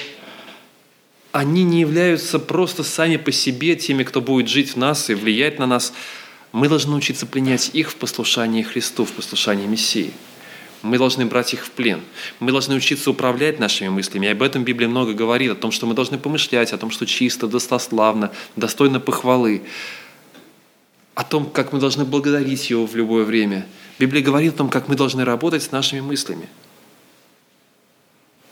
они 1.30 1.62
не 1.62 1.82
являются 1.82 2.41
просто 2.41 2.82
сами 2.82 3.16
по 3.16 3.30
себе 3.30 3.76
теми, 3.76 4.03
кто 4.03 4.20
будет 4.20 4.49
жить 4.49 4.70
в 4.70 4.76
нас 4.76 5.09
и 5.09 5.14
влиять 5.14 5.61
на 5.61 5.68
нас. 5.68 5.93
Мы 6.51 6.68
должны 6.68 6.97
учиться 6.97 7.26
принять 7.26 7.70
их 7.74 7.93
в 7.93 7.95
послушании 7.95 8.64
Христу, 8.64 9.05
в 9.05 9.12
послушании 9.12 9.68
Мессии. 9.68 10.11
Мы 10.83 10.99
должны 10.99 11.26
брать 11.26 11.55
их 11.55 11.66
в 11.66 11.70
плен. 11.70 12.01
Мы 12.39 12.53
должны 12.53 12.76
учиться 12.76 13.11
управлять 13.11 13.59
нашими 13.59 13.89
мыслями. 13.89 14.26
И 14.26 14.31
об 14.31 14.43
этом 14.43 14.64
Библия 14.64 14.89
много 14.89 15.12
говорит, 15.12 15.51
о 15.51 15.55
том, 15.57 15.72
что 15.72 15.87
мы 15.87 15.95
должны 15.95 16.18
помышлять, 16.18 16.72
о 16.72 16.79
том, 16.79 16.91
что 16.91 17.05
чисто, 17.05 17.49
достославно, 17.49 18.31
достойно 18.55 19.01
похвалы, 19.01 19.62
о 21.14 21.24
том, 21.24 21.51
как 21.51 21.72
мы 21.72 21.81
должны 21.81 22.05
благодарить 22.05 22.70
Его 22.70 22.87
в 22.87 22.95
любое 22.95 23.24
время. 23.24 23.66
Библия 23.99 24.22
говорит 24.22 24.55
о 24.55 24.59
том, 24.59 24.68
как 24.68 24.89
мы 24.89 24.95
должны 24.95 25.24
работать 25.24 25.64
с 25.64 25.72
нашими 25.72 26.01
мыслями. 26.01 26.49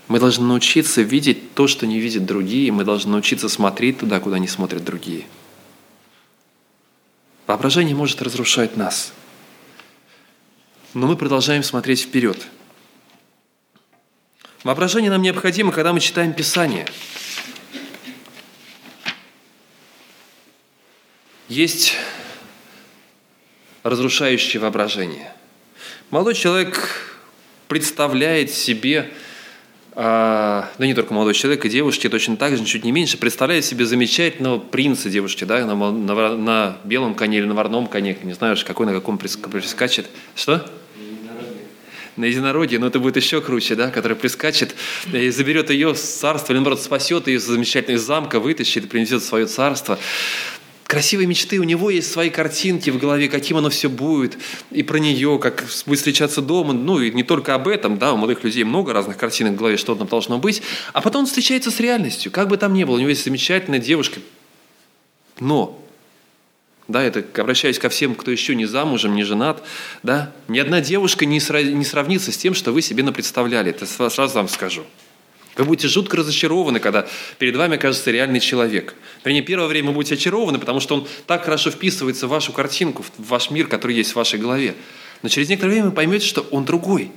Мы 0.08 0.18
должны 0.18 0.46
научиться 0.46 1.02
видеть 1.02 1.54
то, 1.54 1.68
что 1.68 1.86
не 1.86 2.00
видят 2.00 2.26
другие, 2.26 2.72
мы 2.72 2.84
должны 2.84 3.12
научиться 3.12 3.48
смотреть 3.48 3.98
туда, 3.98 4.18
куда 4.18 4.38
не 4.38 4.48
смотрят 4.48 4.84
другие. 4.84 5.26
Воображение 7.46 7.94
может 7.94 8.20
разрушать 8.22 8.76
нас– 8.76 9.12
но 10.96 11.06
мы 11.06 11.16
продолжаем 11.18 11.62
смотреть 11.62 12.00
вперед. 12.00 12.38
Воображение 14.64 15.10
нам 15.10 15.20
необходимо, 15.20 15.70
когда 15.70 15.92
мы 15.92 16.00
читаем 16.00 16.32
Писание. 16.32 16.86
Есть 21.50 21.92
разрушающее 23.82 24.58
воображение. 24.58 25.34
Молодой 26.08 26.34
человек 26.34 27.20
представляет 27.68 28.50
себе, 28.50 29.12
а, 29.92 30.70
да 30.78 30.86
не 30.86 30.94
только 30.94 31.12
молодой 31.12 31.34
человек, 31.34 31.66
и 31.66 31.68
девушки 31.68 32.08
точно 32.08 32.38
так 32.38 32.56
же, 32.56 32.64
чуть 32.64 32.84
не 32.84 32.90
меньше, 32.90 33.18
представляет 33.18 33.66
себе 33.66 33.84
замечательного 33.84 34.58
принца 34.58 35.10
девушки, 35.10 35.44
да, 35.44 35.66
на, 35.66 35.74
на, 35.74 36.36
на 36.36 36.78
белом 36.84 37.14
коне 37.14 37.36
или 37.36 37.44
на 37.44 37.54
вороном 37.54 37.86
коне, 37.86 38.16
не 38.22 38.32
знаю, 38.32 38.56
какой 38.64 38.86
на 38.86 38.94
каком 38.94 39.18
прискачет. 39.18 40.06
Что? 40.34 40.66
На 42.16 42.24
единороге, 42.24 42.78
но 42.78 42.86
это 42.86 42.98
будет 42.98 43.16
еще 43.16 43.40
круче, 43.40 43.74
да, 43.74 43.90
который 43.90 44.16
прискачет 44.16 44.74
и 45.12 45.30
заберет 45.30 45.70
ее 45.70 45.94
с 45.94 46.00
царства, 46.00 46.52
или, 46.52 46.58
наоборот, 46.58 46.82
спасет 46.82 47.26
ее 47.28 47.36
из 47.36 47.44
замечательного 47.44 48.02
замка, 48.02 48.40
вытащит 48.40 48.84
и 48.84 48.86
принесет 48.86 49.22
в 49.22 49.26
свое 49.26 49.46
царство. 49.46 49.98
Красивые 50.86 51.26
мечты, 51.26 51.58
у 51.58 51.64
него 51.64 51.90
есть 51.90 52.12
свои 52.12 52.30
картинки 52.30 52.90
в 52.90 52.98
голове, 52.98 53.28
каким 53.28 53.56
оно 53.56 53.70
все 53.70 53.88
будет, 53.88 54.38
и 54.70 54.84
про 54.84 54.98
нее, 54.98 55.40
как 55.42 55.64
будет 55.84 55.98
встречаться 55.98 56.40
дома, 56.40 56.72
ну 56.74 57.00
и 57.00 57.10
не 57.10 57.24
только 57.24 57.56
об 57.56 57.66
этом, 57.66 57.98
да, 57.98 58.12
у 58.12 58.16
молодых 58.16 58.44
людей 58.44 58.62
много 58.62 58.92
разных 58.92 59.16
картинок 59.16 59.54
в 59.54 59.56
голове, 59.56 59.78
что 59.78 59.96
там 59.96 60.06
должно 60.06 60.38
быть, 60.38 60.62
а 60.92 61.00
потом 61.00 61.22
он 61.22 61.26
встречается 61.26 61.72
с 61.72 61.80
реальностью, 61.80 62.30
как 62.30 62.46
бы 62.46 62.56
там 62.56 62.72
ни 62.72 62.84
было, 62.84 62.94
у 62.94 62.98
него 62.98 63.08
есть 63.08 63.24
замечательная 63.24 63.80
девушка, 63.80 64.20
но 65.40 65.85
да, 66.88 67.02
это 67.02 67.24
обращаясь 67.40 67.78
ко 67.78 67.88
всем, 67.88 68.14
кто 68.14 68.30
еще 68.30 68.54
не 68.54 68.66
замужем, 68.66 69.14
не 69.14 69.24
женат, 69.24 69.62
да, 70.02 70.32
ни 70.46 70.58
одна 70.58 70.80
девушка 70.80 71.26
не, 71.26 71.40
не 71.72 71.84
сравнится 71.84 72.30
с 72.30 72.36
тем, 72.36 72.54
что 72.54 72.72
вы 72.72 72.82
себе 72.82 73.02
напредставляли. 73.02 73.70
Это 73.70 73.86
сразу 73.86 74.34
вам 74.34 74.48
скажу. 74.48 74.84
Вы 75.56 75.64
будете 75.64 75.88
жутко 75.88 76.18
разочарованы, 76.18 76.80
когда 76.80 77.06
перед 77.38 77.56
вами 77.56 77.76
окажется 77.76 78.10
реальный 78.10 78.40
человек. 78.40 78.94
Вернее, 79.24 79.42
первое 79.42 79.66
время 79.68 79.88
вы 79.88 79.94
будете 79.94 80.14
очарованы, 80.14 80.58
потому 80.58 80.80
что 80.80 80.96
он 80.96 81.08
так 81.26 81.44
хорошо 81.44 81.70
вписывается 81.70 82.26
в 82.26 82.30
вашу 82.30 82.52
картинку, 82.52 83.02
в 83.16 83.28
ваш 83.28 83.50
мир, 83.50 83.66
который 83.66 83.96
есть 83.96 84.12
в 84.12 84.16
вашей 84.16 84.38
голове. 84.38 84.74
Но 85.22 85.30
через 85.30 85.48
некоторое 85.48 85.72
время 85.72 85.86
вы 85.86 85.92
поймете, 85.92 86.26
что 86.26 86.42
он 86.50 86.66
другой. 86.66 87.10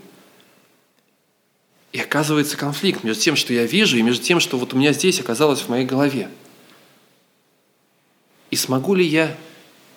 И 1.92 2.00
оказывается 2.00 2.56
конфликт 2.56 3.04
между 3.04 3.22
тем, 3.22 3.36
что 3.36 3.54
я 3.54 3.66
вижу, 3.66 3.98
и 3.98 4.02
между 4.02 4.24
тем, 4.24 4.40
что 4.40 4.58
вот 4.58 4.74
у 4.74 4.78
меня 4.78 4.94
здесь 4.94 5.20
оказалось 5.20 5.62
в 5.62 5.70
моей 5.70 5.86
голове. 5.86 6.30
И 8.52 8.56
смогу 8.56 8.96
ли 8.96 9.06
я 9.06 9.36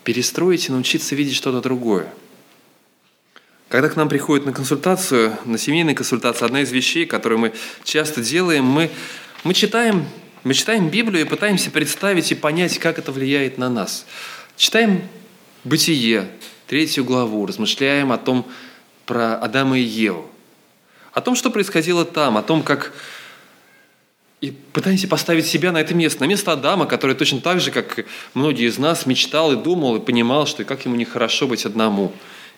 перестроить 0.05 0.69
и 0.69 0.73
научиться 0.73 1.15
видеть 1.15 1.35
что-то 1.37 1.61
другое. 1.61 2.13
Когда 3.69 3.89
к 3.89 3.97
нам 3.97 4.09
приходят 4.09 4.45
на 4.45 4.53
консультацию, 4.53 5.37
на 5.45 5.57
семейную 5.57 5.97
консультацию, 5.97 6.47
одна 6.47 6.61
из 6.61 6.71
вещей, 6.71 7.07
которую 7.07 7.39
мы 7.39 7.53
часто 7.85 8.23
делаем, 8.23 8.65
мы, 8.65 8.91
мы, 9.45 9.55
читаем, 9.55 10.07
мы 10.45 10.53
читаем 10.53 10.91
Библию 10.91 11.25
и 11.25 11.29
пытаемся 11.29 11.71
представить 11.71 12.31
и 12.33 12.35
понять, 12.35 12.79
как 12.79 12.99
это 12.99 13.13
влияет 13.13 13.57
на 13.59 13.71
нас. 13.71 14.05
Читаем 14.57 15.03
Бытие, 15.65 16.29
третью 16.67 17.05
главу, 17.05 17.47
размышляем 17.47 18.13
о 18.13 18.19
том, 18.19 18.47
про 19.07 19.37
Адама 19.37 19.79
и 19.79 19.83
Еву, 19.83 20.31
о 21.13 21.21
том, 21.21 21.35
что 21.35 21.51
происходило 21.51 22.05
там, 22.05 22.37
о 22.37 22.43
том, 22.43 22.63
как 22.63 22.93
и 24.43 24.51
пытаемся 24.51 25.07
поставить 25.07 25.47
себя 25.47 25.71
на 25.71 25.81
это 25.81 25.95
место, 25.95 26.21
на 26.21 26.27
место 26.27 26.53
Адама, 26.53 26.87
который 26.87 27.15
точно 27.15 27.41
так 27.41 27.61
же, 27.61 27.71
как 27.71 28.05
многие 28.35 28.67
из 28.67 28.77
нас, 28.77 29.07
мечтал 29.07 29.53
и 29.53 29.57
думал, 29.57 29.97
и 29.97 30.01
понимал, 30.01 30.49
что 30.49 30.65
как 30.65 30.85
ему 30.85 30.97
нехорошо 30.97 31.47
быть 31.47 31.65
одному. 31.65 32.13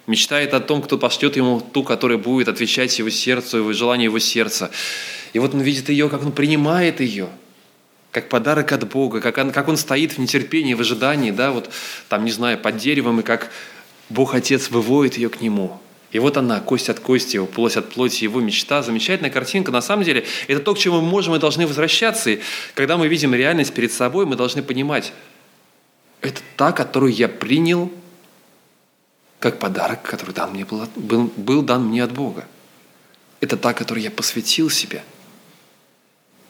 Мечтает 0.06 0.54
о 0.54 0.60
том, 0.60 0.80
кто 0.80 0.96
пошлет 0.96 1.36
ему 1.36 1.60
ту, 1.60 1.84
которая 1.84 2.16
будет 2.16 2.48
отвечать 2.48 2.98
его 2.98 3.10
сердцу, 3.10 3.58
его 3.58 3.72
желанию 3.74 4.06
его 4.06 4.18
сердца. 4.18 4.70
И 5.34 5.38
вот 5.38 5.52
он 5.52 5.60
видит 5.60 5.90
ее, 5.90 6.08
как 6.08 6.22
он 6.22 6.32
принимает 6.32 7.00
ее, 7.00 7.28
как 8.12 8.30
подарок 8.30 8.72
от 8.72 8.88
Бога, 8.90 9.20
как 9.20 9.36
он, 9.36 9.52
как 9.52 9.68
он 9.68 9.76
стоит 9.76 10.12
в 10.12 10.18
нетерпении, 10.18 10.72
в 10.72 10.80
ожидании, 10.80 11.32
да, 11.32 11.52
вот 11.52 11.68
там, 12.08 12.24
не 12.24 12.30
знаю, 12.30 12.56
под 12.56 12.78
деревом, 12.78 13.20
и 13.20 13.22
как 13.22 13.50
Бог 14.08 14.34
Отец 14.34 14.70
выводит 14.70 15.18
ее 15.18 15.28
к 15.28 15.42
нему– 15.42 15.78
и 16.14 16.20
вот 16.20 16.36
она, 16.36 16.60
кость 16.60 16.88
от 16.88 17.00
кости, 17.00 17.34
его 17.34 17.46
плоть 17.46 17.76
от 17.76 17.90
плоти, 17.90 18.22
его 18.22 18.40
мечта. 18.40 18.84
Замечательная 18.84 19.32
картинка. 19.32 19.72
На 19.72 19.80
самом 19.80 20.04
деле, 20.04 20.24
это 20.46 20.60
то, 20.60 20.72
к 20.72 20.78
чему 20.78 21.00
мы 21.00 21.08
можем 21.08 21.34
и 21.34 21.40
должны 21.40 21.66
возвращаться. 21.66 22.30
И 22.30 22.40
когда 22.76 22.96
мы 22.96 23.08
видим 23.08 23.34
реальность 23.34 23.74
перед 23.74 23.92
собой, 23.92 24.24
мы 24.24 24.36
должны 24.36 24.62
понимать, 24.62 25.12
это 26.20 26.40
та, 26.54 26.70
которую 26.70 27.12
я 27.12 27.28
принял 27.28 27.90
как 29.40 29.58
подарок, 29.58 30.02
который 30.02 30.30
дан 30.30 30.52
мне 30.52 30.64
был, 30.64 30.88
был, 30.94 31.32
был 31.36 31.62
дан 31.62 31.86
мне 31.86 32.04
от 32.04 32.12
Бога. 32.12 32.46
Это 33.40 33.56
та, 33.56 33.74
которую 33.74 34.04
я 34.04 34.12
посвятил 34.12 34.70
себе. 34.70 35.02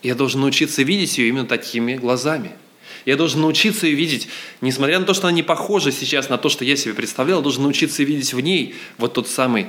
Я 0.02 0.14
должен 0.14 0.42
научиться 0.42 0.82
видеть 0.82 1.16
ее 1.16 1.28
именно 1.28 1.46
такими 1.46 1.94
глазами– 1.94 2.52
я 3.04 3.16
должен 3.16 3.40
научиться 3.40 3.86
ее 3.86 3.94
видеть, 3.94 4.28
несмотря 4.60 4.98
на 4.98 5.04
то, 5.04 5.14
что 5.14 5.28
она 5.28 5.34
не 5.34 5.42
похожа 5.42 5.92
сейчас 5.92 6.28
на 6.28 6.38
то, 6.38 6.48
что 6.48 6.64
я 6.64 6.76
себе 6.76 6.94
представлял, 6.94 7.42
должен 7.42 7.62
научиться 7.62 8.02
видеть 8.02 8.32
в 8.32 8.40
ней 8.40 8.74
вот 8.98 9.14
тот 9.14 9.28
самый 9.28 9.68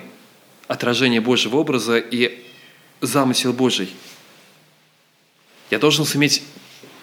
отражение 0.67 1.21
Божьего 1.21 1.57
образа 1.57 1.97
и 1.97 2.39
замысел 3.01 3.53
Божий. 3.53 3.89
Я 5.69 5.79
должен 5.79 6.05
суметь 6.05 6.41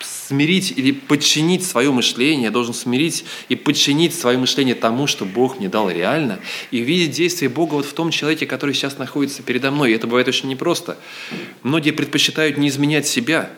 смирить 0.00 0.72
или 0.74 0.92
подчинить 0.92 1.64
свое 1.64 1.92
мышление, 1.92 2.44
я 2.44 2.50
должен 2.50 2.74
смирить 2.74 3.24
и 3.48 3.56
подчинить 3.56 4.14
свое 4.14 4.38
мышление 4.38 4.74
тому, 4.74 5.06
что 5.06 5.24
Бог 5.24 5.58
мне 5.58 5.68
дал 5.68 5.90
реально, 5.90 6.40
и 6.70 6.78
видеть 6.78 7.14
действие 7.14 7.48
Бога 7.48 7.74
вот 7.74 7.86
в 7.86 7.92
том 7.92 8.10
человеке, 8.10 8.46
который 8.46 8.74
сейчас 8.74 8.98
находится 8.98 9.42
передо 9.42 9.70
мной. 9.70 9.92
И 9.92 9.94
это 9.94 10.06
бывает 10.06 10.28
очень 10.28 10.48
непросто. 10.48 10.96
Многие 11.62 11.90
предпочитают 11.90 12.56
не 12.56 12.68
изменять 12.68 13.06
себя, 13.06 13.50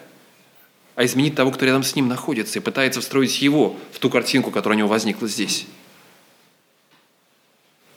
а 0.95 1.05
изменить 1.05 1.34
того, 1.34 1.51
кто 1.51 1.64
рядом 1.66 1.82
с 1.82 1.95
ним 1.95 2.09
находится, 2.09 2.59
и 2.59 2.62
пытается 2.62 3.01
встроить 3.01 3.42
его 3.42 3.76
в 3.92 3.99
ту 3.99 4.11
картинку, 4.11 4.51
которая 4.51 4.76
у 4.76 4.78
него 4.78 4.88
возникла 4.88 5.28
здесь. 5.28 5.66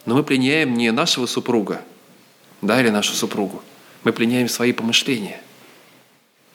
Но 0.06 0.16
мы 0.16 0.24
пленяем 0.24 0.74
не 0.74 0.92
нашего 0.92 1.26
супруга, 1.26 1.82
да, 2.62 2.80
или 2.82 2.90
нашу 2.90 3.14
супругу. 3.14 3.62
Мы 4.04 4.14
пленяем 4.14 4.48
свои 4.48 4.72
помышления, 4.72 5.42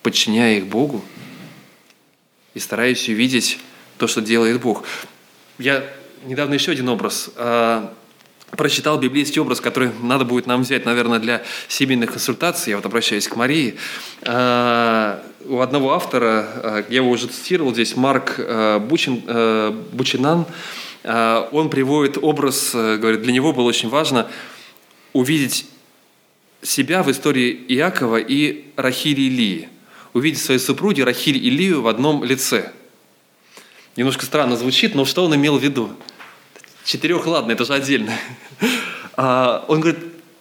подчиняя 0.03 0.57
их 0.57 0.66
Богу 0.66 1.05
и 2.55 2.59
стараясь 2.59 3.09
увидеть 3.09 3.59
то, 3.99 4.07
что 4.07 4.20
делает 4.20 4.61
Бог. 4.61 4.84
Я 5.59 5.84
недавно 6.24 6.55
еще 6.55 6.72
один 6.72 6.88
образ 6.88 7.30
а, 7.36 7.95
прочитал 8.51 8.99
библейский 8.99 9.40
образ, 9.40 9.61
который 9.61 9.90
надо 10.03 10.24
будет 10.24 10.47
нам 10.47 10.62
взять, 10.62 10.84
наверное, 10.84 11.18
для 11.18 11.43
семейных 11.68 12.12
консультаций. 12.12 12.70
Я 12.70 12.76
вот 12.76 12.86
обращаюсь 12.86 13.28
к 13.28 13.36
Марии. 13.36 13.76
У 15.47 15.61
одного 15.61 15.93
автора, 15.93 16.47
а, 16.62 16.84
я 16.88 16.97
его 16.97 17.11
уже 17.11 17.26
цитировал 17.26 17.72
здесь, 17.72 17.97
Марк 17.97 18.38
Бучин, 18.88 19.22
Бучинан, 19.93 20.47
он 21.05 21.68
приводит 21.68 22.16
образ, 22.22 22.72
говорит, 22.74 23.22
для 23.22 23.32
него 23.32 23.53
было 23.53 23.64
очень 23.64 23.88
важно 23.88 24.28
увидеть 25.12 25.66
себя 26.62 27.03
в 27.03 27.11
истории 27.11 27.64
Иакова 27.68 28.18
и 28.18 28.66
Рахили 28.76 29.22
и 29.22 29.28
Лии. 29.28 29.68
Увидеть 30.14 30.40
своей 30.40 30.61
супруги 30.61 31.01
Рахиль 31.01 31.36
и 31.36 31.51
Лию 31.51 31.82
в 31.82 31.88
одном 31.88 32.22
лице. 32.22 32.72
Немножко 33.97 34.24
странно 34.24 34.57
звучит, 34.57 34.95
но 34.95 35.05
что 35.05 35.24
он 35.24 35.34
имел 35.34 35.59
в 35.59 35.62
виду? 35.62 35.90
Четырех, 36.84 37.26
ладно, 37.26 37.53
это 37.53 37.64
же 37.64 37.74
отдельно. 37.74 38.12
А, 39.14 39.66
он 39.68 39.80
говорит, 39.80 40.01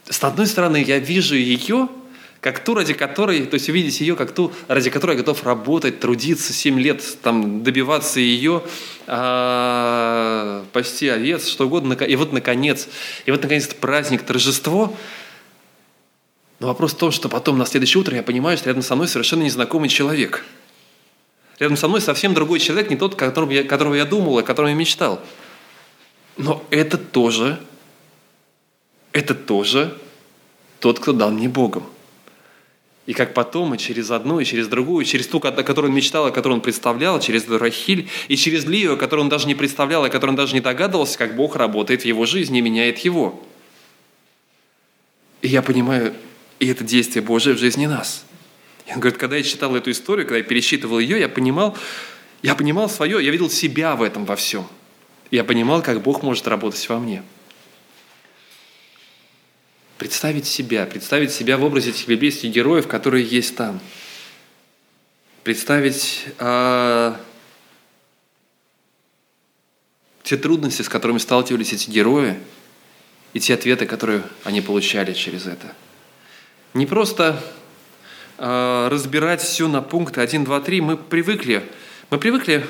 с 0.09 0.23
одной 0.23 0.47
стороны, 0.47 0.81
я 0.81 0.97
вижу 0.97 1.35
ее, 1.35 1.89
как 2.41 2.63
ту, 2.63 2.73
ради 2.73 2.93
которой, 2.93 3.45
то 3.45 3.53
есть 3.53 3.69
увидеть 3.69 4.01
ее, 4.01 4.15
как 4.15 4.31
ту, 4.31 4.51
ради 4.67 4.89
которой 4.89 5.11
я 5.11 5.17
готов 5.19 5.43
работать, 5.43 5.99
трудиться 5.99 6.51
7 6.51 6.79
лет, 6.79 7.03
там, 7.21 7.63
добиваться 7.63 8.19
ее, 8.19 8.63
а, 9.07 10.65
пасти 10.73 11.07
овец, 11.07 11.47
что 11.47 11.67
угодно. 11.67 11.93
И 11.93 12.15
вот, 12.15 12.33
наконец, 12.33 12.89
и 13.25 13.31
вот, 13.31 13.41
наконец, 13.43 13.67
праздник, 13.73 14.23
торжество– 14.23 14.93
но 16.61 16.67
вопрос 16.67 16.93
в 16.93 16.97
том, 16.97 17.09
что 17.09 17.27
потом 17.27 17.57
на 17.57 17.65
следующее 17.65 17.99
утро 18.01 18.15
я 18.15 18.21
понимаю, 18.21 18.55
что 18.55 18.69
рядом 18.69 18.83
со 18.83 18.95
мной 18.95 19.07
совершенно 19.07 19.41
незнакомый 19.41 19.89
человек. 19.89 20.45
Рядом 21.57 21.75
со 21.75 21.87
мной 21.87 22.01
совсем 22.01 22.35
другой 22.35 22.59
человек, 22.59 22.91
не 22.91 22.95
тот, 22.95 23.15
которого 23.15 23.49
я, 23.49 23.63
которого 23.63 23.95
я 23.95 24.05
думал, 24.05 24.37
о 24.37 24.43
котором 24.43 24.69
я 24.69 24.75
мечтал. 24.75 25.19
Но 26.37 26.63
это 26.69 26.99
тоже, 26.99 27.59
это 29.11 29.33
тоже 29.33 29.97
тот, 30.79 30.99
кто 30.99 31.13
дал 31.13 31.31
мне 31.31 31.49
Богом. 31.49 31.83
И 33.07 33.13
как 33.13 33.33
потом, 33.33 33.73
и 33.73 33.77
через 33.77 34.11
одну, 34.11 34.39
и 34.39 34.45
через 34.45 34.67
другую, 34.67 35.05
через 35.05 35.27
ту, 35.27 35.39
о 35.39 35.63
которой 35.63 35.87
он 35.87 35.93
мечтал, 35.93 36.27
о 36.27 36.31
которой 36.31 36.53
он 36.53 36.61
представлял, 36.61 37.19
через 37.19 37.47
Рахиль, 37.47 38.07
и 38.27 38.35
через 38.35 38.65
Лию, 38.65 38.93
о 38.93 38.97
которой 38.97 39.21
он 39.21 39.29
даже 39.29 39.47
не 39.47 39.55
представлял, 39.55 40.03
о 40.03 40.09
которой 40.09 40.31
он 40.31 40.35
даже 40.35 40.53
не 40.53 40.61
догадывался, 40.61 41.17
как 41.17 41.35
Бог 41.35 41.55
работает 41.55 42.03
в 42.03 42.05
его 42.05 42.25
жизни 42.25 42.59
и 42.59 42.61
меняет 42.61 42.99
его. 42.99 43.43
И 45.41 45.47
я 45.47 45.63
понимаю, 45.63 46.13
и 46.59 46.67
это 46.67 46.83
действие 46.83 47.23
Божие 47.23 47.55
в 47.55 47.59
жизни 47.59 47.87
нас. 47.87 48.23
И 48.85 48.93
он 48.93 48.99
говорит, 48.99 49.19
когда 49.19 49.35
я 49.35 49.43
читал 49.43 49.75
эту 49.75 49.89
историю, 49.89 50.27
когда 50.27 50.37
я 50.37 50.43
пересчитывал 50.43 50.99
ее, 50.99 51.19
я 51.19 51.27
понимал, 51.27 51.75
я 52.43 52.53
понимал 52.53 52.87
свое, 52.87 53.23
я 53.23 53.31
видел 53.31 53.49
себя 53.49 53.95
в 53.95 54.03
этом 54.03 54.25
во 54.25 54.35
всем. 54.35 54.67
Я 55.31 55.43
понимал, 55.43 55.81
как 55.81 56.03
Бог 56.03 56.21
может 56.21 56.47
работать 56.47 56.87
во 56.87 56.99
мне. 56.99 57.23
Представить 60.01 60.47
себя, 60.47 60.87
представить 60.87 61.31
себя 61.31 61.59
в 61.59 61.63
образе 61.63 61.91
этих 61.91 62.07
библейских 62.07 62.49
героев, 62.49 62.87
которые 62.87 63.23
есть 63.23 63.55
там. 63.55 63.79
Представить 65.43 66.25
э, 66.39 67.13
те 70.23 70.37
трудности, 70.37 70.81
с 70.81 70.89
которыми 70.89 71.19
сталкивались 71.19 71.73
эти 71.73 71.91
герои, 71.91 72.39
и 73.33 73.39
те 73.39 73.53
ответы, 73.53 73.85
которые 73.85 74.23
они 74.43 74.61
получали 74.61 75.13
через 75.13 75.45
это– 75.45 75.71
не 76.73 76.85
просто 76.85 77.43
э, 78.37 78.87
разбирать 78.89 79.41
все 79.41 79.67
на 79.67 79.81
пункты 79.81 80.21
1, 80.21 80.45
2, 80.45 80.61
3. 80.61 80.81
Мы 80.81 80.97
привыкли, 80.97 81.69
мы 82.09 82.17
привыкли 82.17 82.65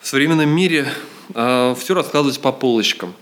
в 0.00 0.06
современном 0.08 0.50
мире 0.50 0.92
э, 1.34 1.74
все 1.78 1.94
раскладывать 1.94 2.40
по 2.40 2.52
полочкам. 2.52 3.14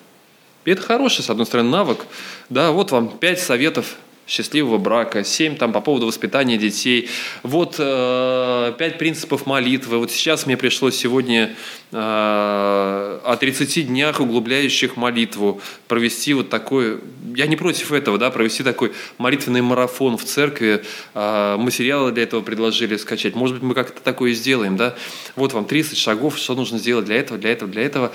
И 0.65 0.71
это 0.71 0.83
хороший, 0.83 1.23
с 1.23 1.31
одной 1.31 1.47
стороны, 1.47 1.71
навык. 1.71 2.07
Да, 2.49 2.71
вот 2.73 2.91
вам 2.91 3.09
пять 3.19 3.41
советов 3.41 3.97
счастливого 4.31 4.79
брака, 4.79 5.25
семь 5.25 5.57
там 5.57 5.73
по 5.73 5.81
поводу 5.81 6.07
воспитания 6.07 6.57
детей, 6.57 7.11
вот 7.43 7.77
э, 7.79 8.73
принципов 8.97 9.45
молитвы. 9.45 9.99
Вот 9.99 10.13
сейчас 10.13 10.47
мне 10.47 10.57
пришлось 10.57 10.95
сегодня 10.95 11.57
э, 11.91 11.97
о 11.97 13.37
30 13.41 13.89
днях 13.89 14.21
углубляющих 14.21 14.97
молитву 14.97 15.61
провести 15.89 16.33
вот 16.33 16.49
такой, 16.49 17.01
я 17.35 17.49
не 17.49 17.57
против 17.57 17.91
этого, 17.91 18.19
да, 18.19 18.31
провести 18.31 18.63
такой 18.63 18.93
молитвенный 19.19 19.63
марафон 19.63 20.17
в 20.17 20.25
церкви. 20.25 20.85
Э, 21.15 21.57
материалы 21.59 22.13
для 22.13 22.23
этого 22.23 22.41
предложили 22.41 22.97
скачать. 22.99 23.35
Может 23.35 23.57
быть, 23.57 23.65
мы 23.65 23.75
как-то 23.75 24.01
такое 24.01 24.33
сделаем, 24.35 24.77
да. 24.77 24.95
Вот 25.35 25.55
вам 25.55 25.65
30 25.65 25.99
шагов, 25.99 26.39
что 26.39 26.55
нужно 26.55 26.79
сделать 26.79 27.07
для 27.07 27.17
этого, 27.17 27.37
для 27.37 27.51
этого, 27.51 27.69
для 27.69 27.83
этого. 27.83 28.13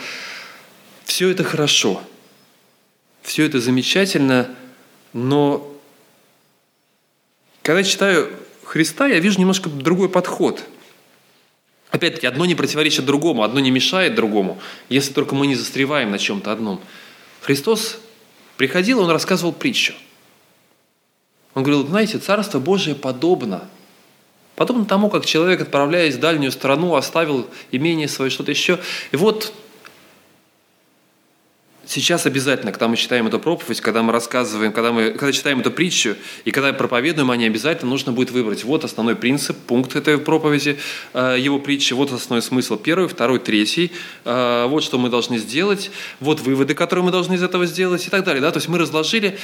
Все 1.04 1.30
это 1.30 1.44
хорошо, 1.44 2.02
все 3.26 3.46
это 3.46 3.60
замечательно, 3.60 4.56
но 5.14 5.76
когда 7.64 7.82
читаю 7.84 8.32
Христа, 8.64 9.08
я 9.08 9.20
вижу 9.20 9.40
немножко 9.40 9.70
другой 9.70 10.10
подход. 10.10 10.64
Опять-таки, 11.90 12.28
одно 12.28 12.46
не 12.46 12.54
противоречит 12.54 13.06
другому, 13.06 13.44
одно 13.44 13.60
не 13.60 13.72
мешает 13.72 14.14
другому, 14.14 14.60
если 14.90 15.12
только 15.12 15.34
мы 15.34 15.48
не 15.48 15.56
застреваем 15.56 16.12
на 16.12 16.20
чем-то 16.20 16.52
одном. 16.52 16.80
Христос 17.42 17.98
приходил, 18.58 19.00
Он 19.00 19.10
рассказывал 19.10 19.54
притчу. 19.54 19.94
Он 21.56 21.64
говорил, 21.64 21.88
знаете, 21.88 22.20
Царство 22.20 22.60
Божие 22.60 22.96
подобно. 22.96 23.68
Подобно 24.56 24.86
тому, 24.86 25.10
как 25.10 25.26
человек, 25.26 25.62
отправляясь 25.62 26.16
в 26.16 26.20
дальнюю 26.20 26.52
страну, 26.52 26.96
оставил 26.96 27.48
имение 27.72 28.08
свое, 28.08 28.30
что-то 28.30 28.52
еще. 28.52 28.80
И 29.12 29.16
вот 29.16 29.54
Сейчас 31.88 32.26
обязательно, 32.26 32.72
когда 32.72 32.88
мы 32.88 32.98
читаем 32.98 33.28
эту 33.28 33.40
проповедь, 33.40 33.80
когда 33.80 34.02
мы 34.02 34.12
рассказываем, 34.12 34.72
когда 34.72 34.92
мы 34.92 35.12
когда 35.12 35.32
читаем 35.32 35.60
эту 35.60 35.70
притчу 35.70 36.16
и 36.44 36.52
когда 36.52 36.74
проповедуем 36.74 37.30
о 37.30 37.38
ней, 37.38 37.48
обязательно 37.48 37.92
нужно 37.92 38.12
будет 38.12 38.32
выбрать 38.32 38.64
вот 38.64 38.84
основной 38.84 39.16
принцип, 39.16 39.56
пункт 39.56 39.96
этой 39.96 40.18
проповеди, 40.18 40.80
э, 41.14 41.36
его 41.40 41.60
притчи, 41.60 41.94
вот 41.94 42.12
основной 42.12 42.42
смысл 42.42 42.78
первый, 42.78 43.08
второй, 43.08 43.40
третий, 43.40 43.92
э, 44.24 44.66
вот 44.68 44.84
что 44.84 44.98
мы 44.98 45.10
должны 45.10 45.38
сделать, 45.38 45.92
вот 46.20 46.40
выводы, 46.40 46.74
которые 46.74 47.06
мы 47.06 47.12
должны 47.12 47.36
из 47.36 47.44
этого 47.44 47.68
сделать 47.68 48.08
и 48.08 48.10
так 48.10 48.24
далее. 48.24 48.42
Да? 48.42 48.52
То 48.52 48.58
есть 48.58 48.68
мы 48.68 48.80
разложили 48.80 49.38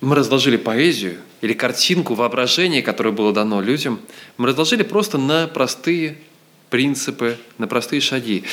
мы 0.00 0.14
разложили 0.14 0.56
поэзию 0.56 1.16
или 1.40 1.52
картинку, 1.52 2.14
воображение, 2.14 2.82
которое 2.82 3.10
было 3.10 3.32
дано 3.32 3.60
людям, 3.60 4.00
мы 4.36 4.48
разложили 4.48 4.82
просто 4.82 5.18
на 5.18 5.46
простые 5.46 6.18
принципы, 6.70 7.38
на 7.58 7.66
простые 7.66 8.00
шаги. 8.00 8.44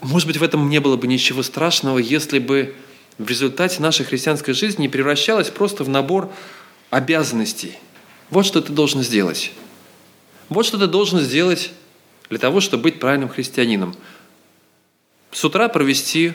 Может 0.00 0.26
быть, 0.26 0.36
в 0.36 0.42
этом 0.42 0.68
не 0.68 0.80
было 0.80 0.96
бы 0.96 1.06
ничего 1.06 1.42
страшного, 1.42 1.98
если 1.98 2.38
бы 2.38 2.74
в 3.18 3.28
результате 3.28 3.80
наша 3.80 4.04
христианская 4.04 4.52
жизнь 4.52 4.80
не 4.80 4.88
превращалась 4.88 5.50
просто 5.50 5.84
в 5.84 5.88
набор 5.88 6.30
обязанностей. 6.90 7.78
Вот 8.30 8.44
что 8.44 8.60
ты 8.60 8.72
должен 8.72 9.02
сделать. 9.02 9.52
Вот 10.48 10.66
что 10.66 10.78
ты 10.78 10.86
должен 10.86 11.20
сделать 11.20 11.72
для 12.28 12.38
того, 12.38 12.60
чтобы 12.60 12.84
быть 12.84 13.00
правильным 13.00 13.28
христианином. 13.28 13.96
С 15.32 15.44
утра 15.44 15.68
провести 15.68 16.34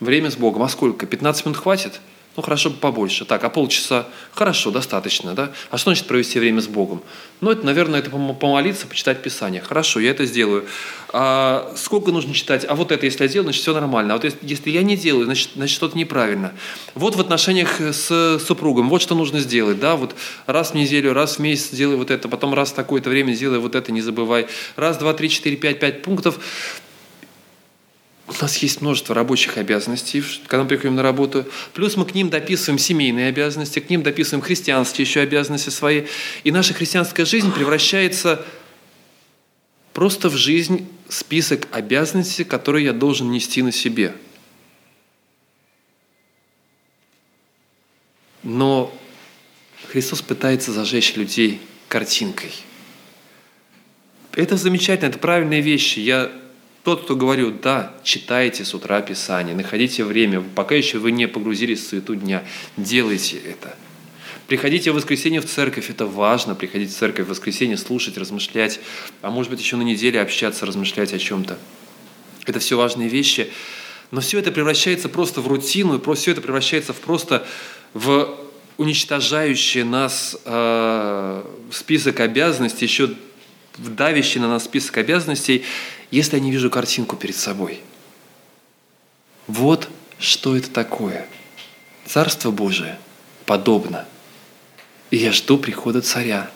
время 0.00 0.30
с 0.30 0.36
Богом. 0.36 0.62
А 0.62 0.68
сколько? 0.68 1.06
15 1.06 1.46
минут 1.46 1.58
хватит? 1.58 2.00
Ну, 2.38 2.42
хорошо 2.42 2.70
бы 2.70 2.76
побольше. 2.76 3.24
Так, 3.24 3.42
а 3.42 3.50
полчаса? 3.50 4.06
Хорошо, 4.32 4.70
достаточно, 4.70 5.34
да? 5.34 5.50
А 5.72 5.76
что 5.76 5.90
значит 5.90 6.06
провести 6.06 6.38
время 6.38 6.60
с 6.60 6.68
Богом? 6.68 7.02
Ну, 7.40 7.50
это, 7.50 7.66
наверное, 7.66 7.98
это 7.98 8.10
помолиться, 8.10 8.86
почитать 8.86 9.20
Писание. 9.22 9.60
Хорошо, 9.60 9.98
я 9.98 10.12
это 10.12 10.24
сделаю. 10.24 10.64
А 11.12 11.72
сколько 11.74 12.12
нужно 12.12 12.34
читать? 12.34 12.64
А 12.68 12.76
вот 12.76 12.92
это, 12.92 13.06
если 13.06 13.24
я 13.24 13.28
делаю, 13.28 13.46
значит, 13.46 13.62
все 13.62 13.74
нормально. 13.74 14.14
А 14.14 14.18
вот 14.18 14.32
если 14.42 14.70
я 14.70 14.84
не 14.84 14.96
делаю, 14.96 15.24
значит, 15.24 15.50
значит 15.56 15.74
что-то 15.74 15.98
неправильно. 15.98 16.52
Вот 16.94 17.16
в 17.16 17.20
отношениях 17.20 17.80
с 17.80 18.38
супругом, 18.38 18.88
вот 18.88 19.02
что 19.02 19.16
нужно 19.16 19.40
сделать, 19.40 19.80
да? 19.80 19.96
Вот 19.96 20.14
раз 20.46 20.70
в 20.70 20.74
неделю, 20.74 21.14
раз 21.14 21.38
в 21.38 21.38
месяц 21.40 21.70
делай 21.70 21.96
вот 21.96 22.12
это, 22.12 22.28
потом 22.28 22.54
раз 22.54 22.70
в 22.70 22.74
такое-то 22.74 23.10
время 23.10 23.34
делай 23.34 23.58
вот 23.58 23.74
это, 23.74 23.90
не 23.90 24.00
забывай. 24.00 24.46
Раз, 24.76 24.96
два, 24.98 25.12
три, 25.12 25.28
четыре, 25.28 25.56
пять, 25.56 25.80
пять 25.80 26.02
пунктов. 26.02 26.38
У 28.28 28.42
нас 28.42 28.58
есть 28.58 28.82
множество 28.82 29.14
рабочих 29.14 29.56
обязанностей, 29.56 30.22
когда 30.46 30.62
мы 30.62 30.68
приходим 30.68 30.96
на 30.96 31.02
работу. 31.02 31.46
Плюс 31.72 31.96
мы 31.96 32.04
к 32.04 32.14
ним 32.14 32.28
дописываем 32.28 32.78
семейные 32.78 33.28
обязанности, 33.28 33.78
к 33.80 33.88
ним 33.88 34.02
дописываем 34.02 34.42
христианские 34.42 35.06
еще 35.06 35.20
обязанности 35.20 35.70
свои. 35.70 36.04
И 36.44 36.50
наша 36.50 36.74
христианская 36.74 37.24
жизнь 37.24 37.50
превращается 37.52 38.44
просто 39.94 40.28
в 40.28 40.36
жизнь 40.36 40.86
список 41.08 41.68
обязанностей, 41.70 42.44
которые 42.44 42.84
я 42.84 42.92
должен 42.92 43.30
нести 43.30 43.62
на 43.62 43.72
себе. 43.72 44.14
Но 48.42 48.94
Христос 49.88 50.20
пытается 50.20 50.72
зажечь 50.72 51.16
людей 51.16 51.62
картинкой. 51.88 52.52
Это 54.32 54.56
замечательно, 54.58 55.08
это 55.08 55.18
правильные 55.18 55.62
вещи. 55.62 55.98
Я 56.00 56.30
тот, 56.88 57.02
кто 57.02 57.16
говорю, 57.16 57.50
да, 57.50 57.92
читайте 58.02 58.64
с 58.64 58.72
утра 58.72 59.02
Писание, 59.02 59.54
находите 59.54 60.04
время, 60.04 60.42
пока 60.54 60.74
еще 60.74 60.96
вы 60.96 61.12
не 61.12 61.28
погрузились 61.28 61.80
в 61.80 61.86
суету 61.86 62.14
дня, 62.14 62.44
делайте 62.78 63.36
это. 63.36 63.76
Приходите 64.46 64.90
в 64.90 64.94
воскресенье 64.94 65.42
в 65.42 65.44
церковь, 65.44 65.90
это 65.90 66.06
важно, 66.06 66.54
приходить 66.54 66.90
в 66.90 66.96
церковь 66.96 67.26
в 67.26 67.28
воскресенье, 67.28 67.76
слушать, 67.76 68.16
размышлять, 68.16 68.80
а 69.20 69.30
может 69.30 69.50
быть 69.50 69.60
еще 69.60 69.76
на 69.76 69.82
неделе 69.82 70.18
общаться, 70.18 70.64
размышлять 70.64 71.12
о 71.12 71.18
чем-то. 71.18 71.58
Это 72.46 72.58
все 72.58 72.78
важные 72.78 73.10
вещи, 73.10 73.50
но 74.10 74.22
все 74.22 74.38
это 74.38 74.50
превращается 74.50 75.10
просто 75.10 75.42
в 75.42 75.46
рутину, 75.46 76.00
все 76.14 76.30
это 76.30 76.40
превращается 76.40 76.94
в 76.94 77.00
просто 77.00 77.46
в 77.92 78.34
уничтожающий 78.78 79.82
нас 79.82 80.38
э, 80.42 81.42
список 81.70 82.20
обязанностей, 82.20 82.86
еще 82.86 83.10
давящий 83.76 84.40
на 84.40 84.48
нас 84.48 84.64
список 84.64 84.96
обязанностей, 84.96 85.64
если 86.10 86.36
я 86.36 86.42
не 86.42 86.50
вижу 86.50 86.70
картинку 86.70 87.16
перед 87.16 87.36
собой. 87.36 87.80
Вот 89.46 89.88
что 90.18 90.56
это 90.56 90.70
такое. 90.70 91.26
Царство 92.06 92.50
Божие 92.50 92.98
подобно. 93.46 94.06
И 95.10 95.16
я 95.16 95.32
жду 95.32 95.58
прихода 95.58 96.02
царя. 96.02 96.50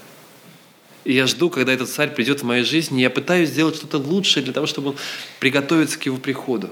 И 1.04 1.14
я 1.14 1.26
жду, 1.26 1.50
когда 1.50 1.72
этот 1.72 1.88
царь 1.88 2.14
придет 2.14 2.40
в 2.40 2.44
мою 2.44 2.64
жизнь, 2.64 2.96
и 2.98 3.02
я 3.02 3.10
пытаюсь 3.10 3.48
сделать 3.48 3.76
что-то 3.76 3.98
лучшее 3.98 4.44
для 4.44 4.52
того, 4.52 4.66
чтобы 4.66 4.96
приготовиться 5.40 5.98
к 5.98 6.06
его 6.06 6.16
приходу. 6.18 6.70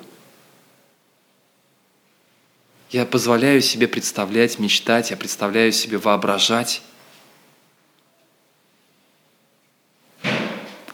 Я 2.91 3.07
позволяю 3.07 3.61
себе 3.61 3.89
представлять, 3.89 4.59
мечтать, 4.59 5.11
я 5.11 5.16
представляю 5.16 5.72
себе 5.72 5.99
воображать. 5.99 6.83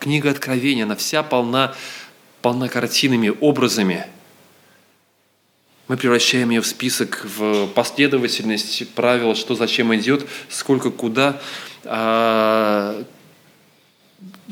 Книга 0.07 0.30
Откровения, 0.30 0.84
она 0.84 0.94
вся 0.94 1.24
полна, 1.24 1.74
полна 2.40 2.68
картинами, 2.68 3.32
образами. 3.40 4.07
Мы 5.88 5.96
превращаем 5.96 6.50
ее 6.50 6.61
в 6.61 6.66
список, 6.68 7.24
в 7.24 7.66
последовательность 7.74 8.88
правил, 8.94 9.34
что 9.34 9.57
зачем 9.57 9.92
идет, 9.96 10.24
сколько 10.48 10.92
куда. 10.92 11.40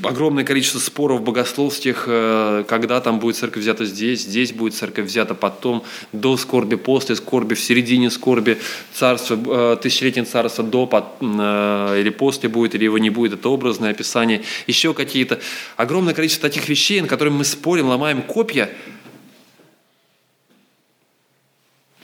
Огромное 0.05 0.45
количество 0.45 0.79
споров 0.79 1.23
богословских, 1.23 2.05
э, 2.07 2.65
когда 2.69 3.01
там 3.01 3.21
будет 3.21 3.37
церковь 3.37 3.63
взята 3.63 3.87
здесь, 3.87 4.23
здесь 4.23 4.53
будет 4.53 4.75
церковь 4.75 5.07
взята 5.07 5.35
потом, 5.35 5.83
до 6.13 6.37
скорби, 6.37 6.75
после 6.75 7.17
скорби, 7.17 7.55
в 7.55 7.61
середине 7.61 8.11
скорби, 8.11 8.59
царство, 8.93 9.75
э, 9.75 9.77
тысячелетнее 9.81 10.27
царство 10.27 10.63
до 10.63 10.89
э, 11.21 12.01
или 12.01 12.11
после 12.11 12.51
будет, 12.51 12.75
или 12.75 12.85
его 12.85 12.99
не 12.99 13.09
будет, 13.09 13.33
это 13.33 13.49
образное 13.49 13.91
описание, 13.91 14.43
еще 14.67 14.93
какие-то. 14.93 15.41
Огромное 15.77 16.13
количество 16.13 16.49
таких 16.49 16.69
вещей, 16.69 17.01
на 17.01 17.09
которые 17.09 17.33
мы 17.33 17.45
спорим, 17.45 17.87
ломаем 17.87 18.21
копья. 18.21 18.71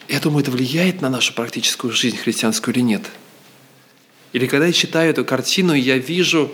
Я 0.08 0.20
думаю, 0.20 0.42
это 0.42 0.50
влияет 0.50 1.02
на 1.02 1.10
нашу 1.10 1.34
практическую 1.34 1.92
жизнь 1.92 2.16
христианскую 2.16 2.74
или 2.74 2.82
нет. 2.82 3.02
Или 4.32 4.46
когда 4.46 4.66
я 4.66 4.72
читаю 4.72 5.10
эту 5.10 5.24
картину, 5.24 5.74
я 5.74 5.98
вижу, 5.98 6.50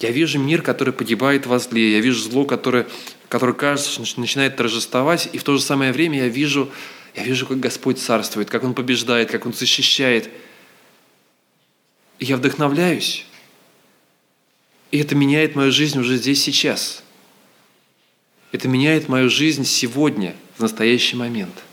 я 0.00 0.10
вижу 0.10 0.38
мир, 0.38 0.62
который 0.62 0.92
погибает 0.92 1.46
во 1.46 1.58
зле, 1.58 1.92
я 1.92 2.00
вижу 2.00 2.20
зло, 2.20 2.44
которое, 2.44 2.86
которое, 3.28 3.52
кажется, 3.52 4.00
начинает 4.20 4.56
торжествовать, 4.56 5.28
и 5.32 5.38
в 5.38 5.44
то 5.44 5.56
же 5.56 5.62
самое 5.62 5.92
время 5.92 6.18
я 6.20 6.28
вижу, 6.28 6.70
я 7.14 7.22
вижу, 7.22 7.46
как 7.46 7.60
Господь 7.60 7.98
царствует, 7.98 8.50
как 8.50 8.64
Он 8.64 8.74
побеждает, 8.74 9.30
как 9.30 9.46
Он 9.46 9.52
защищает. 9.52 10.30
И 12.18 12.24
я 12.24 12.36
вдохновляюсь. 12.36 13.26
И 14.90 14.98
это 14.98 15.14
меняет 15.14 15.54
мою 15.54 15.72
жизнь 15.72 15.98
уже 15.98 16.16
здесь, 16.16 16.42
сейчас. 16.42 17.02
Это 18.52 18.68
меняет 18.68 19.08
мою 19.08 19.28
жизнь 19.28 19.64
сегодня, 19.64 20.34
в 20.56 20.60
настоящий 20.60 21.16
момент. 21.16 21.64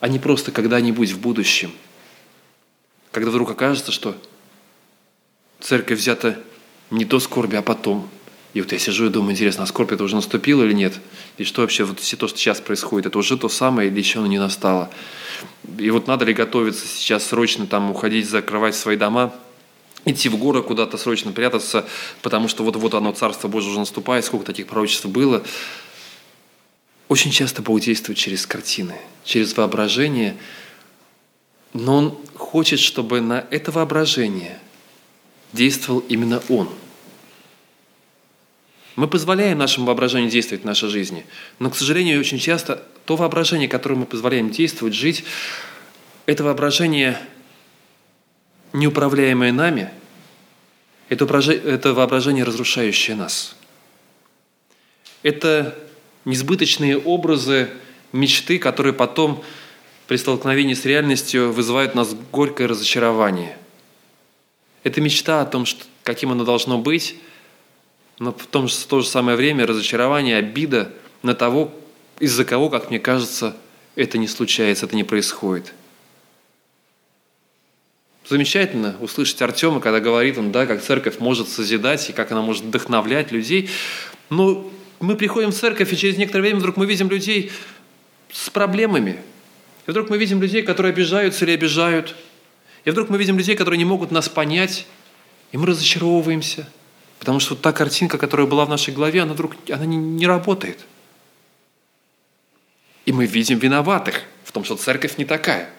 А 0.00 0.08
не 0.08 0.18
просто 0.18 0.52
когда-нибудь 0.52 1.10
в 1.10 1.20
будущем. 1.20 1.72
Когда 3.10 3.30
вдруг 3.30 3.50
окажется, 3.50 3.92
что 3.92 4.16
церковь 5.60 5.98
взята 5.98 6.42
не 6.90 7.04
до 7.04 7.20
скорби, 7.20 7.56
а 7.56 7.62
потом. 7.62 8.08
И 8.54 8.60
вот 8.60 8.72
я 8.72 8.78
сижу 8.78 9.06
и 9.06 9.10
думаю, 9.10 9.32
интересно, 9.32 9.64
а 9.64 9.66
скорбь 9.66 9.92
это 9.92 10.02
уже 10.04 10.16
наступила 10.16 10.64
или 10.64 10.72
нет? 10.72 10.98
И 11.36 11.44
что 11.44 11.60
вообще, 11.60 11.84
вот 11.84 12.00
все 12.00 12.16
то, 12.16 12.28
что 12.28 12.38
сейчас 12.38 12.60
происходит, 12.60 13.06
это 13.06 13.18
уже 13.18 13.36
то 13.36 13.48
самое 13.48 13.90
или 13.90 13.98
еще 13.98 14.20
оно 14.20 14.28
не 14.28 14.38
настало? 14.38 14.90
И 15.78 15.90
вот 15.90 16.06
надо 16.06 16.24
ли 16.24 16.32
готовиться 16.32 16.86
сейчас 16.86 17.26
срочно 17.26 17.66
там 17.66 17.90
уходить, 17.90 18.28
закрывать 18.28 18.74
свои 18.74 18.96
дома, 18.96 19.34
идти 20.06 20.28
в 20.28 20.38
горы 20.38 20.62
куда-то 20.62 20.96
срочно 20.96 21.30
прятаться, 21.32 21.86
потому 22.22 22.48
что 22.48 22.64
вот-вот 22.64 22.94
оно, 22.94 23.12
Царство 23.12 23.48
Божие 23.48 23.70
уже 23.70 23.80
наступает, 23.80 24.24
сколько 24.24 24.46
таких 24.46 24.66
пророчеств 24.66 25.06
было. 25.06 25.42
Очень 27.08 27.30
часто 27.30 27.62
Бог 27.62 27.80
действует 27.80 28.18
через 28.18 28.46
картины, 28.46 28.96
через 29.24 29.56
воображение, 29.56 30.36
но 31.74 31.96
Он 31.96 32.18
хочет, 32.34 32.80
чтобы 32.80 33.20
на 33.20 33.46
это 33.50 33.72
воображение– 33.72 34.58
действовал 35.52 36.00
именно 36.00 36.42
Он. 36.48 36.68
Мы 38.96 39.06
позволяем 39.06 39.58
нашему 39.58 39.86
воображению 39.86 40.30
действовать 40.30 40.62
в 40.62 40.66
нашей 40.66 40.88
жизни, 40.88 41.24
но, 41.60 41.70
к 41.70 41.76
сожалению, 41.76 42.18
очень 42.18 42.38
часто 42.38 42.82
то 43.04 43.16
воображение, 43.16 43.68
которое 43.68 43.94
мы 43.94 44.06
позволяем 44.06 44.50
действовать, 44.50 44.94
жить, 44.94 45.24
это 46.26 46.42
воображение, 46.42 47.18
неуправляемое 48.72 49.52
нами, 49.52 49.90
это 51.08 51.94
воображение, 51.94 52.44
разрушающее 52.44 53.16
нас. 53.16 53.56
Это 55.22 55.78
несбыточные 56.24 56.98
образы, 56.98 57.70
мечты, 58.12 58.58
которые 58.58 58.92
потом 58.92 59.42
при 60.06 60.16
столкновении 60.16 60.74
с 60.74 60.84
реальностью 60.84 61.52
вызывают 61.52 61.94
у 61.94 61.98
нас 61.98 62.14
горькое 62.32 62.68
разочарование– 62.68 63.56
это 64.84 65.00
мечта 65.00 65.40
о 65.40 65.46
том, 65.46 65.66
что, 65.66 65.84
каким 66.02 66.32
оно 66.32 66.44
должно 66.44 66.78
быть, 66.78 67.16
но 68.18 68.32
в, 68.32 68.46
том, 68.46 68.68
в 68.68 68.86
то 68.86 69.00
же 69.00 69.06
самое 69.06 69.36
время 69.36 69.66
разочарование, 69.66 70.36
обида 70.36 70.92
на 71.22 71.34
того, 71.34 71.72
из-за 72.18 72.44
кого, 72.44 72.68
как 72.68 72.90
мне 72.90 72.98
кажется, 72.98 73.56
это 73.96 74.18
не 74.18 74.28
случается, 74.28 74.86
это 74.86 74.96
не 74.96 75.04
происходит. 75.04 75.72
Замечательно 78.28 78.96
услышать 79.00 79.40
Артема, 79.40 79.80
когда 79.80 80.00
говорит 80.00 80.36
он, 80.36 80.52
да, 80.52 80.66
как 80.66 80.82
церковь 80.82 81.18
может 81.18 81.48
созидать 81.48 82.10
и 82.10 82.12
как 82.12 82.30
она 82.30 82.42
может 82.42 82.64
вдохновлять 82.64 83.32
людей. 83.32 83.70
Но 84.28 84.70
мы 85.00 85.16
приходим 85.16 85.50
в 85.50 85.54
церковь, 85.54 85.92
и 85.92 85.96
через 85.96 86.18
некоторое 86.18 86.42
время 86.42 86.58
вдруг 86.58 86.76
мы 86.76 86.84
видим 86.86 87.08
людей 87.08 87.50
с 88.30 88.50
проблемами. 88.50 89.18
И 89.86 89.90
вдруг 89.90 90.10
мы 90.10 90.18
видим 90.18 90.42
людей, 90.42 90.62
которые 90.62 90.92
обижаются 90.92 91.44
или 91.44 91.52
обижают– 91.52 92.14
и 92.84 92.90
вдруг 92.90 93.08
мы 93.08 93.18
видим 93.18 93.36
людей, 93.36 93.56
которые 93.56 93.78
не 93.78 93.84
могут 93.84 94.10
нас 94.10 94.28
понять, 94.28 94.86
и 95.52 95.56
мы 95.56 95.66
разочаровываемся, 95.66 96.68
потому 97.18 97.40
что 97.40 97.54
вот 97.54 97.62
та 97.62 97.72
картинка, 97.72 98.18
которая 98.18 98.46
была 98.46 98.64
в 98.64 98.68
нашей 98.68 98.94
голове, 98.94 99.22
она 99.22 99.32
вдруг 99.32 99.54
она 99.70 99.84
не, 99.84 99.96
не 99.96 100.26
работает. 100.26 100.84
И 103.06 103.12
мы 103.12 103.26
видим 103.26 103.58
виноватых 103.58 104.22
в 104.44 104.52
том, 104.52 104.64
что 104.64 104.76
церковь 104.76 105.16
не 105.16 105.24
такая. 105.24 105.70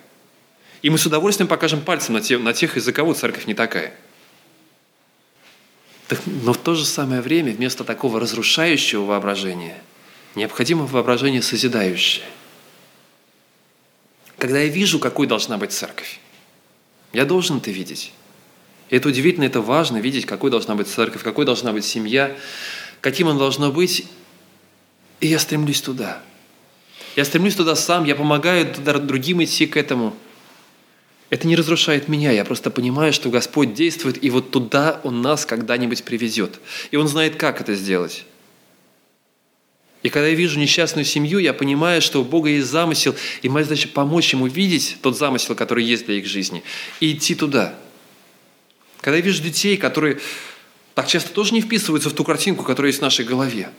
И 0.82 0.90
мы 0.90 0.98
с 0.98 1.06
удовольствием 1.06 1.48
покажем 1.48 1.82
пальцем 1.82 2.16
на, 2.16 2.22
те, 2.22 2.38
на 2.38 2.54
тех, 2.54 2.78
из-за 2.78 2.94
кого 2.94 3.14
церковь 3.14 3.46
не 3.46 3.54
такая. 3.54 3.94
Так, 6.08 6.20
но 6.26 6.54
в 6.54 6.58
то 6.58 6.74
же 6.74 6.86
самое 6.86 7.22
время 7.22 7.52
вместо 7.52 7.84
такого 7.84 8.20
разрушающего 8.20 9.06
воображения 9.06 9.80
необходимо 10.34 10.86
воображение 10.88 11.44
созидающее. 11.44 12.26
Когда 14.40 14.60
я 14.60 14.68
вижу, 14.70 14.98
какой 14.98 15.28
должна 15.28 15.58
быть 15.58 15.72
церковь, 15.72 16.20
я 17.14 17.26
должен 17.26 17.58
это 17.58 17.72
видеть. 17.72 18.12
Это 18.90 19.10
удивительно, 19.10 19.44
это 19.44 19.62
важно, 19.62 19.98
видеть, 19.98 20.26
какой 20.26 20.52
должна 20.52 20.76
быть 20.76 20.88
церковь, 20.88 21.24
какой 21.24 21.46
должна 21.46 21.74
быть 21.74 21.86
семья, 21.86 22.36
каким 23.02 23.28
она 23.28 23.40
должна 23.40 23.70
быть. 23.70 24.06
И 25.20 25.28
я 25.28 25.40
стремлюсь 25.40 25.82
туда. 25.82 26.22
Я 27.16 27.26
стремлюсь 27.26 27.56
туда 27.56 27.76
сам, 27.76 28.06
я 28.06 28.16
помогаю 28.16 28.74
другим 29.04 29.44
идти 29.44 29.68
к 29.68 29.78
этому. 29.78 30.16
Это 31.30 31.48
не 31.48 31.56
разрушает 31.56 32.08
меня, 32.08 32.32
я 32.32 32.44
просто 32.44 32.72
понимаю, 32.72 33.14
что 33.14 33.30
Господь 33.30 33.74
действует, 33.74 34.24
и 34.24 34.30
вот 34.32 34.50
туда 34.50 35.00
Он 35.04 35.22
нас 35.22 35.46
когда-нибудь 35.46 36.04
приведет. 36.04 36.60
И 36.90 36.98
Он 36.98 37.08
знает, 37.08 37.36
как 37.36 37.62
это 37.62 37.76
сделать. 37.76 38.26
И 40.02 40.10
когда 40.10 40.28
я 40.28 40.36
вижу 40.36 40.60
несчастную 40.60 41.04
семью, 41.04 41.40
я 41.40 41.54
понимаю, 41.54 42.02
что 42.02 42.22
у 42.22 42.24
Бога 42.24 42.50
есть 42.50 42.68
замысел, 42.68 43.16
и 43.42 43.50
моя 43.50 43.66
задача 43.66 43.90
помочь 43.90 44.32
ему 44.32 44.48
видеть 44.48 44.98
тот 45.02 45.18
замысел, 45.18 45.56
который 45.56 45.84
есть 45.84 46.06
для 46.06 46.16
их 46.16 46.26
жизни, 46.26 46.64
и 47.02 47.12
идти 47.12 47.36
туда. 47.36 47.76
Когда 49.02 49.18
я 49.18 49.24
вижу 49.24 49.44
детей, 49.44 49.76
которые 49.76 50.20
так 50.96 51.08
часто 51.08 51.32
тоже 51.32 51.54
не 51.54 51.62
вписываются 51.62 52.10
в 52.10 52.14
ту 52.14 52.24
картинку, 52.24 52.64
которая 52.64 52.90
есть 52.90 53.00
в 53.00 53.04
нашей 53.04 53.26
голове. 53.26 53.70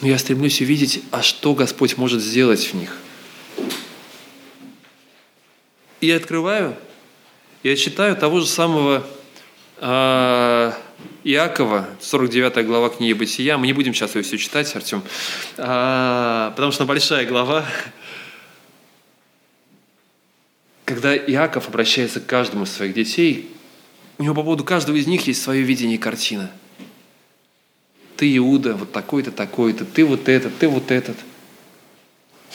Но 0.00 0.08
я 0.08 0.18
стремлюсь 0.18 0.60
увидеть, 0.60 1.02
а 1.10 1.22
что 1.22 1.54
Господь 1.54 1.96
может 1.96 2.20
сделать 2.20 2.64
в 2.64 2.74
них. 2.74 2.96
И 6.00 6.08
я 6.08 6.16
открываю, 6.16 6.76
я 7.62 7.76
читаю 7.76 8.16
того 8.16 8.40
же 8.40 8.46
самого 8.46 9.06
Иакова, 9.78 11.86
49 12.00 12.66
глава 12.66 12.88
книги 12.88 13.12
Бытия. 13.12 13.58
Мы 13.58 13.66
не 13.66 13.74
будем 13.74 13.92
сейчас 13.92 14.14
ее 14.14 14.22
все 14.22 14.38
читать, 14.38 14.74
Артем, 14.74 15.02
э, 15.58 16.52
потому 16.56 16.72
что 16.72 16.86
большая 16.86 17.26
глава. 17.26 17.66
Когда 20.86 21.14
Иаков 21.14 21.68
обращается 21.68 22.20
к 22.20 22.26
каждому 22.26 22.64
из 22.64 22.72
своих 22.72 22.94
детей, 22.94 23.50
у 24.16 24.22
него 24.22 24.34
по 24.34 24.42
поводу 24.42 24.64
каждого 24.64 24.96
из 24.96 25.06
них 25.06 25.26
есть 25.26 25.42
свое 25.42 25.60
видение 25.60 25.98
картина. 25.98 26.50
Ты 28.16 28.34
Иуда, 28.38 28.76
вот 28.76 28.92
такой-то, 28.92 29.30
такой-то, 29.30 29.84
ты 29.84 30.06
вот 30.06 30.30
этот, 30.30 30.56
ты 30.56 30.68
вот 30.68 30.90
этот. 30.90 31.18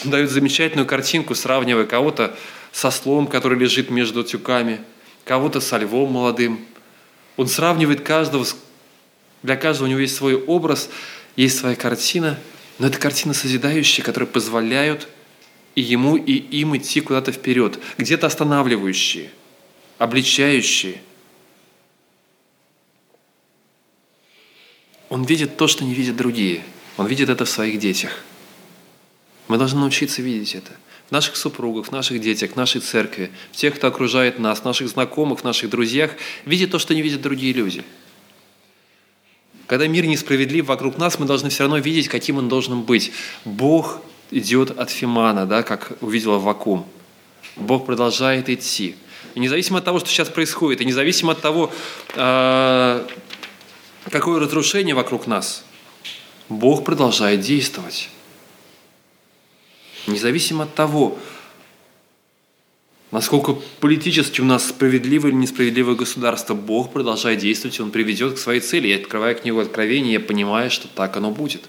Он 0.04 0.10
дает 0.10 0.32
замечательную 0.32 0.88
картинку, 0.88 1.36
сравнивая 1.36 1.86
кого-то 1.86 2.36
со 2.72 2.90
слоном, 2.90 3.28
который 3.28 3.60
лежит 3.60 3.92
между 3.92 4.24
тюками, 4.24 4.82
кого-то 5.24 5.62
со 5.62 5.78
львом 5.78 6.14
молодым. 6.14 6.66
Он 7.38 7.48
сравнивает 7.48 8.02
каждого, 8.02 8.46
для 9.44 9.56
каждого 9.56 9.88
у 9.88 9.90
него 9.90 10.00
есть 10.00 10.16
свой 10.16 10.36
образ, 10.36 10.90
есть 11.36 11.58
своя 11.58 11.76
картина, 11.76 12.40
но 12.78 12.88
это 12.88 13.00
картина 13.00 13.34
созидающая, 13.34 14.04
которая 14.04 14.30
позволяют 14.30 15.08
и 15.76 15.82
ему, 15.82 16.18
и 16.18 16.34
им 16.34 16.76
идти 16.76 17.02
куда-то 17.02 17.32
вперед, 17.32 17.80
где-то 17.98 18.28
останавливающие, 18.28 19.30
обличающие– 19.98 21.02
Он 25.12 25.26
видит 25.26 25.58
то, 25.58 25.68
что 25.68 25.84
не 25.84 25.94
видят 25.94 26.16
другие. 26.16 26.64
Он 26.96 27.06
видит 27.06 27.28
это 27.28 27.44
в 27.44 27.50
своих 27.50 27.80
детях. 27.80 28.24
Мы 29.50 29.58
должны 29.58 29.82
научиться 29.82 30.22
видеть 30.22 30.56
это. 30.56 30.72
Наших 31.12 31.36
супругах, 31.36 31.88
в 31.88 31.92
наших 31.92 32.22
детях, 32.22 32.56
нашей 32.56 32.82
церкви, 32.82 33.32
в 33.52 33.58
тех, 33.58 33.76
кто 33.76 33.88
окружает 33.88 34.40
нас, 34.40 34.64
наших 34.64 34.88
знакомых, 34.88 35.42
в 35.42 35.44
наших 35.44 35.70
друзьях, 35.70 36.12
видеть 36.46 36.72
то, 36.72 36.80
что 36.80 36.96
не 36.96 37.02
видят 37.02 37.22
другие 37.22 37.54
люди. 37.54 37.84
Когда 39.68 39.88
мир 39.88 40.06
несправедлив 40.06 40.66
вокруг 40.66 40.98
нас, 40.98 41.20
мы 41.20 41.26
должны 41.26 41.50
все 41.50 41.64
равно 41.64 41.78
видеть, 41.78 42.08
каким 42.08 42.38
он 42.38 42.50
должен 42.50 42.82
быть. 42.82 43.12
Бог 43.46 44.02
идет 44.32 44.72
от 44.72 44.90
Фимана, 44.90 45.46
да, 45.46 45.64
как 45.64 45.92
увидела 46.02 46.40
Вакум. 46.40 46.88
Бог 47.58 47.86
продолжает 47.86 48.50
идти. 48.50 48.96
И 49.36 49.40
независимо 49.40 49.80
от 49.80 49.86
того, 49.86 50.00
что 50.00 50.08
сейчас 50.08 50.30
происходит, 50.30 50.82
и 50.82 50.86
независимо 50.86 51.34
от 51.34 51.42
того, 51.42 51.72
а, 52.16 53.06
какое 54.10 54.40
разрушение 54.40 54.96
вокруг 54.96 55.28
нас, 55.28 55.64
Бог 56.48 56.84
продолжает 56.84 57.42
действовать. 57.42 58.10
Независимо 60.08 60.64
от 60.64 60.74
того, 60.74 61.18
насколько 63.12 63.58
политически 63.80 64.42
у 64.42 64.46
нас 64.46 64.68
справедливое 64.68 65.32
или 65.32 65.38
несправедливое 65.38 65.96
государство, 65.96 66.54
Бог 66.54 66.92
продолжает 66.92 67.40
действовать, 67.40 67.78
и 67.78 67.82
Он 67.82 67.92
приведет 67.92 68.36
к 68.36 68.38
своей 68.38 68.62
цели. 68.62 68.88
Я 68.88 68.98
открываю 68.98 69.36
книгу 69.36 69.60
Откровения, 69.60 70.14
я 70.14 70.20
понимаю, 70.20 70.72
что 70.72 70.88
так 70.88 71.18
оно 71.18 71.32
будет. 71.32 71.64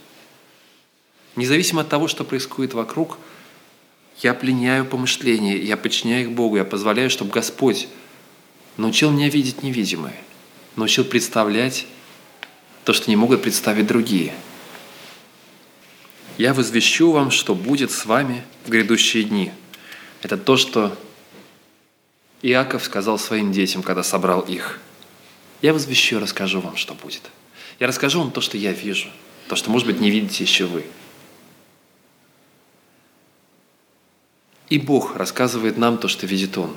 Независимо 1.37 1.83
от 1.83 1.89
того, 1.89 2.09
что 2.09 2.24
происходит 2.24 2.74
вокруг, 2.74 3.18
я 4.18 4.35
пленяю 4.35 4.85
помышления, 4.85 5.57
я 5.57 5.76
подчиняю 5.76 6.24
их 6.24 6.33
Богу, 6.33 6.57
я 6.57 6.64
позволяю, 6.64 7.11
чтобы 7.11 7.30
Господь 7.33 7.89
научил 8.76 9.11
меня 9.11 9.28
видеть 9.28 9.62
невидимое, 9.62 10.16
научил 10.76 11.05
представлять 11.05 11.87
то, 12.85 12.93
что 12.93 13.11
не 13.11 13.16
могут 13.16 13.43
представить 13.43 13.87
другие. 13.87 14.33
Я 16.39 16.55
возвещу 16.55 17.12
вам, 17.12 17.30
что 17.30 17.55
будет 17.55 17.91
с 17.91 18.07
вами 18.07 18.45
в 18.64 18.70
грядущие 18.70 19.24
дни. 19.24 19.53
Это 20.22 20.37
то, 20.37 20.57
что 20.57 20.97
Иаков 22.43 22.85
сказал 22.85 23.18
своим 23.18 23.53
детям, 23.53 23.83
когда 23.83 24.03
собрал 24.03 24.41
их. 24.41 24.80
Я 25.61 25.72
возвещу 25.72 26.16
и 26.16 26.20
расскажу 26.20 26.61
вам, 26.61 26.76
что 26.76 26.95
будет. 26.95 27.30
Я 27.78 27.87
расскажу 27.87 28.20
вам 28.20 28.30
то, 28.33 28.41
что 28.41 28.57
я 28.57 28.72
вижу, 28.72 29.09
то, 29.49 29.57
что, 29.57 29.70
может 29.70 29.87
быть, 29.87 30.01
не 30.01 30.11
видите 30.11 30.43
еще 30.45 30.66
вы. 30.66 30.85
И 34.68 34.78
Бог 34.78 35.16
рассказывает 35.16 35.76
нам 35.76 35.99
то, 35.99 36.09
что 36.09 36.26
видит 36.26 36.57
Он. 36.57 36.74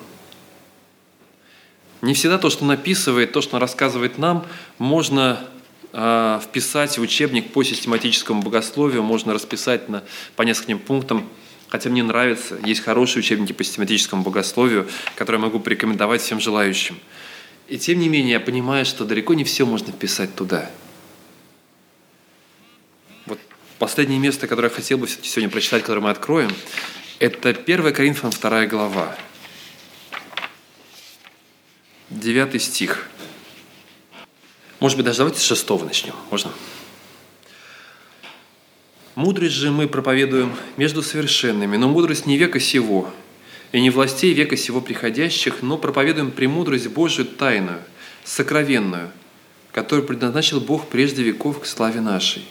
Не 2.01 2.13
всегда 2.13 2.37
то, 2.37 2.49
что 2.49 2.65
написывает, 2.65 3.31
то, 3.31 3.41
что 3.41 3.55
Он 3.55 3.61
рассказывает 3.61 4.17
нам, 4.17 4.45
можно 4.77 5.47
вписать 5.95 6.97
в 6.97 7.01
учебник 7.01 7.53
по 7.53 7.63
систематическому 7.63 8.41
богословию, 8.41 9.01
можно 9.01 9.33
расписать 9.33 9.87
на, 9.87 10.03
по 10.35 10.41
нескольким 10.41 10.77
пунктам, 10.77 11.29
хотя 11.69 11.89
мне 11.89 12.03
нравится, 12.03 12.57
есть 12.65 12.81
хорошие 12.81 13.21
учебники 13.21 13.53
по 13.53 13.63
систематическому 13.63 14.21
богословию, 14.21 14.89
которые 15.15 15.39
я 15.39 15.45
могу 15.45 15.59
порекомендовать 15.59 16.21
всем 16.21 16.41
желающим. 16.41 16.97
И 17.69 17.77
тем 17.77 17.99
не 17.99 18.09
менее, 18.09 18.33
я 18.33 18.39
понимаю, 18.41 18.85
что 18.85 19.05
далеко 19.05 19.33
не 19.35 19.45
все 19.45 19.65
можно 19.65 19.93
вписать 19.93 20.35
туда. 20.35 20.69
Вот 23.25 23.39
последнее 23.79 24.19
место, 24.19 24.47
которое 24.47 24.67
я 24.67 24.75
хотел 24.75 24.97
бы 24.97 25.07
сегодня 25.07 25.49
прочитать, 25.49 25.81
которое 25.81 26.01
мы 26.01 26.09
откроем, 26.09 26.51
это 27.19 27.49
1 27.49 27.93
Коринфянам 27.93 28.31
2 28.31 28.65
глава, 28.65 29.15
9 32.09 32.61
стих. 32.61 33.09
Может 34.79 34.97
быть, 34.97 35.05
даже 35.05 35.19
давайте 35.19 35.39
с 35.39 35.43
шестого 35.43 35.85
начнем. 35.85 36.13
Можно? 36.31 36.51
Мудрость 39.15 39.55
же 39.55 39.71
мы 39.71 39.87
проповедуем 39.87 40.53
между 40.75 41.01
совершенными, 41.01 41.77
но 41.77 41.87
мудрость 41.87 42.25
не 42.25 42.37
века 42.37 42.59
сего, 42.59 43.09
и 43.71 43.79
не 43.79 43.89
властей 43.89 44.33
века 44.33 44.57
сего 44.57 44.81
приходящих, 44.81 45.61
но 45.61 45.77
проповедуем 45.77 46.31
премудрость 46.31 46.87
Божию 46.87 47.25
тайную, 47.25 47.81
сокровенную, 48.25 49.11
которую 49.71 50.05
предназначил 50.05 50.59
Бог 50.59 50.87
прежде 50.89 51.23
веков 51.23 51.61
к 51.61 51.65
славе 51.65 52.01
нашей, 52.01 52.43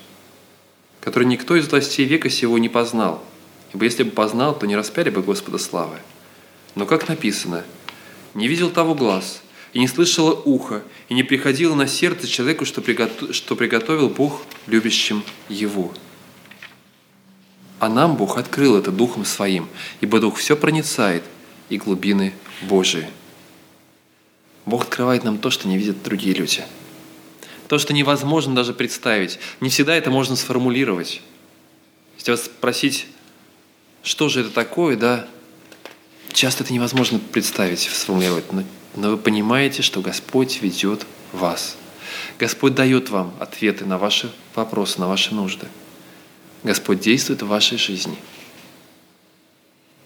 которую 1.00 1.28
никто 1.28 1.54
из 1.54 1.68
властей 1.68 2.06
века 2.06 2.30
сего 2.30 2.56
не 2.56 2.70
познал, 2.70 3.22
ибо 3.74 3.84
если 3.84 4.02
бы 4.02 4.10
познал, 4.10 4.58
то 4.58 4.66
не 4.66 4.74
распяли 4.74 5.10
бы 5.10 5.22
Господа 5.22 5.58
славы. 5.58 5.96
Но 6.74 6.86
как 6.86 7.08
написано, 7.08 7.64
не 8.32 8.48
видел 8.48 8.70
того 8.70 8.94
глаз, 8.94 9.42
и 9.74 9.80
не 9.80 9.88
слышало 9.88 10.32
ухо, 10.32 10.82
и 11.08 11.14
не 11.14 11.24
приходило 11.24 11.74
на 11.74 11.88
сердце 11.88 12.28
человеку, 12.28 12.64
что, 12.64 12.80
приготов... 12.80 13.34
что 13.34 13.56
приготовил 13.56 14.08
Бог 14.08 14.42
любящим 14.68 15.24
его. 15.48 15.92
А 17.80 17.88
нам 17.88 18.16
Бог 18.16 18.38
открыл 18.38 18.78
это 18.78 18.92
Духом 18.92 19.24
Своим, 19.24 19.68
ибо 20.00 20.20
Дух 20.20 20.38
все 20.38 20.56
проницает 20.56 21.24
и 21.68 21.76
глубины 21.76 22.32
Божии. 22.62 23.08
Бог 24.64 24.84
открывает 24.84 25.24
нам 25.24 25.38
то, 25.38 25.50
что 25.50 25.66
не 25.66 25.76
видят 25.76 26.02
другие 26.04 26.34
люди. 26.34 26.64
То, 27.66 27.78
что 27.78 27.92
невозможно 27.92 28.54
даже 28.54 28.74
представить. 28.74 29.40
Не 29.60 29.70
всегда 29.70 29.96
это 29.96 30.10
можно 30.10 30.36
сформулировать. 30.36 31.20
Если 32.16 32.30
вас 32.30 32.44
спросить, 32.44 33.06
что 34.04 34.28
же 34.28 34.42
это 34.42 34.50
такое, 34.50 34.96
да, 34.96 35.28
часто 36.32 36.62
это 36.62 36.72
невозможно 36.72 37.18
представить, 37.18 37.80
сформулировать. 37.80 38.52
Но 38.52 38.62
но 38.94 39.10
вы 39.10 39.16
понимаете, 39.16 39.82
что 39.82 40.00
Господь 40.00 40.62
ведет 40.62 41.06
вас. 41.32 41.76
Господь 42.38 42.74
дает 42.74 43.10
вам 43.10 43.34
ответы 43.40 43.84
на 43.84 43.98
ваши 43.98 44.32
вопросы, 44.54 45.00
на 45.00 45.08
ваши 45.08 45.34
нужды. 45.34 45.66
Господь 46.62 47.00
действует 47.00 47.42
в 47.42 47.48
вашей 47.48 47.78
жизни. 47.78 48.16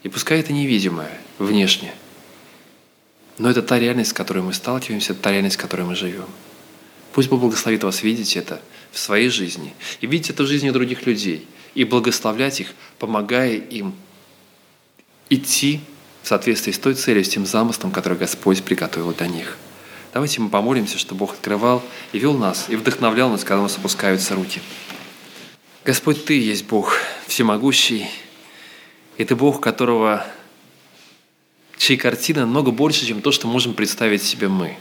И 0.02 0.08
пускай 0.08 0.40
это 0.40 0.52
невидимое, 0.52 1.20
внешне, 1.38 1.92
но 3.38 3.48
это 3.48 3.62
та 3.62 3.78
реальность, 3.78 4.10
с 4.10 4.14
которой 4.14 4.42
мы 4.42 4.52
сталкиваемся, 4.52 5.12
это 5.12 5.22
та 5.22 5.30
реальность, 5.30 5.56
в 5.56 5.60
которой 5.60 5.82
мы 5.82 5.94
живем. 5.94 6.26
Пусть 7.12 7.28
Бог 7.28 7.40
благословит 7.40 7.84
вас 7.84 8.02
видеть 8.02 8.36
это 8.36 8.60
в 8.92 8.98
своей 8.98 9.28
жизни 9.28 9.74
и 10.00 10.06
видеть 10.06 10.30
это 10.30 10.42
в 10.42 10.46
жизни 10.46 10.70
других 10.70 11.06
людей 11.06 11.46
и 11.74 11.84
благословлять 11.84 12.60
их, 12.60 12.74
помогая 12.98 13.54
им 13.54 13.94
идти 15.30 15.80
в 16.28 16.30
соответствии 16.30 16.72
с 16.72 16.78
той 16.78 16.92
целью, 16.92 17.24
с 17.24 17.30
тем 17.30 17.46
замыслом, 17.46 17.90
который 17.90 18.18
Господь 18.18 18.62
приготовил 18.62 19.14
для 19.14 19.28
них. 19.28 19.56
Давайте 20.12 20.42
мы 20.42 20.50
помолимся, 20.50 20.98
чтобы 20.98 21.20
Бог 21.20 21.32
открывал 21.32 21.82
и 22.12 22.18
вел 22.18 22.34
нас, 22.34 22.66
и 22.68 22.76
вдохновлял 22.76 23.30
нас, 23.30 23.44
когда 23.44 23.60
у 23.60 23.62
нас 23.62 23.78
опускаются 23.78 24.34
руки. 24.34 24.60
Господь, 25.86 26.26
Ты 26.26 26.38
есть 26.38 26.66
Бог 26.66 26.98
всемогущий, 27.26 28.10
и 29.16 29.24
Ты 29.24 29.36
Бог, 29.36 29.62
которого, 29.62 30.26
чьей 31.78 31.96
картина 31.96 32.40
намного 32.40 32.72
больше, 32.72 33.06
чем 33.06 33.22
то, 33.22 33.32
что 33.32 33.46
можем 33.48 33.72
представить 33.72 34.22
себе 34.22 34.48
мы. 34.48 34.76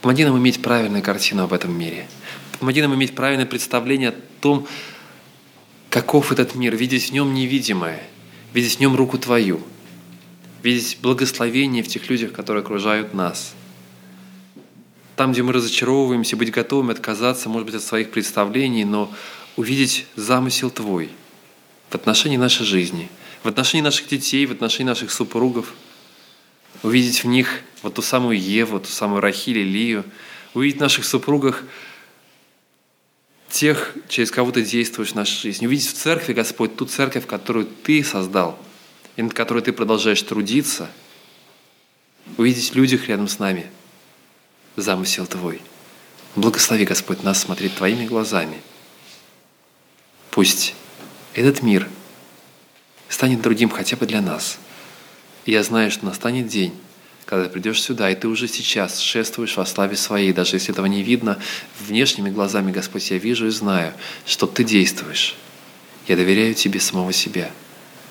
Помоги 0.00 0.24
нам 0.24 0.38
иметь 0.38 0.62
правильную 0.62 1.02
картину 1.02 1.42
об 1.44 1.52
этом 1.52 1.78
мире, 1.78 2.08
Помоги 2.58 2.80
нам 2.80 2.94
иметь 2.94 3.14
правильное 3.14 3.44
представление 3.44 4.08
о 4.08 4.14
том, 4.40 4.66
каков 5.90 6.32
этот 6.32 6.54
мир, 6.54 6.74
видеть 6.74 7.10
в 7.10 7.12
нем 7.12 7.34
невидимое, 7.34 8.02
видеть 8.56 8.76
в 8.76 8.80
нем 8.80 8.96
руку 8.96 9.18
Твою, 9.18 9.60
видеть 10.62 10.96
благословение 11.02 11.82
в 11.82 11.88
тех 11.88 12.08
людях, 12.08 12.32
которые 12.32 12.62
окружают 12.62 13.12
нас. 13.12 13.54
Там, 15.14 15.32
где 15.32 15.42
мы 15.42 15.52
разочаровываемся, 15.52 16.38
быть 16.38 16.50
готовыми 16.50 16.92
отказаться, 16.92 17.50
может 17.50 17.66
быть, 17.66 17.74
от 17.74 17.82
своих 17.82 18.10
представлений, 18.10 18.86
но 18.86 19.12
увидеть 19.56 20.06
замысел 20.16 20.70
Твой 20.70 21.10
в 21.90 21.94
отношении 21.96 22.38
нашей 22.38 22.64
жизни, 22.64 23.10
в 23.42 23.48
отношении 23.48 23.84
наших 23.84 24.08
детей, 24.08 24.46
в 24.46 24.52
отношении 24.52 24.88
наших 24.88 25.10
супругов, 25.10 25.74
увидеть 26.82 27.24
в 27.24 27.26
них 27.26 27.60
вот 27.82 27.96
ту 27.96 28.00
самую 28.00 28.40
Еву, 28.40 28.80
ту 28.80 28.88
самую 28.88 29.20
Рахиль, 29.20 29.58
Лию, 29.58 30.02
увидеть 30.54 30.78
в 30.78 30.80
наших 30.80 31.04
супругах 31.04 31.62
тех, 33.48 33.94
через 34.08 34.30
кого 34.30 34.52
ты 34.52 34.62
действуешь 34.62 35.12
в 35.12 35.14
нашей 35.14 35.40
жизни, 35.40 35.66
увидеть 35.66 35.88
в 35.88 35.94
церкви, 35.94 36.32
Господь, 36.32 36.76
ту 36.76 36.84
церковь, 36.86 37.26
которую 37.26 37.66
Ты 37.66 38.02
создал, 38.04 38.58
и 39.16 39.22
над 39.22 39.34
которой 39.34 39.62
Ты 39.62 39.72
продолжаешь 39.72 40.22
трудиться, 40.22 40.90
увидеть 42.36 42.70
в 42.70 42.74
людях 42.74 43.08
рядом 43.08 43.28
с 43.28 43.38
нами 43.38 43.66
замысел 44.76 45.26
Твой. 45.26 45.60
Благослови, 46.34 46.84
Господь, 46.84 47.22
нас 47.22 47.40
смотреть 47.40 47.76
Твоими 47.76 48.06
глазами– 48.06 48.60
Пусть 50.36 50.74
этот 51.32 51.62
мир 51.62 51.88
станет 53.08 53.40
другим 53.40 53.70
хотя 53.70 53.96
бы 53.96 54.04
для 54.04 54.20
нас. 54.20 54.58
И 55.46 55.52
я 55.52 55.62
знаю, 55.62 55.90
что 55.90 56.04
настанет 56.04 56.46
день, 56.46 56.78
когда 57.26 57.44
ты 57.44 57.50
придешь 57.50 57.82
сюда, 57.82 58.08
и 58.10 58.14
ты 58.14 58.28
уже 58.28 58.46
сейчас 58.46 59.00
шествуешь 59.00 59.56
во 59.56 59.66
славе 59.66 59.96
своей, 59.96 60.32
даже 60.32 60.56
если 60.56 60.72
этого 60.72 60.86
не 60.86 61.02
видно, 61.02 61.38
внешними 61.80 62.30
глазами, 62.30 62.70
Господь, 62.70 63.10
я 63.10 63.18
вижу 63.18 63.48
и 63.48 63.50
знаю, 63.50 63.92
что 64.24 64.46
ты 64.46 64.62
действуешь. 64.62 65.34
Я 66.06 66.16
доверяю 66.16 66.54
тебе 66.54 66.78
самого 66.78 67.12
себя. 67.12 67.50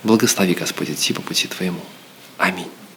Благослови, 0.04 0.54
Господь, 0.54 0.90
идти 0.90 1.14
по 1.14 1.22
пути 1.22 1.48
Твоему. 1.48 1.80
Аминь. 2.38 2.70